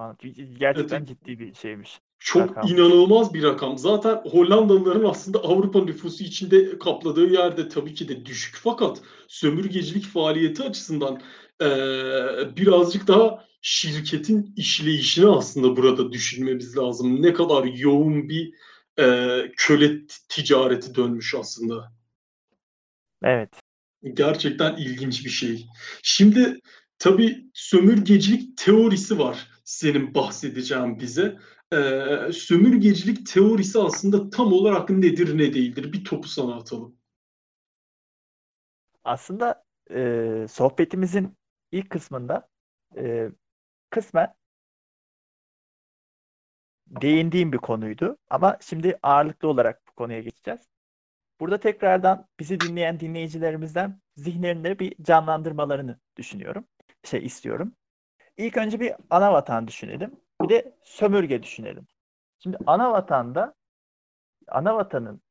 Gerçekten 0.59 0.97
Evet. 0.97 1.07
ciddi 1.07 1.39
bir 1.39 1.53
şeymiş. 1.53 1.99
Çok 2.19 2.49
Rakam. 2.49 2.69
inanılmaz 2.69 3.33
bir 3.33 3.43
rakam. 3.43 3.77
Zaten 3.77 4.15
Hollandalıların 4.31 5.09
aslında 5.09 5.39
Avrupa 5.39 5.83
nüfusu 5.83 6.23
içinde 6.23 6.79
kapladığı 6.79 7.27
yerde 7.27 7.67
tabii 7.69 7.93
ki 7.93 8.07
de 8.09 8.25
düşük. 8.25 8.55
Fakat 8.55 9.01
sömürgecilik 9.27 10.05
faaliyeti 10.05 10.63
açısından 10.63 11.21
eee, 11.61 12.49
birazcık 12.57 13.07
daha 13.07 13.45
şirketin 13.61 14.53
işleyişini 14.57 15.27
aslında 15.29 15.75
burada 15.77 16.11
düşünmemiz 16.11 16.77
lazım. 16.77 17.21
Ne 17.21 17.33
kadar 17.33 17.63
yoğun 17.63 18.29
bir 18.29 18.53
eee, 18.99 19.51
köle 19.57 20.07
ticareti 20.29 20.95
dönmüş 20.95 21.35
aslında. 21.35 21.91
Evet. 23.23 23.49
Gerçekten 24.13 24.75
ilginç 24.75 25.25
bir 25.25 25.29
şey. 25.29 25.65
Şimdi 26.03 26.59
tabii 26.99 27.49
sömürgecilik 27.53 28.57
teorisi 28.57 29.19
var 29.19 29.47
senin 29.63 30.13
bahsedeceğin 30.15 30.99
bize. 30.99 31.37
Ee, 31.73 32.31
sömürgecilik 32.33 33.27
teorisi 33.27 33.79
aslında 33.79 34.29
tam 34.29 34.53
olarak 34.53 34.89
nedir 34.89 35.37
ne 35.37 35.53
değildir? 35.53 35.93
Bir 35.93 36.03
topu 36.03 36.27
sana 36.27 36.55
atalım. 36.55 36.95
Aslında 39.03 39.63
e, 39.91 40.45
sohbetimizin 40.49 41.37
ilk 41.71 41.89
kısmında 41.89 42.49
e, 42.97 43.29
kısmen 43.89 44.33
değindiğim 46.87 47.53
bir 47.53 47.57
konuydu. 47.57 48.17
Ama 48.29 48.57
şimdi 48.61 48.99
ağırlıklı 49.03 49.47
olarak 49.47 49.81
bu 49.87 49.91
konuya 49.91 50.19
geçeceğiz. 50.19 50.61
Burada 51.39 51.59
tekrardan 51.59 52.27
bizi 52.39 52.61
dinleyen 52.61 52.99
dinleyicilerimizden 52.99 54.01
zihinlerinde 54.11 54.79
bir 54.79 54.95
canlandırmalarını 55.03 55.99
düşünüyorum. 56.17 56.65
Şey 57.03 57.25
istiyorum. 57.25 57.75
İlk 58.37 58.57
önce 58.57 58.79
bir 58.79 58.93
ana 59.09 59.33
vatan 59.33 59.67
düşünelim. 59.67 60.21
Bir 60.41 60.49
de 60.49 60.77
sömürge 60.83 61.43
düşünelim. 61.43 61.87
Şimdi 62.39 62.57
ana 62.65 62.91
vatanda 62.91 63.53
ana 64.47 64.75
vatanın 64.75 65.21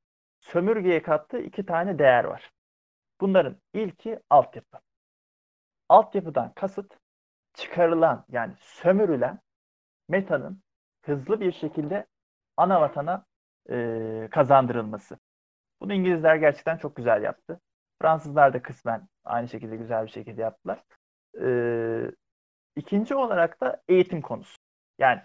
sömürgeye 0.41 1.03
kattığı 1.03 1.41
iki 1.41 1.66
tane 1.66 1.99
değer 1.99 2.25
var. 2.25 2.53
Bunların 3.21 3.57
ilki 3.75 4.21
altyapı. 4.31 4.79
Altyapıdan 5.89 6.53
kasıt 6.55 6.99
çıkarılan 7.55 8.25
yani 8.29 8.55
sömürülen 8.61 9.41
metanın 10.09 10.62
hızlı 11.03 11.41
bir 11.41 11.53
şekilde 11.53 12.07
ana 12.57 12.81
vatana 12.81 13.25
e, 13.71 14.29
kazandırılması. 14.31 15.19
Bunu 15.81 15.93
İngilizler 15.95 16.37
gerçekten 16.37 16.77
çok 16.79 16.97
güzel 16.97 17.23
yaptı. 17.23 17.61
Fransızlar 18.03 18.53
da 18.53 18.62
kısmen 18.62 19.09
aynı 19.25 19.49
şekilde 19.49 19.77
güzel 19.77 20.05
bir 20.07 20.11
şekilde 20.11 20.43
yaptılar. 20.43 20.83
E, 21.41 21.49
ikinci 22.76 23.14
olarak 23.14 23.61
da 23.61 23.83
eğitim 23.89 24.22
konusu. 24.22 24.59
Yani 24.99 25.22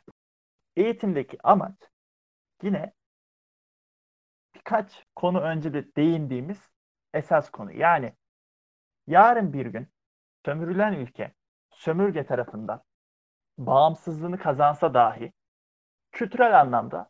eğitimdeki 0.75 1.37
amaç 1.43 1.75
yine 2.61 2.93
birkaç 4.55 5.05
konu 5.15 5.41
önce 5.41 5.73
de 5.73 5.95
değindiğimiz 5.95 6.69
esas 7.13 7.49
konu. 7.49 7.71
Yani 7.71 8.13
yarın 9.07 9.53
bir 9.53 9.65
gün 9.65 9.87
sömürülen 10.45 10.93
ülke 10.93 11.33
sömürge 11.71 12.25
tarafından 12.25 12.83
bağımsızlığını 13.57 14.37
kazansa 14.37 14.93
dahi 14.93 15.33
kültürel 16.11 16.61
anlamda 16.61 17.09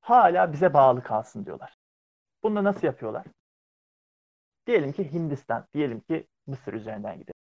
hala 0.00 0.52
bize 0.52 0.74
bağlı 0.74 1.02
kalsın 1.02 1.46
diyorlar. 1.46 1.76
Bunu 2.42 2.64
nasıl 2.64 2.86
yapıyorlar? 2.86 3.26
Diyelim 4.66 4.92
ki 4.92 5.12
Hindistan, 5.12 5.66
diyelim 5.74 6.00
ki 6.00 6.26
Mısır 6.46 6.72
üzerinden 6.72 7.18
gidelim. 7.18 7.37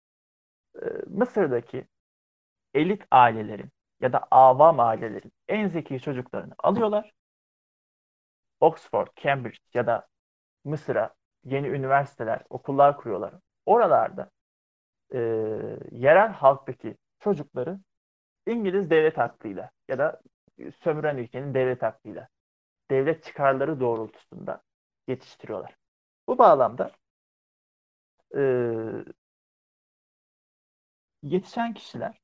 Ee, 0.82 0.86
Mısır'daki 1.06 1.86
elit 2.74 3.02
ailelerin 3.10 3.70
ya 4.00 4.12
da 4.12 4.28
avam 4.30 4.80
ailelerin 4.80 5.32
en 5.48 5.68
zeki 5.68 6.00
çocuklarını 6.00 6.54
alıyorlar. 6.58 7.12
Oxford, 8.60 9.08
Cambridge 9.16 9.58
ya 9.74 9.86
da 9.86 10.08
Mısır'a 10.64 11.14
yeni 11.44 11.68
üniversiteler, 11.68 12.42
okullar 12.50 12.96
kuruyorlar. 12.96 13.34
Oralarda 13.66 14.30
e, 15.14 15.18
yerel 15.92 16.32
halktaki 16.32 16.96
çocukları 17.20 17.78
İngiliz 18.46 18.90
devlet 18.90 19.18
hakkıyla 19.18 19.70
ya 19.88 19.98
da 19.98 20.22
sömüren 20.84 21.16
ülkenin 21.16 21.54
devlet 21.54 21.82
hakkıyla, 21.82 22.28
devlet 22.90 23.24
çıkarları 23.24 23.80
doğrultusunda 23.80 24.62
yetiştiriyorlar. 25.08 25.76
Bu 26.28 26.38
bağlamda 26.38 26.90
e, 28.34 28.40
yetişen 31.24 31.74
kişiler 31.74 32.20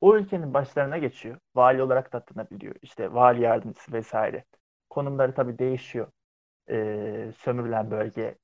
o 0.00 0.16
ülkenin 0.16 0.54
başlarına 0.54 0.98
geçiyor. 0.98 1.38
Vali 1.54 1.82
olarak 1.82 2.12
da 2.12 2.18
atanabiliyor. 2.18 2.74
İşte 2.82 3.14
vali 3.14 3.42
yardımcısı 3.42 3.92
vesaire. 3.92 4.44
Konumları 4.90 5.34
tabii 5.34 5.58
değişiyor. 5.58 6.12
E, 6.70 7.32
sömürülen 7.38 7.90
bölge 7.90 8.38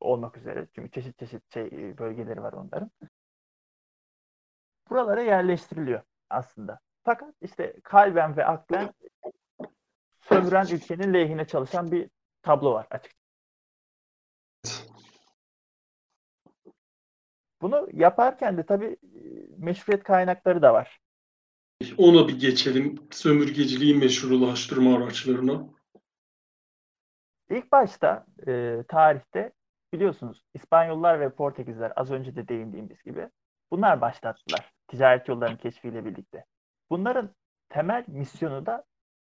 olmak 0.00 0.36
üzere. 0.36 0.66
Çünkü 0.74 0.90
çeşit 0.90 1.18
çeşit 1.18 1.54
şey, 1.54 1.98
bölgeleri 1.98 2.42
var 2.42 2.52
onların. 2.52 2.90
Buralara 4.90 5.20
yerleştiriliyor 5.22 6.02
aslında. 6.30 6.80
Fakat 7.04 7.34
işte 7.40 7.80
kalben 7.84 8.36
ve 8.36 8.44
aklen 8.46 8.94
sömüren 10.20 10.66
ülkenin 10.72 11.14
lehine 11.14 11.46
çalışan 11.46 11.92
bir 11.92 12.10
tablo 12.42 12.72
var 12.72 12.86
açıkçası. 12.90 13.23
Bunu 17.64 17.88
yaparken 17.92 18.56
de 18.56 18.66
tabii 18.66 18.96
meşruiyet 19.58 20.04
kaynakları 20.04 20.62
da 20.62 20.74
var. 20.74 21.00
Ona 21.98 22.28
bir 22.28 22.40
geçelim. 22.40 22.98
Sömürgeciliği 23.10 23.94
meşrulaştırma 23.94 24.96
araçlarına. 24.96 25.66
İlk 27.50 27.72
başta 27.72 28.26
e, 28.46 28.82
tarihte 28.88 29.52
biliyorsunuz 29.92 30.44
İspanyollar 30.54 31.20
ve 31.20 31.30
Portekizler 31.30 31.92
az 31.96 32.10
önce 32.10 32.36
de 32.36 32.48
değindiğimiz 32.48 33.02
gibi 33.02 33.28
bunlar 33.70 34.00
başlattılar 34.00 34.72
ticaret 34.88 35.28
yollarının 35.28 35.56
keşfiyle 35.56 36.04
birlikte. 36.04 36.44
Bunların 36.90 37.30
temel 37.68 38.04
misyonu 38.06 38.66
da 38.66 38.84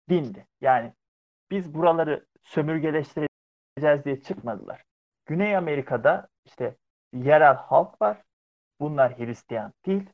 dindi. 0.09 0.47
Yani 0.61 0.93
biz 1.51 1.73
buraları 1.73 2.25
sömürgeleştireceğiz 2.43 4.05
diye 4.05 4.21
çıkmadılar. 4.21 4.83
Güney 5.25 5.57
Amerika'da 5.57 6.27
işte 6.45 6.75
yerel 7.13 7.55
halk 7.55 8.01
var. 8.01 8.23
Bunlar 8.79 9.17
Hristiyan 9.17 9.73
değil. 9.85 10.09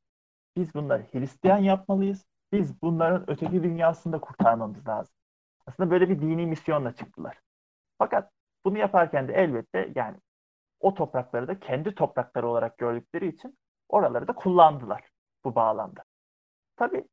Biz 0.58 0.74
bunları 0.74 1.04
Hristiyan 1.12 1.58
yapmalıyız. 1.58 2.26
Biz 2.52 2.82
bunların 2.82 3.30
öteki 3.30 3.64
dünyasında 3.64 4.20
kurtarmamız 4.20 4.88
lazım. 4.88 5.16
Aslında 5.66 5.91
böyle 5.91 6.10
bir 6.10 6.22
dini 6.22 6.46
misyonla 6.46 6.96
çıktılar. 6.96 7.39
Fakat 7.98 8.32
bunu 8.66 8.78
yaparken 8.78 9.28
de 9.28 9.34
elbette 9.34 9.91
yani 9.96 10.18
o 10.80 10.93
toprakları 10.93 11.48
da 11.48 11.60
kendi 11.60 11.96
toprakları 11.96 12.48
olarak 12.48 12.78
gördükleri 12.78 13.28
için 13.28 13.58
oraları 13.89 14.28
da 14.28 14.34
kullandılar 14.34 15.10
bu 15.43 15.56
bağlamda. 15.56 16.04
Tabii 16.76 17.08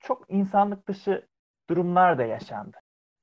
çok 0.00 0.30
insanlık 0.30 0.88
dışı 0.88 1.28
durumlar 1.70 2.18
da 2.18 2.24
yaşandı. 2.24 2.76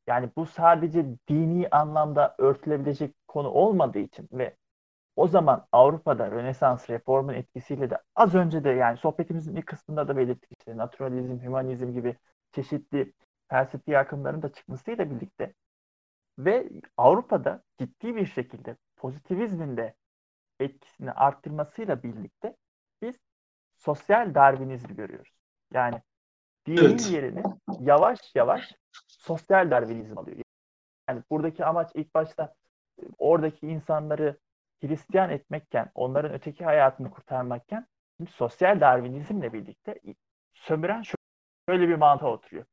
Yani 0.08 0.30
bu 0.36 0.46
sadece 0.46 1.06
dini 1.28 1.68
anlamda 1.70 2.36
örtülebilecek 2.38 3.16
konu 3.28 3.50
olmadığı 3.50 4.00
için 4.00 4.30
ve 4.32 4.56
o 5.16 5.28
zaman 5.28 5.68
Avrupa'da 5.72 6.32
Rönesans 6.32 6.90
reformun 6.90 7.34
etkisiyle 7.34 7.90
de 7.90 7.98
az 8.16 8.36
önce 8.36 8.64
de 8.64 8.70
yani 8.70 8.98
sohbetimizin 8.98 9.56
ilk 9.56 9.68
kısmında 9.68 10.08
da 10.08 10.18
belirttik 10.18 10.52
işte 10.60 10.78
naturalizm, 10.78 11.40
hümanizm 11.40 11.94
gibi 11.94 12.18
çeşitli 12.52 13.14
felsefi 13.50 13.98
akımların 13.98 14.42
da 14.42 14.54
çıkmasıyla 14.54 15.12
birlikte 15.12 15.54
ve 16.40 16.70
Avrupa'da 16.98 17.64
ciddi 17.80 18.16
bir 18.16 18.26
şekilde 18.26 18.78
pozitivizmin 18.96 19.78
de 19.78 19.96
etkisini 20.60 21.12
arttırmasıyla 21.12 22.04
birlikte 22.04 22.56
biz 23.02 23.16
sosyal 23.78 24.36
darwinizmi 24.36 24.96
görüyoruz. 24.96 25.34
Yani 25.74 26.02
dinin 26.66 26.78
evet. 26.78 27.12
yerini 27.12 27.44
yavaş 27.80 28.36
yavaş 28.36 28.76
sosyal 29.08 29.72
darwinizm 29.72 30.18
alıyor. 30.18 30.38
Yani 31.10 31.24
buradaki 31.30 31.66
amaç 31.66 31.92
ilk 31.94 32.16
başta 32.16 32.54
oradaki 33.18 33.68
insanları 33.68 34.38
Hristiyan 34.82 35.30
etmekken, 35.30 35.92
onların 35.96 36.34
öteki 36.34 36.66
hayatını 36.66 37.12
kurtarmakken 37.12 37.88
şimdi 38.18 38.32
sosyal 38.32 38.82
darwinizmle 38.82 39.54
birlikte 39.54 40.00
sömüren 40.54 41.04
şöyle 41.70 41.88
bir 41.88 41.96
mantığa 41.96 42.30
oturuyor. 42.30 42.66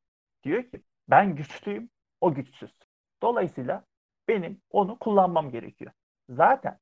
Diyor 0.42 0.62
ki 0.62 0.82
ben 1.09 1.36
güçlüyüm, 1.36 1.90
o 2.20 2.34
güçsüz. 2.34 2.74
Dolayısıyla 3.22 3.84
benim 4.28 4.62
onu 4.70 4.98
kullanmam 4.98 5.50
gerekiyor. 5.50 5.92
Zaten 6.28 6.78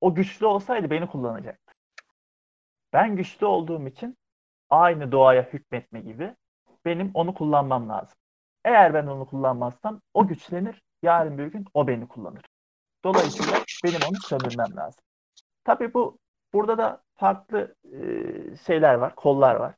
o 0.00 0.14
güçlü 0.14 0.46
olsaydı 0.46 0.90
beni 0.90 1.06
kullanacaktı. 1.06 1.72
Ben 2.92 3.16
güçlü 3.16 3.46
olduğum 3.46 3.86
için 3.86 4.18
aynı 4.70 5.12
doğaya 5.12 5.42
hükmetme 5.42 6.00
gibi 6.00 6.36
benim 6.84 7.10
onu 7.14 7.34
kullanmam 7.34 7.88
lazım. 7.88 8.18
Eğer 8.64 8.94
ben 8.94 9.06
onu 9.06 9.26
kullanmazsam 9.26 10.00
o 10.14 10.26
güçlenir. 10.26 10.82
Yarın 11.02 11.38
bir 11.38 11.46
gün 11.46 11.64
o 11.74 11.86
beni 11.88 12.08
kullanır. 12.08 12.42
Dolayısıyla 13.04 13.52
benim 13.84 14.00
onu 14.08 14.16
sömürmem 14.24 14.76
lazım. 14.76 15.04
Tabii 15.64 15.94
bu 15.94 16.18
burada 16.52 16.78
da 16.78 17.02
farklı 17.14 17.74
e, 17.84 17.98
şeyler 18.66 18.94
var, 18.94 19.14
kollar 19.14 19.54
var. 19.54 19.74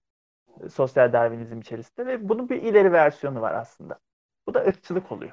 E, 0.65 0.69
sosyal 0.69 1.13
Darwinizm 1.13 1.61
içerisinde 1.61 2.07
ve 2.07 2.29
bunun 2.29 2.49
bir 2.49 2.63
ileri 2.63 2.93
versiyonu 2.93 3.41
var 3.41 3.55
aslında. 3.55 3.99
Bu 4.47 4.55
da 4.55 4.61
ırkçılık 4.61 5.13
oluyor. 5.13 5.33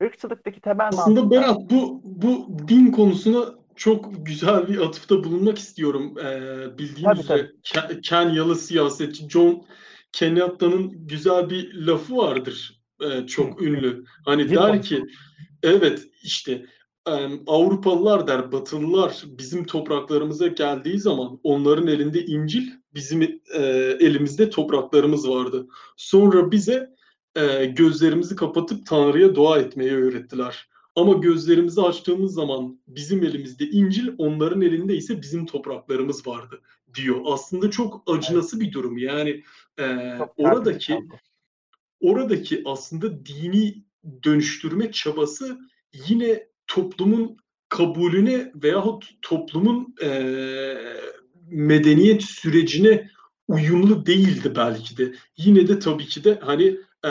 Irkçılıktaki 0.00 0.60
temel 0.60 0.88
Aslında 0.88 1.22
mantıklar... 1.22 1.42
Berat 1.42 1.70
bu 1.70 2.00
bu 2.04 2.48
din 2.68 2.92
konusuna 2.92 3.44
çok 3.76 4.26
güzel 4.26 4.68
bir 4.68 4.80
atıfta 4.80 5.24
bulunmak 5.24 5.58
istiyorum. 5.58 6.18
Ee, 6.18 6.78
bildiğiniz 6.78 7.20
üzere 7.20 7.50
Kenyalı 8.02 8.56
siyasetçi 8.56 9.28
John 9.28 9.66
Kenyatta'nın 10.12 11.06
güzel 11.06 11.50
bir 11.50 11.74
lafı 11.74 12.16
vardır. 12.16 12.82
Ee, 13.00 13.26
çok 13.26 13.62
ünlü. 13.62 14.04
Hani 14.24 14.50
der 14.50 14.82
ki 14.82 15.04
evet 15.62 16.08
işte 16.22 16.66
Avrupalılar 17.46 18.26
der, 18.26 18.52
Batılılar 18.52 19.24
bizim 19.26 19.64
topraklarımıza 19.64 20.46
geldiği 20.46 20.98
zaman 20.98 21.40
onların 21.42 21.86
elinde 21.86 22.24
İncil, 22.24 22.70
bizim 22.94 23.22
e, 23.54 23.62
elimizde 24.00 24.50
topraklarımız 24.50 25.28
vardı. 25.28 25.68
Sonra 25.96 26.50
bize 26.50 26.94
e, 27.36 27.64
gözlerimizi 27.64 28.36
kapatıp 28.36 28.86
Tanrı'ya 28.86 29.34
dua 29.34 29.58
etmeyi 29.58 29.92
öğrettiler. 29.92 30.68
Ama 30.96 31.12
gözlerimizi 31.12 31.82
açtığımız 31.82 32.34
zaman 32.34 32.80
bizim 32.88 33.24
elimizde 33.24 33.64
İncil, 33.64 34.08
onların 34.18 34.62
elinde 34.62 34.96
ise 34.96 35.22
bizim 35.22 35.46
topraklarımız 35.46 36.26
vardı 36.26 36.60
diyor. 36.94 37.20
Aslında 37.24 37.70
çok 37.70 38.02
acınası 38.06 38.60
bir 38.60 38.72
durum. 38.72 38.98
Yani 38.98 39.42
e, 39.78 40.18
oradaki 40.36 40.98
oradaki 42.00 42.62
aslında 42.64 43.26
dini 43.26 43.84
dönüştürme 44.24 44.92
çabası 44.92 45.58
yine 46.08 46.47
toplumun 46.68 47.36
kabulüne 47.68 48.52
veyahut 48.54 49.04
toplumun 49.22 49.94
e, 50.02 50.08
medeniyet 51.50 52.22
sürecine 52.22 53.10
uyumlu 53.48 54.06
değildi 54.06 54.52
belki 54.56 54.96
de. 54.96 55.14
Yine 55.36 55.68
de 55.68 55.78
tabii 55.78 56.06
ki 56.06 56.24
de 56.24 56.38
hani 56.42 56.76
e, 57.04 57.10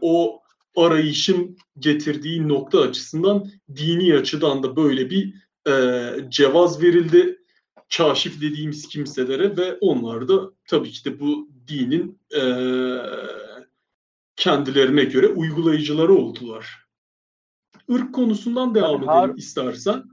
o 0.00 0.42
arayışın 0.76 1.56
getirdiği 1.78 2.48
nokta 2.48 2.80
açısından 2.80 3.50
dini 3.76 4.14
açıdan 4.14 4.62
da 4.62 4.76
böyle 4.76 5.10
bir 5.10 5.34
e, 5.68 6.14
cevaz 6.28 6.82
verildi 6.82 7.38
kaşif 7.96 8.40
dediğimiz 8.40 8.88
kimselere 8.88 9.56
ve 9.56 9.78
onlar 9.80 10.28
da 10.28 10.50
tabii 10.66 10.90
ki 10.90 11.04
de 11.04 11.20
bu 11.20 11.48
dinin 11.68 12.20
e, 12.36 12.42
kendilerine 14.36 15.04
göre 15.04 15.26
uygulayıcıları 15.26 16.14
oldular. 16.14 16.85
Irk 17.88 18.14
konusundan 18.14 18.74
devam 18.74 19.04
tabii, 19.04 19.18
edelim 19.18 19.36
istersen. 19.36 20.04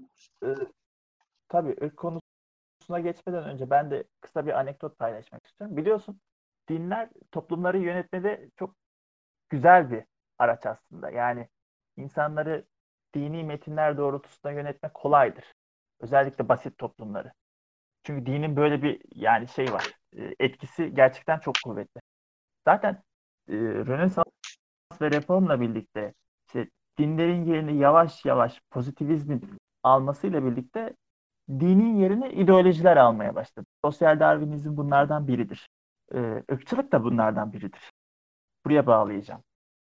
E, 0.43 0.47
tabii 1.49 1.75
ırk 1.83 1.97
konusuna 1.97 2.99
geçmeden 2.99 3.43
önce 3.43 3.69
ben 3.69 3.91
de 3.91 4.03
kısa 4.21 4.45
bir 4.45 4.59
anekdot 4.59 4.97
paylaşmak 4.97 5.47
istiyorum. 5.47 5.77
Biliyorsun 5.77 6.19
dinler 6.69 7.09
toplumları 7.31 7.77
yönetmede 7.77 8.49
çok 8.55 8.75
güzel 9.49 9.91
bir 9.91 10.03
araç 10.39 10.65
aslında. 10.65 11.09
Yani 11.09 11.47
insanları 11.97 12.65
dini 13.15 13.43
metinler 13.43 13.97
doğrultusunda 13.97 14.51
yönetmek 14.51 14.93
kolaydır. 14.93 15.53
Özellikle 15.99 16.49
basit 16.49 16.77
toplumları. 16.77 17.31
Çünkü 18.03 18.25
dinin 18.25 18.55
böyle 18.55 18.83
bir 18.83 19.01
yani 19.15 19.47
şey 19.47 19.73
var. 19.73 19.91
E, 20.17 20.35
etkisi 20.39 20.93
gerçekten 20.93 21.39
çok 21.39 21.55
kuvvetli. 21.65 22.01
Zaten 22.65 23.03
e, 23.47 23.53
Rönesans 23.57 24.25
ve 25.01 25.11
reformla 25.11 25.61
birlikte 25.61 26.13
işte 26.47 26.69
dinlerin 26.97 27.45
yerini 27.45 27.77
yavaş 27.77 28.25
yavaş 28.25 28.61
pozitivizmin 28.71 29.57
almasıyla 29.83 30.45
birlikte 30.45 30.95
dinin 31.49 31.95
yerine 31.95 32.31
ideolojiler 32.33 32.97
almaya 32.97 33.35
başladı. 33.35 33.65
Sosyal 33.83 34.19
Darwinizm 34.19 34.77
bunlardan 34.77 35.27
biridir. 35.27 35.69
Ee, 36.13 36.43
ırkçılık 36.51 36.91
da 36.91 37.03
bunlardan 37.03 37.53
biridir. 37.53 37.91
Buraya 38.65 38.87
bağlayacağım. 38.87 39.43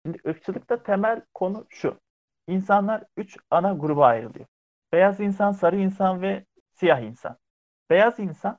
Şimdi 0.05 0.19
ırkçılıkta 0.27 0.83
temel 0.83 1.21
konu 1.33 1.65
şu. 1.69 1.99
İnsanlar 2.47 3.03
üç 3.17 3.37
ana 3.49 3.73
gruba 3.73 4.05
ayrılıyor. 4.05 4.45
Beyaz 4.93 5.19
insan, 5.19 5.51
sarı 5.51 5.75
insan 5.79 6.21
ve 6.21 6.45
siyah 6.73 7.01
insan. 7.01 7.37
Beyaz 7.89 8.19
insan, 8.19 8.57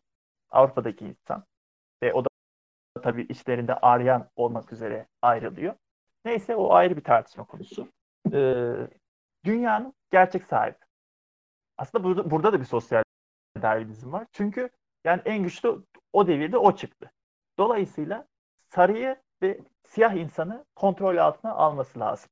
Avrupa'daki 0.50 1.04
insan 1.04 1.44
ve 2.02 2.12
o 2.14 2.24
da 2.24 2.28
tabii 3.02 3.22
içlerinde 3.22 3.74
Aryan 3.74 4.30
olmak 4.36 4.72
üzere 4.72 5.06
ayrılıyor. 5.22 5.74
Neyse 6.24 6.56
o 6.56 6.72
ayrı 6.72 6.96
bir 6.96 7.04
tartışma 7.04 7.44
konusu. 7.44 7.88
Ee, 8.32 8.88
dünyanın 9.44 9.94
gerçek 10.10 10.44
sahibi. 10.44 10.76
Aslında 11.78 12.04
burada, 12.04 12.30
burada 12.30 12.52
da 12.52 12.60
bir 12.60 12.64
sosyal 12.64 13.02
darwinizm 13.62 14.12
var. 14.12 14.26
Çünkü 14.32 14.70
yani 15.04 15.22
en 15.24 15.42
güçlü 15.42 15.84
o 16.12 16.26
devirde 16.26 16.58
o 16.58 16.76
çıktı. 16.76 17.12
Dolayısıyla 17.58 18.26
sarıyı 18.66 19.16
ve 19.42 19.60
siyah 19.84 20.14
insanı 20.14 20.64
kontrol 20.74 21.16
altına 21.16 21.52
alması 21.52 22.00
lazım. 22.00 22.30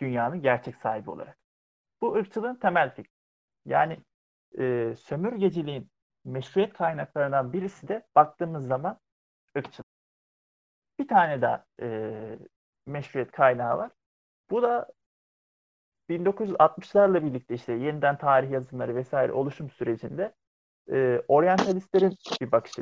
Dünyanın 0.00 0.42
gerçek 0.42 0.76
sahibi 0.76 1.10
olarak. 1.10 1.38
Bu 2.00 2.14
ırkçılığın 2.14 2.54
temel 2.54 2.94
fikri. 2.94 3.10
Yani 3.64 4.00
e, 4.58 4.94
sömürgeciliğin 4.96 5.90
meşruiyet 6.24 6.72
kaynaklarından 6.72 7.52
birisi 7.52 7.88
de 7.88 8.06
baktığımız 8.14 8.66
zaman 8.66 8.98
ırkçılık. 9.58 9.86
Bir 10.98 11.08
tane 11.08 11.42
daha 11.42 11.64
e, 11.82 12.38
meşruiyet 12.86 13.30
kaynağı 13.30 13.78
var. 13.78 13.90
Bu 14.50 14.62
da 14.62 14.88
1960'larla 16.10 17.24
birlikte 17.24 17.54
işte 17.54 17.72
yeniden 17.72 18.18
tarih 18.18 18.50
yazımları 18.50 18.96
vesaire 18.96 19.32
oluşum 19.32 19.70
sürecinde 19.70 20.34
e, 20.92 21.22
oryantalistlerin 21.28 22.14
bir 22.40 22.52
bakış 22.52 22.72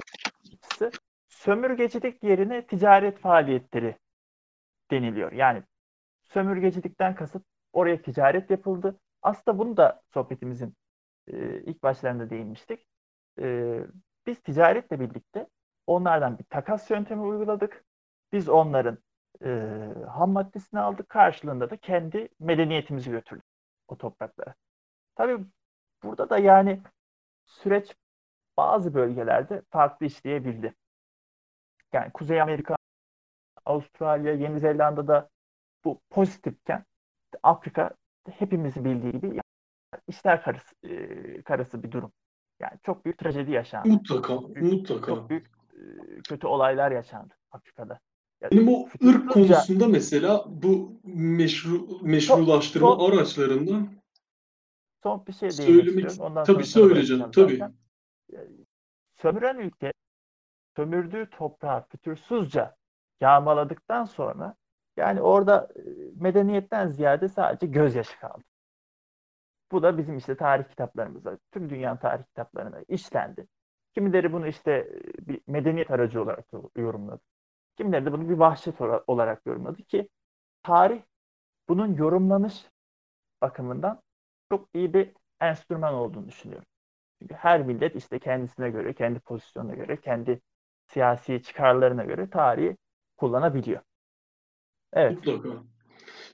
açısı 0.54 0.90
sömürgecilik 1.28 2.22
yerine 2.22 2.66
ticaret 2.66 3.18
faaliyetleri 3.18 3.96
deniliyor. 4.90 5.32
Yani 5.32 5.62
sömürgecilikten 6.22 7.14
kasıt 7.14 7.42
oraya 7.72 8.02
ticaret 8.02 8.50
yapıldı. 8.50 9.00
Aslında 9.22 9.58
bunu 9.58 9.76
da 9.76 10.02
sohbetimizin 10.14 10.74
e, 11.26 11.60
ilk 11.60 11.82
başlarında 11.82 12.30
değinmiştik. 12.30 12.86
E, 13.40 13.78
biz 14.26 14.42
ticaretle 14.42 15.00
birlikte 15.00 15.46
onlardan 15.86 16.38
bir 16.38 16.44
takas 16.44 16.90
yöntemi 16.90 17.22
uyguladık. 17.22 17.84
Biz 18.32 18.48
onların 18.48 18.98
e, 19.44 19.48
ham 20.08 20.30
maddesini 20.30 20.80
aldık. 20.80 21.08
Karşılığında 21.08 21.70
da 21.70 21.76
kendi 21.76 22.28
medeniyetimizi 22.40 23.10
götürdük 23.10 23.44
o 23.88 23.98
topraklara. 23.98 24.54
Tabii 25.16 25.44
burada 26.02 26.30
da 26.30 26.38
yani 26.38 26.82
süreç 27.46 27.96
bazı 28.56 28.94
bölgelerde 28.94 29.62
farklı 29.70 30.06
işleyebildi. 30.06 30.74
Yani 31.92 32.12
Kuzey 32.12 32.40
Amerika, 32.40 32.76
Avustralya, 33.64 34.32
Yeni 34.32 34.60
Zelanda'da 34.60 35.28
bu 35.84 36.00
pozitifken 36.10 36.84
Afrika 37.42 37.90
hepimizin 38.30 38.84
bildiği 38.84 39.12
gibi 39.12 39.26
yani 39.26 40.02
işler 40.08 40.42
karısı, 40.42 40.74
e, 40.82 41.42
karısı 41.42 41.82
bir 41.82 41.92
durum. 41.92 42.12
Yani 42.60 42.78
çok 42.82 43.04
büyük 43.04 43.18
trajedi 43.18 43.50
yaşandı. 43.50 43.88
Mutlaka, 43.88 44.54
büyük, 44.54 44.72
mutlaka. 44.72 45.06
Çok 45.06 45.30
büyük 45.30 45.46
e, 45.46 45.82
kötü 46.28 46.46
olaylar 46.46 46.90
yaşandı 46.90 47.34
Afrika'da. 47.50 48.00
Yani 48.40 48.50
Benim 48.52 48.68
o 48.68 48.88
ırk 49.04 49.30
konusunda 49.30 49.88
mesela 49.88 50.44
bu 50.48 51.00
meşru 51.04 51.98
meşrulaştırma 52.02 52.96
son, 52.96 53.10
araçlarından 53.12 53.88
son 55.02 55.26
bir 55.26 55.32
şey 55.32 55.50
söylemek 55.50 56.20
Ondan 56.20 56.44
tabii 56.44 56.64
söyleyeceğim 56.64 57.30
tabii. 57.30 57.60
Sömüren 59.16 59.58
ülke 59.58 59.92
sömürdüğü 60.76 61.30
toprağı 61.30 61.86
fütursuzca 61.88 62.76
yağmaladıktan 63.20 64.04
sonra 64.04 64.54
yani 64.96 65.22
orada 65.22 65.68
e, 65.76 65.80
medeniyetten 66.20 66.88
ziyade 66.88 67.28
sadece 67.28 67.66
gözyaşı 67.66 68.20
kaldı. 68.20 68.44
Bu 69.72 69.82
da 69.82 69.98
bizim 69.98 70.16
işte 70.16 70.36
tarih 70.36 70.64
kitaplarımızda, 70.64 71.38
tüm 71.52 71.70
dünya 71.70 71.98
tarih 71.98 72.24
kitaplarında 72.24 72.82
işlendi. 72.88 73.46
Kimileri 73.94 74.32
bunu 74.32 74.46
işte 74.46 74.72
e, 74.72 75.28
bir 75.28 75.40
medeniyet 75.46 75.90
aracı 75.90 76.22
olarak 76.22 76.46
yorumladı. 76.76 77.20
Kimileri 77.78 78.04
de 78.04 78.12
bunu 78.12 78.28
bir 78.28 78.34
vahşet 78.34 78.74
olarak 79.06 79.46
yorumladı 79.46 79.82
ki 79.82 80.08
tarih 80.62 81.00
bunun 81.68 81.94
yorumlanış 81.94 82.66
bakımından 83.42 84.02
çok 84.52 84.68
iyi 84.74 84.94
bir 84.94 85.12
enstrüman 85.40 85.94
olduğunu 85.94 86.28
düşünüyorum. 86.28 86.66
Çünkü 87.18 87.34
her 87.34 87.62
millet 87.62 87.96
işte 87.96 88.18
kendisine 88.18 88.70
göre, 88.70 88.94
kendi 88.94 89.20
pozisyonuna 89.20 89.74
göre, 89.74 90.00
kendi 90.00 90.40
siyasi 90.86 91.42
çıkarlarına 91.42 92.04
göre 92.04 92.30
tarihi 92.30 92.76
kullanabiliyor. 93.16 93.80
Evet. 94.92 95.16
Mutlaka. 95.16 95.48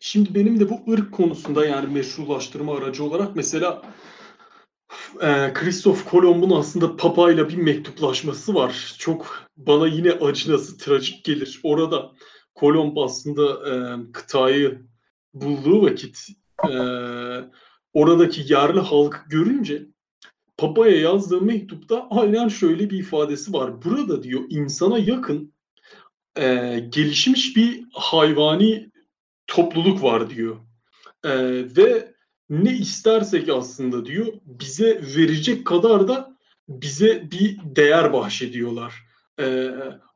Şimdi 0.00 0.34
benim 0.34 0.60
de 0.60 0.70
bu 0.70 0.92
ırk 0.92 1.12
konusunda 1.12 1.66
yani 1.66 1.94
meşrulaştırma 1.94 2.76
aracı 2.76 3.04
olarak 3.04 3.36
mesela 3.36 3.82
e, 5.20 5.52
Christoph 5.54 6.04
Kolomb'un 6.04 6.50
aslında 6.50 6.96
Papa 6.96 7.32
ile 7.32 7.48
bir 7.48 7.56
mektuplaşması 7.56 8.54
var. 8.54 8.94
Çok 8.98 9.48
bana 9.56 9.86
yine 9.86 10.12
acınası, 10.12 10.78
trajik 10.78 11.24
gelir. 11.24 11.60
Orada 11.62 12.12
Kolomb 12.54 12.96
aslında 12.96 13.70
e, 13.70 13.74
kıtayı 14.12 14.82
bulduğu 15.34 15.82
vakit 15.82 16.28
e, 16.70 16.74
oradaki 17.92 18.52
yerli 18.52 18.80
halk 18.80 19.24
görünce 19.28 19.86
Papa'ya 20.56 21.00
yazdığı 21.00 21.40
mektupta 21.40 22.06
aynen 22.10 22.48
şöyle 22.48 22.90
bir 22.90 22.98
ifadesi 22.98 23.52
var. 23.52 23.84
Burada 23.84 24.22
diyor 24.22 24.42
insana 24.48 24.98
yakın 24.98 25.54
e, 26.38 26.78
gelişmiş 26.88 27.56
bir 27.56 27.84
hayvani 27.92 28.90
topluluk 29.46 30.02
var 30.02 30.30
diyor. 30.30 30.56
E, 31.24 31.30
ve 31.76 32.13
ne 32.50 32.76
istersek 32.76 33.48
aslında 33.48 34.06
diyor 34.06 34.26
bize 34.44 35.02
verecek 35.16 35.66
kadar 35.66 36.08
da 36.08 36.36
bize 36.68 37.30
bir 37.30 37.58
değer 37.64 38.12
bahşediyorlar. 38.12 38.94
E, 39.40 39.70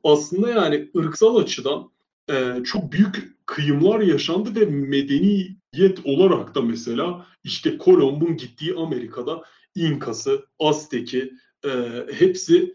aslında 0.05 0.51
yani 0.51 0.91
ırksal 0.97 1.37
açıdan 1.37 1.91
e, 2.31 2.55
çok 2.65 2.93
büyük 2.93 3.47
kıyımlar 3.47 4.01
yaşandı 4.01 4.61
ve 4.61 4.67
medeniyet 4.67 5.99
olarak 6.05 6.55
da 6.55 6.63
mesela 6.63 7.27
işte 7.45 7.79
Kolomb'un 7.79 8.37
gittiği 8.37 8.75
Amerika'da 8.75 9.43
İnkası, 9.75 10.47
Aztek'i 10.59 11.33
e, 11.65 11.71
hepsi 12.19 12.75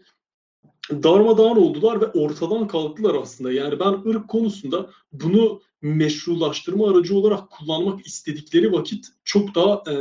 darmadağın 0.90 1.56
oldular 1.56 2.00
ve 2.00 2.06
ortadan 2.06 2.68
kalktılar 2.68 3.14
aslında. 3.14 3.52
Yani 3.52 3.80
ben 3.80 4.10
ırk 4.10 4.28
konusunda 4.28 4.90
bunu 5.12 5.62
meşrulaştırma 5.82 6.90
aracı 6.90 7.16
olarak 7.16 7.50
kullanmak 7.50 8.06
istedikleri 8.06 8.72
vakit 8.72 9.06
çok 9.24 9.54
daha 9.54 9.92
e, 9.92 9.96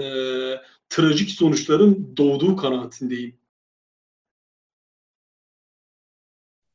trajik 0.89 1.29
sonuçların 1.29 2.13
doğduğu 2.17 2.55
kanaatindeyim. 2.55 3.35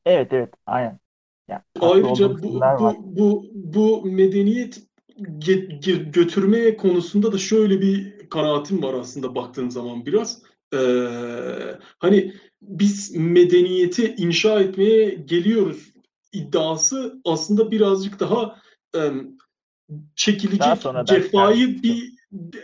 Evet 0.05 0.33
evet 0.33 0.55
aynen. 0.67 0.99
Yani 1.49 1.63
Ayrıca 1.81 2.43
bu, 2.43 2.61
bu, 2.61 2.97
bu, 3.03 3.45
bu 3.53 4.07
medeniyet 4.07 4.83
götürme 6.13 6.77
konusunda 6.77 7.33
da 7.33 7.39
şöyle 7.39 7.81
bir 7.81 8.29
kanaatim 8.29 8.83
var 8.83 8.95
aslında 8.95 9.35
baktığın 9.35 9.69
zaman 9.69 10.07
biraz. 10.07 10.43
Ee, 10.75 10.79
hani 11.99 12.35
biz 12.63 13.17
medeniyeti 13.17 14.15
inşa 14.15 14.61
etmeye 14.61 15.11
geliyoruz 15.11 15.93
iddiası 16.33 17.21
aslında 17.25 17.71
birazcık 17.71 18.21
daha 18.21 18.59
e, 18.97 19.01
çekilecek 20.17 20.85
daha 20.85 21.05
cefayı 21.05 21.83
bir 21.83 22.19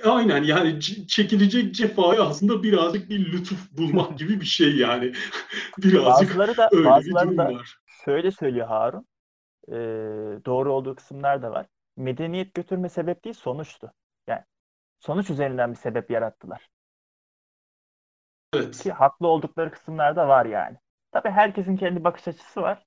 aynen 0.04 0.42
yani 0.42 0.80
çekilecek 1.08 1.74
cefayı 1.74 2.22
aslında 2.22 2.62
birazcık 2.62 3.10
bir 3.10 3.32
lütuf 3.32 3.72
bulmak 3.72 4.18
gibi 4.18 4.40
bir 4.40 4.46
şey 4.46 4.76
yani. 4.76 5.12
birazcık 5.78 6.28
bazıları 6.30 6.56
da, 6.56 6.68
öyle 6.72 6.84
bazıları 6.84 7.30
bir 7.30 7.36
da 7.36 7.44
var. 7.44 7.76
Şöyle 8.04 8.30
söylüyor 8.30 8.66
Harun. 8.66 9.06
E, 9.68 9.74
doğru 10.44 10.72
olduğu 10.72 10.94
kısımlar 10.94 11.42
da 11.42 11.50
var. 11.50 11.66
Medeniyet 11.96 12.54
götürme 12.54 12.88
sebep 12.88 13.24
değil 13.24 13.34
sonuçtu. 13.34 13.92
Yani 14.26 14.42
sonuç 15.00 15.30
üzerinden 15.30 15.70
bir 15.70 15.76
sebep 15.76 16.10
yarattılar. 16.10 16.68
Evet. 18.54 18.82
Ki 18.82 18.92
haklı 18.92 19.28
oldukları 19.28 19.70
kısımlar 19.70 20.16
da 20.16 20.28
var 20.28 20.46
yani. 20.46 20.76
Tabii 21.12 21.30
herkesin 21.30 21.76
kendi 21.76 22.04
bakış 22.04 22.28
açısı 22.28 22.62
var. 22.62 22.86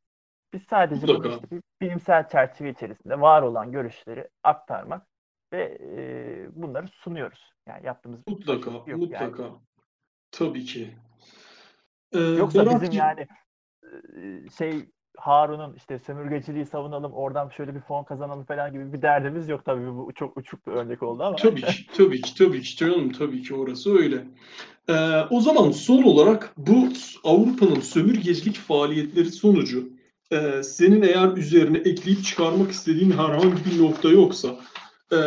Biz 0.54 0.62
sadece 0.70 1.08
bunu 1.08 1.28
işte 1.28 1.52
bir 1.52 1.62
bilimsel 1.82 2.30
çerçeve 2.30 2.70
içerisinde 2.70 3.22
var 3.22 3.42
olan 3.42 3.72
görüşleri 3.72 4.30
aktarmak 4.44 5.08
ve 5.54 5.78
e, 5.82 6.62
bunları 6.62 6.88
sunuyoruz. 6.88 7.54
Yani 7.68 7.86
yaptığımız 7.86 8.20
mutlaka, 8.28 8.72
şey 8.72 8.80
yok 8.88 9.00
mutlaka. 9.00 9.44
Yani. 9.44 9.56
Tabii 10.32 10.66
ki. 10.66 10.98
Ee, 12.12 12.20
Yoksa 12.20 12.66
Berat 12.66 12.82
bizim 12.82 12.94
yani 12.94 13.28
şey 14.58 14.90
Harun'un 15.18 15.74
işte 15.74 16.00
sömürgeciliği 16.00 16.66
savunalım, 16.66 17.14
oradan 17.14 17.50
şöyle 17.50 17.76
bir 17.76 17.82
fon 17.82 18.04
kazanalım 18.04 18.44
falan 18.46 18.72
gibi 18.72 18.94
bir 18.94 19.02
derdimiz 19.02 19.50
yok 19.50 19.66
tabii. 19.66 19.88
Bu 19.88 20.12
çok 20.16 20.38
uçuk 20.38 20.68
bir 20.68 20.72
örnek 20.72 21.04
oldu 21.04 21.24
ama. 21.24 21.36
Tabii 21.36 21.62
ki, 21.62 21.88
tabii 21.98 22.22
ki, 22.22 22.36
tabii 22.36 22.62
ki 22.62 22.76
canım, 22.76 23.12
tabii 23.12 23.42
ki 23.42 23.56
orası 23.56 23.98
öyle. 23.98 24.28
Ee, 24.90 25.20
o 25.30 25.42
zaman 25.42 25.72
son 25.72 26.04
olarak 26.04 26.54
bu 26.58 26.88
Avrupa'nın 27.24 27.80
sömürgecilik 27.80 28.56
faaliyetleri 28.56 29.32
sonucu 29.32 29.90
e, 30.32 30.64
senin 30.64 31.02
eğer 31.02 31.38
üzerine 31.38 31.78
ekleyip 31.78 32.24
çıkarmak 32.24 32.72
istediğin 32.72 33.12
herhangi 33.12 33.66
bir 33.66 33.82
nokta 33.82 34.10
yoksa 34.10 34.48
e, 35.12 35.18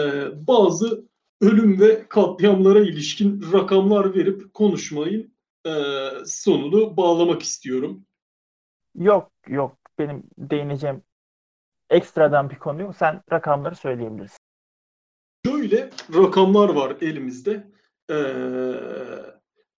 bazı 0.47 1.05
ölüm 1.41 1.81
ve 1.81 2.05
katliamlara 2.09 2.81
ilişkin 2.81 3.45
rakamlar 3.53 4.15
verip 4.15 4.55
konuşmayı 4.55 5.31
e, 5.67 5.73
sonunu 6.27 6.97
bağlamak 6.97 7.43
istiyorum. 7.43 8.05
Yok 8.95 9.31
yok 9.49 9.80
benim 10.01 10.23
değineceğim 10.39 11.03
ekstradan 11.91 12.51
bir 12.51 12.59
konu 12.59 12.83
yok. 12.83 12.97
Sen 12.97 13.23
rakamları 13.33 13.77
söyleyebilirsin. 13.77 14.39
Şöyle 15.47 15.91
rakamlar 16.15 16.69
var 16.69 16.97
elimizde. 17.01 17.67
Ee, 18.11 18.15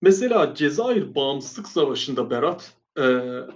mesela 0.03 0.55
Cezayir 0.55 1.15
Bağımsızlık 1.15 1.69
Savaşı'nda 1.69 2.31
Berat, 2.31 2.75
e, 2.99 3.03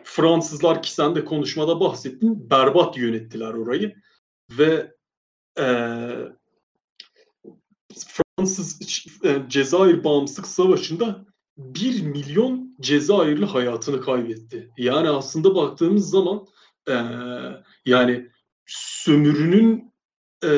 Fransızlar 0.05 0.83
ki 0.83 0.93
sen 0.93 1.15
de 1.15 1.25
konuşmada 1.25 1.81
bahsettin, 1.81 2.51
berbat 2.51 2.97
yönettiler 2.97 3.55
orayı. 3.55 3.97
Ve 4.51 4.95
e, 5.59 5.67
Fransız 8.07 8.81
e, 9.25 9.43
Cezayir 9.49 10.05
Bağımsızlık 10.05 10.47
Savaşı'nda 10.47 11.26
1 11.57 12.03
milyon 12.03 12.77
Cezayirli 12.81 13.45
hayatını 13.45 14.01
kaybetti. 14.01 14.71
Yani 14.79 15.09
aslında 15.09 15.55
baktığımız 15.55 16.11
zaman 16.11 16.47
e, 16.89 16.95
yani 17.87 18.31
sömürünün 18.67 19.93
e, 20.45 20.51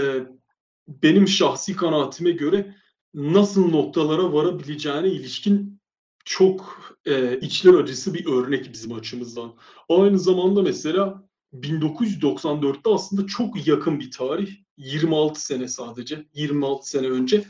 benim 0.89 1.29
şahsi 1.29 1.77
kanaatime 1.77 2.31
göre 2.31 2.75
nasıl 3.15 3.71
noktalara 3.71 4.33
varabileceğine 4.33 5.09
ilişkin 5.09 5.81
çok 6.25 6.79
e, 7.07 7.41
içler 7.41 7.75
acısı 7.75 8.15
bir 8.15 8.27
örnek 8.27 8.73
bizim 8.73 8.93
açımızdan. 8.93 9.55
Aynı 9.89 10.19
zamanda 10.19 10.63
mesela 10.63 11.29
1994'te 11.55 12.91
aslında 12.91 13.27
çok 13.27 13.67
yakın 13.67 14.01
bir 14.01 14.11
tarih, 14.11 14.51
26 14.77 15.43
sene 15.47 15.69
sadece, 15.69 16.27
26 16.35 16.89
sene 16.91 17.07
önce 17.07 17.45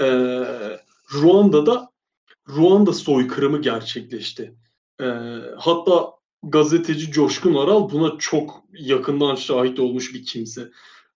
e, 0.00 0.06
Ruanda'da 1.14 1.90
Ruanda 2.48 2.92
soykırımı 2.92 3.62
gerçekleşti. 3.62 4.54
E, 5.00 5.04
hatta 5.56 6.12
gazeteci 6.42 7.12
Coşkun 7.12 7.54
Aral 7.54 7.90
buna 7.90 8.18
çok 8.18 8.64
yakından 8.72 9.34
şahit 9.34 9.80
olmuş 9.80 10.14
bir 10.14 10.24
kimse. 10.24 10.70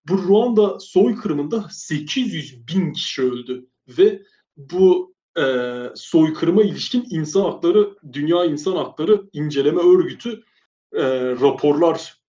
Bu 0.08 0.18
Ruanda 0.18 0.80
soykırımında 0.80 1.68
800 1.70 2.68
bin 2.68 2.92
kişi 2.92 3.22
öldü 3.22 3.66
ve 3.88 4.22
bu 4.56 5.14
e, 5.38 5.44
soykırıma 5.94 6.62
ilişkin 6.62 7.06
insan 7.10 7.42
hakları, 7.42 7.96
Dünya 8.12 8.44
İnsan 8.44 8.76
Hakları 8.76 9.22
İnceleme 9.32 9.80
Örgütü 9.80 10.42
e, 10.92 11.30
raporlar 11.30 12.23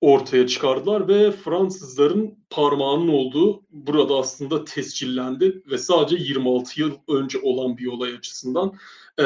ortaya 0.00 0.46
çıkardılar 0.46 1.08
ve 1.08 1.30
Fransızların 1.32 2.38
parmağının 2.50 3.08
olduğu 3.08 3.62
burada 3.70 4.14
aslında 4.14 4.64
tescillendi 4.64 5.62
ve 5.70 5.78
sadece 5.78 6.16
26 6.24 6.80
yıl 6.80 6.92
önce 7.08 7.38
olan 7.42 7.78
bir 7.78 7.86
olay 7.86 8.14
açısından 8.14 8.72
e, 9.18 9.24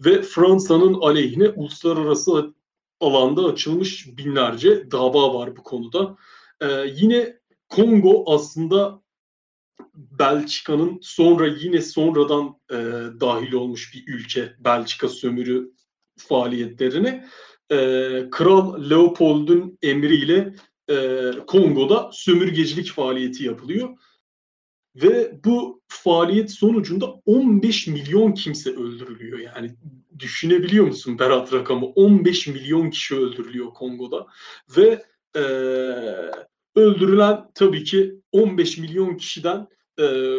ve 0.00 0.22
Fransa'nın 0.22 0.94
aleyhine 0.94 1.48
uluslararası 1.48 2.54
alanda 3.00 3.44
açılmış 3.44 4.06
binlerce 4.18 4.90
dava 4.90 5.34
var 5.34 5.56
bu 5.56 5.62
konuda. 5.62 6.16
E, 6.60 6.66
yine 6.96 7.38
Kongo 7.68 8.24
aslında 8.26 9.02
Belçika'nın 9.94 10.98
sonra 11.02 11.46
yine 11.46 11.82
sonradan 11.82 12.56
e, 12.70 12.76
dahil 13.20 13.52
olmuş 13.52 13.94
bir 13.94 14.14
ülke 14.14 14.54
Belçika 14.58 15.08
sömürü 15.08 15.72
faaliyetlerine 16.16 17.28
e, 17.72 17.76
Kral 18.30 18.90
Leopold'un 18.90 19.78
emriyle 19.82 20.54
e, 20.90 21.30
Kongo'da 21.46 22.10
sömürgecilik 22.12 22.92
faaliyeti 22.92 23.44
yapılıyor. 23.44 23.88
Ve 24.96 25.40
bu 25.44 25.82
faaliyet 25.88 26.50
sonucunda 26.50 27.06
15 27.26 27.86
milyon 27.86 28.32
kimse 28.32 28.70
öldürülüyor. 28.70 29.38
Yani 29.38 29.74
düşünebiliyor 30.18 30.86
musun 30.86 31.18
Berat 31.18 31.52
rakamı? 31.52 31.86
15 31.86 32.46
milyon 32.46 32.90
kişi 32.90 33.16
öldürülüyor 33.16 33.74
Kongo'da. 33.74 34.26
Ve 34.76 35.04
e, 35.36 35.40
öldürülen 36.76 37.50
tabii 37.54 37.84
ki 37.84 38.14
15 38.32 38.78
milyon 38.78 39.16
kişiden 39.16 39.68
e, 40.00 40.36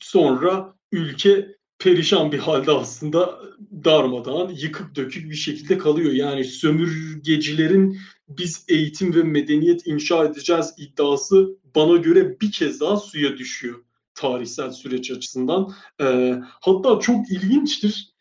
sonra 0.00 0.74
ülke 0.92 1.56
perişan 1.78 2.32
bir 2.32 2.38
halde 2.38 2.72
aslında 2.72 3.40
darmadağın, 3.84 4.48
yıkık 4.48 4.94
dökük 4.94 5.30
bir 5.30 5.36
şekilde 5.36 5.78
kalıyor. 5.78 6.12
Yani 6.12 6.44
sömürgecilerin 6.44 7.98
biz 8.28 8.64
eğitim 8.68 9.14
ve 9.14 9.22
medeniyet 9.22 9.86
inşa 9.86 10.24
edeceğiz 10.24 10.74
iddiası 10.78 11.58
bana 11.74 11.96
göre 11.96 12.40
bir 12.40 12.52
kez 12.52 12.80
daha 12.80 12.96
suya 12.96 13.36
düşüyor 13.36 13.84
tarihsel 14.14 14.70
süreç 14.70 15.10
açısından. 15.10 15.72
E, 16.00 16.34
hatta 16.60 16.98
çok 16.98 17.30
ilginçtir. 17.30 18.14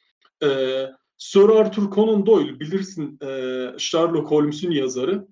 E, 0.43 0.47
Sir 1.17 1.49
Arthur 1.49 1.91
Conan 1.91 2.25
Doyle 2.25 2.59
bilirsin 2.59 3.19
e, 3.21 3.27
Sherlock 3.77 4.31
Holmes'un 4.31 4.71
yazarı. 4.71 5.27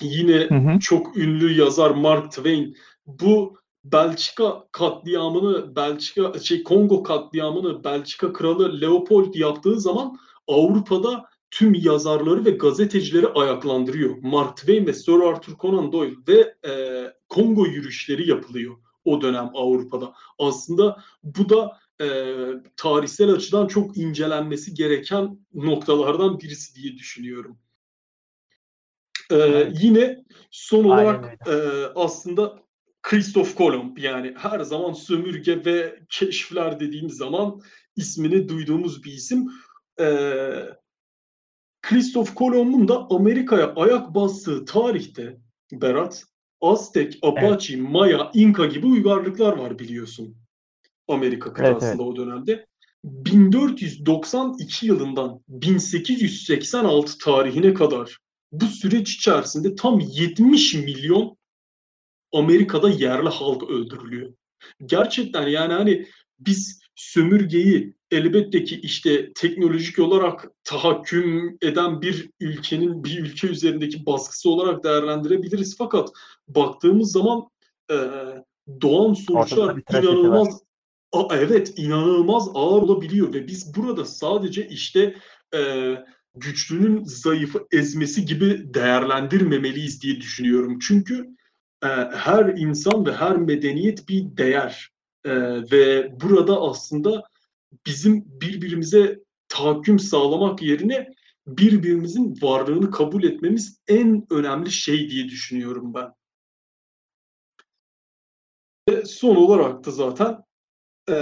Yine 0.00 0.36
hı 0.36 0.54
hı. 0.54 0.78
çok 0.78 1.16
ünlü 1.16 1.58
yazar 1.58 1.90
Mark 1.90 2.32
Twain 2.32 2.76
bu 3.06 3.58
Belçika 3.84 4.64
katliamını, 4.72 5.76
Belçika 5.76 6.38
şey 6.38 6.62
Kongo 6.62 7.02
katliamını 7.02 7.84
Belçika 7.84 8.32
kralı 8.32 8.80
Leopold 8.80 9.34
yaptığı 9.34 9.80
zaman 9.80 10.18
Avrupa'da 10.46 11.24
tüm 11.50 11.74
yazarları 11.74 12.44
ve 12.44 12.50
gazetecileri 12.50 13.28
ayaklandırıyor. 13.28 14.16
Mark 14.22 14.56
Twain 14.56 14.86
ve 14.86 14.92
Sir 14.92 15.20
Arthur 15.20 15.56
Conan 15.58 15.92
Doyle 15.92 16.14
ve 16.28 16.54
e, 16.68 17.04
Kongo 17.28 17.66
yürüyüşleri 17.66 18.30
yapılıyor 18.30 18.76
o 19.04 19.20
dönem 19.20 19.50
Avrupa'da. 19.54 20.14
Aslında 20.38 21.02
bu 21.22 21.48
da 21.48 21.78
e, 22.00 22.06
tarihsel 22.76 23.30
açıdan 23.30 23.66
çok 23.66 23.96
incelenmesi 23.96 24.74
gereken 24.74 25.38
noktalardan 25.54 26.40
birisi 26.40 26.74
diye 26.74 26.96
düşünüyorum. 26.96 27.58
Ee, 29.30 29.36
evet. 29.36 29.78
Yine 29.82 30.24
son 30.50 30.84
olarak 30.84 31.48
e, 31.48 31.52
aslında 31.94 32.62
Christoph 33.02 33.54
Kolomb 33.54 33.98
yani 33.98 34.34
her 34.36 34.60
zaman 34.60 34.92
sömürge 34.92 35.64
ve 35.64 35.98
keşifler 36.08 36.80
dediğimiz 36.80 37.16
zaman 37.16 37.60
ismini 37.96 38.48
duyduğumuz 38.48 39.04
bir 39.04 39.12
isim. 39.12 39.50
Ee, 40.00 40.68
Kristof 41.82 42.34
Kolomb'un 42.34 42.88
da 42.88 43.06
Amerika'ya 43.10 43.72
ayak 43.76 44.14
bastığı 44.14 44.64
tarihte 44.64 45.36
Berat, 45.72 46.24
Aztek, 46.60 47.18
Apache, 47.22 47.74
evet. 47.74 47.90
Maya, 47.90 48.30
Inka 48.34 48.66
gibi 48.66 48.86
uygarlıklar 48.86 49.56
var 49.56 49.78
biliyorsun. 49.78 50.36
Amerika 51.08 51.52
kıtasında 51.52 51.84
evet, 51.84 52.00
evet. 52.00 52.00
o 52.00 52.16
dönemde. 52.16 52.66
1492 53.04 54.86
yılından 54.86 55.40
1886 55.48 57.18
tarihine 57.18 57.74
kadar 57.74 58.18
bu 58.52 58.66
süreç 58.66 59.14
içerisinde 59.14 59.74
tam 59.74 60.00
70 60.00 60.74
milyon 60.74 61.36
Amerika'da 62.32 62.90
yerli 62.90 63.28
halk 63.28 63.70
öldürülüyor. 63.70 64.32
Gerçekten 64.86 65.46
yani 65.46 65.72
hani 65.72 66.06
biz 66.38 66.82
sömürgeyi 66.94 67.94
elbette 68.10 68.64
ki 68.64 68.80
işte 68.80 69.32
teknolojik 69.32 69.98
olarak 69.98 70.48
tahakküm 70.64 71.58
eden 71.62 72.02
bir 72.02 72.30
ülkenin 72.40 73.04
bir 73.04 73.18
ülke 73.18 73.46
üzerindeki 73.46 74.06
baskısı 74.06 74.50
olarak 74.50 74.84
değerlendirebiliriz. 74.84 75.76
Fakat 75.78 76.08
baktığımız 76.48 77.12
zaman 77.12 77.48
e, 77.90 77.96
doğan 78.80 79.14
sonuçlar 79.14 79.76
inanılmaz 79.90 80.62
a, 81.12 81.36
evet 81.36 81.74
inanılmaz 81.76 82.48
ağır 82.54 82.82
olabiliyor 82.82 83.34
ve 83.34 83.46
biz 83.46 83.76
burada 83.76 84.04
sadece 84.04 84.68
işte 84.68 85.16
e, 85.54 85.94
güçlünün 86.34 87.04
zayıfı 87.04 87.66
ezmesi 87.72 88.24
gibi 88.24 88.74
değerlendirmemeliyiz 88.74 90.02
diye 90.02 90.20
düşünüyorum. 90.20 90.78
Çünkü 90.78 91.36
her 92.12 92.44
insan 92.44 93.06
ve 93.06 93.12
her 93.12 93.36
medeniyet 93.36 94.08
bir 94.08 94.36
değer 94.36 94.90
e, 95.24 95.32
ve 95.72 96.20
burada 96.20 96.60
aslında 96.60 97.24
bizim 97.86 98.24
birbirimize 98.26 99.20
tahakküm 99.48 99.98
sağlamak 99.98 100.62
yerine 100.62 101.14
birbirimizin 101.46 102.38
varlığını 102.42 102.90
kabul 102.90 103.24
etmemiz 103.24 103.80
en 103.88 104.26
önemli 104.30 104.70
şey 104.70 105.10
diye 105.10 105.24
düşünüyorum 105.24 105.94
ben. 105.94 106.12
Ve 108.88 109.04
son 109.04 109.36
olarak 109.36 109.86
da 109.86 109.90
zaten 109.90 110.44
e, 111.08 111.14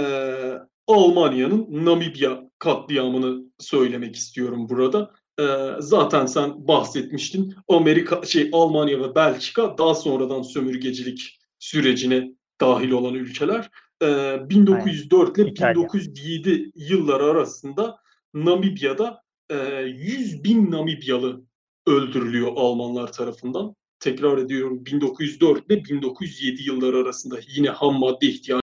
Almanya'nın 0.87 1.85
Namibya 1.85 2.49
katliamını 2.59 3.43
söylemek 3.59 4.15
istiyorum 4.15 4.69
burada. 4.69 5.13
E, 5.39 5.43
zaten 5.79 6.25
sen 6.25 6.67
bahsetmiştin. 6.67 7.55
Amerika, 7.67 8.21
şey 8.25 8.49
Almanya 8.53 8.99
ve 8.99 9.15
Belçika 9.15 9.77
daha 9.77 9.95
sonradan 9.95 10.41
sömürgecilik 10.41 11.39
sürecine 11.59 12.31
dahil 12.61 12.91
olan 12.91 13.13
ülkeler. 13.13 13.69
E, 14.03 14.05
1904 14.49 15.37
ile 15.37 15.45
1907 15.45 16.71
yılları 16.75 17.23
arasında 17.23 17.97
Namibya'da 18.33 19.21
e, 19.49 19.55
100 19.81 20.43
bin 20.43 20.71
Namibyalı 20.71 21.41
öldürülüyor 21.87 22.51
Almanlar 22.55 23.11
tarafından. 23.11 23.75
Tekrar 23.99 24.37
ediyorum 24.37 24.85
1904 24.85 25.65
ile 25.67 25.85
1907 25.85 26.63
yılları 26.63 26.97
arasında 26.97 27.39
yine 27.55 27.69
ham 27.69 27.99
madde 27.99 28.27
ihtiyacı 28.27 28.60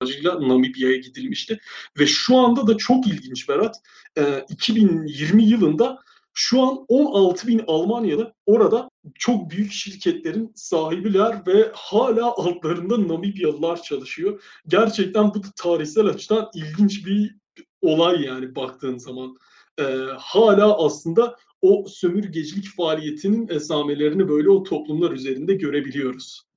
amacıyla 0.00 0.48
Namibya'ya 0.48 0.96
gidilmişti. 0.96 1.60
Ve 1.98 2.06
şu 2.06 2.36
anda 2.36 2.66
da 2.66 2.76
çok 2.76 3.06
ilginç 3.06 3.48
Berat. 3.48 3.76
E, 4.18 4.44
2020 4.48 5.44
yılında 5.44 5.98
şu 6.34 6.62
an 6.62 6.84
16 6.88 7.46
bin 7.46 7.62
Almanyalı 7.66 8.34
orada 8.46 8.90
çok 9.14 9.50
büyük 9.50 9.72
şirketlerin 9.72 10.52
sahibiler 10.54 11.46
ve 11.46 11.70
hala 11.74 12.26
altlarında 12.26 13.08
Namibyalılar 13.08 13.82
çalışıyor. 13.82 14.42
Gerçekten 14.68 15.34
bu 15.34 15.42
tarihsel 15.56 16.06
açıdan 16.06 16.50
ilginç 16.54 17.06
bir 17.06 17.34
olay 17.82 18.22
yani 18.22 18.54
baktığın 18.54 18.98
zaman. 18.98 19.36
Ee, 19.80 19.84
hala 20.18 20.84
aslında 20.84 21.36
o 21.62 21.84
sömürgecilik 21.88 22.76
faaliyetinin 22.76 23.48
esamelerini 23.48 24.28
böyle 24.28 24.50
o 24.50 24.62
toplumlar 24.62 25.10
üzerinde 25.10 25.54
görebiliyoruz. 25.54 26.47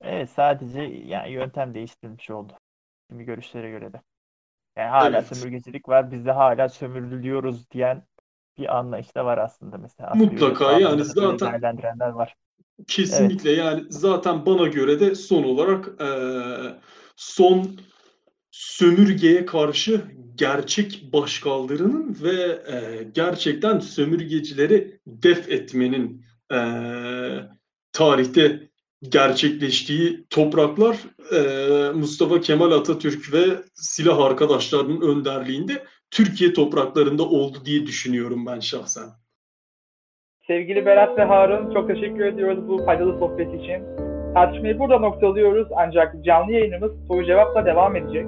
Evet 0.00 0.30
sadece 0.30 0.80
yani 0.82 1.32
yöntem 1.32 1.74
değiştirilmiş 1.74 2.30
oldu. 2.30 2.52
Şimdi 3.10 3.24
görüşlere 3.24 3.70
göre 3.70 3.92
de. 3.92 4.02
Yani 4.76 4.88
hala 4.88 5.18
evet. 5.18 5.36
sömürgecilik 5.36 5.88
var. 5.88 6.10
Biz 6.10 6.26
de 6.26 6.32
hala 6.32 6.68
sömürülüyoruz 6.68 7.70
diyen 7.70 8.06
bir 8.58 8.76
anlayış 8.76 9.14
da 9.14 9.24
var 9.24 9.38
aslında 9.38 9.78
mesela. 9.78 10.12
Mutlaka 10.14 10.78
yani 10.78 11.04
zaten 11.04 11.52
değerlendirenler 11.52 12.08
var. 12.08 12.34
Kesinlikle 12.86 13.50
evet. 13.50 13.58
yani 13.58 13.84
zaten 13.88 14.46
bana 14.46 14.66
göre 14.66 15.00
de 15.00 15.14
son 15.14 15.42
olarak 15.42 16.00
e, 16.00 16.08
son 17.16 17.76
sömürgeye 18.50 19.46
karşı 19.46 20.00
gerçek 20.34 21.12
başkaldırının 21.12 22.16
ve 22.22 22.62
e, 22.72 23.02
gerçekten 23.14 23.78
sömürgecileri 23.78 25.00
def 25.06 25.48
etmenin 25.48 26.24
e, 26.52 26.58
tarihte 27.92 28.65
gerçekleştiği 29.02 30.26
topraklar 30.30 30.96
e, 31.32 31.40
Mustafa 31.92 32.40
Kemal 32.40 32.72
Atatürk 32.72 33.32
ve 33.32 33.44
silah 33.74 34.24
arkadaşlarının 34.24 35.00
önderliğinde 35.00 35.72
Türkiye 36.10 36.52
topraklarında 36.52 37.22
oldu 37.22 37.58
diye 37.64 37.86
düşünüyorum 37.86 38.46
ben 38.46 38.60
şahsen. 38.60 39.08
Sevgili 40.46 40.86
Berat 40.86 41.18
ve 41.18 41.24
Harun 41.24 41.74
çok 41.74 41.88
teşekkür 41.88 42.24
ediyoruz 42.24 42.68
bu 42.68 42.84
faydalı 42.84 43.18
sohbet 43.18 43.54
için. 43.54 43.82
Tartışmayı 44.34 44.78
burada 44.78 44.98
noktalıyoruz 44.98 45.68
ancak 45.76 46.24
canlı 46.24 46.52
yayınımız 46.52 46.92
soru 47.08 47.26
cevapla 47.26 47.66
devam 47.66 47.96
edecek. 47.96 48.26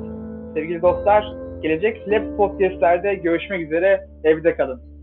Sevgili 0.55 0.83
dostlar, 0.83 1.25
gelecek 1.63 2.09
Lab 2.09 2.37
Podcast'lerde 2.37 3.15
görüşmek 3.15 3.67
üzere. 3.67 4.09
Evde 4.25 4.57
kalın. 4.57 4.98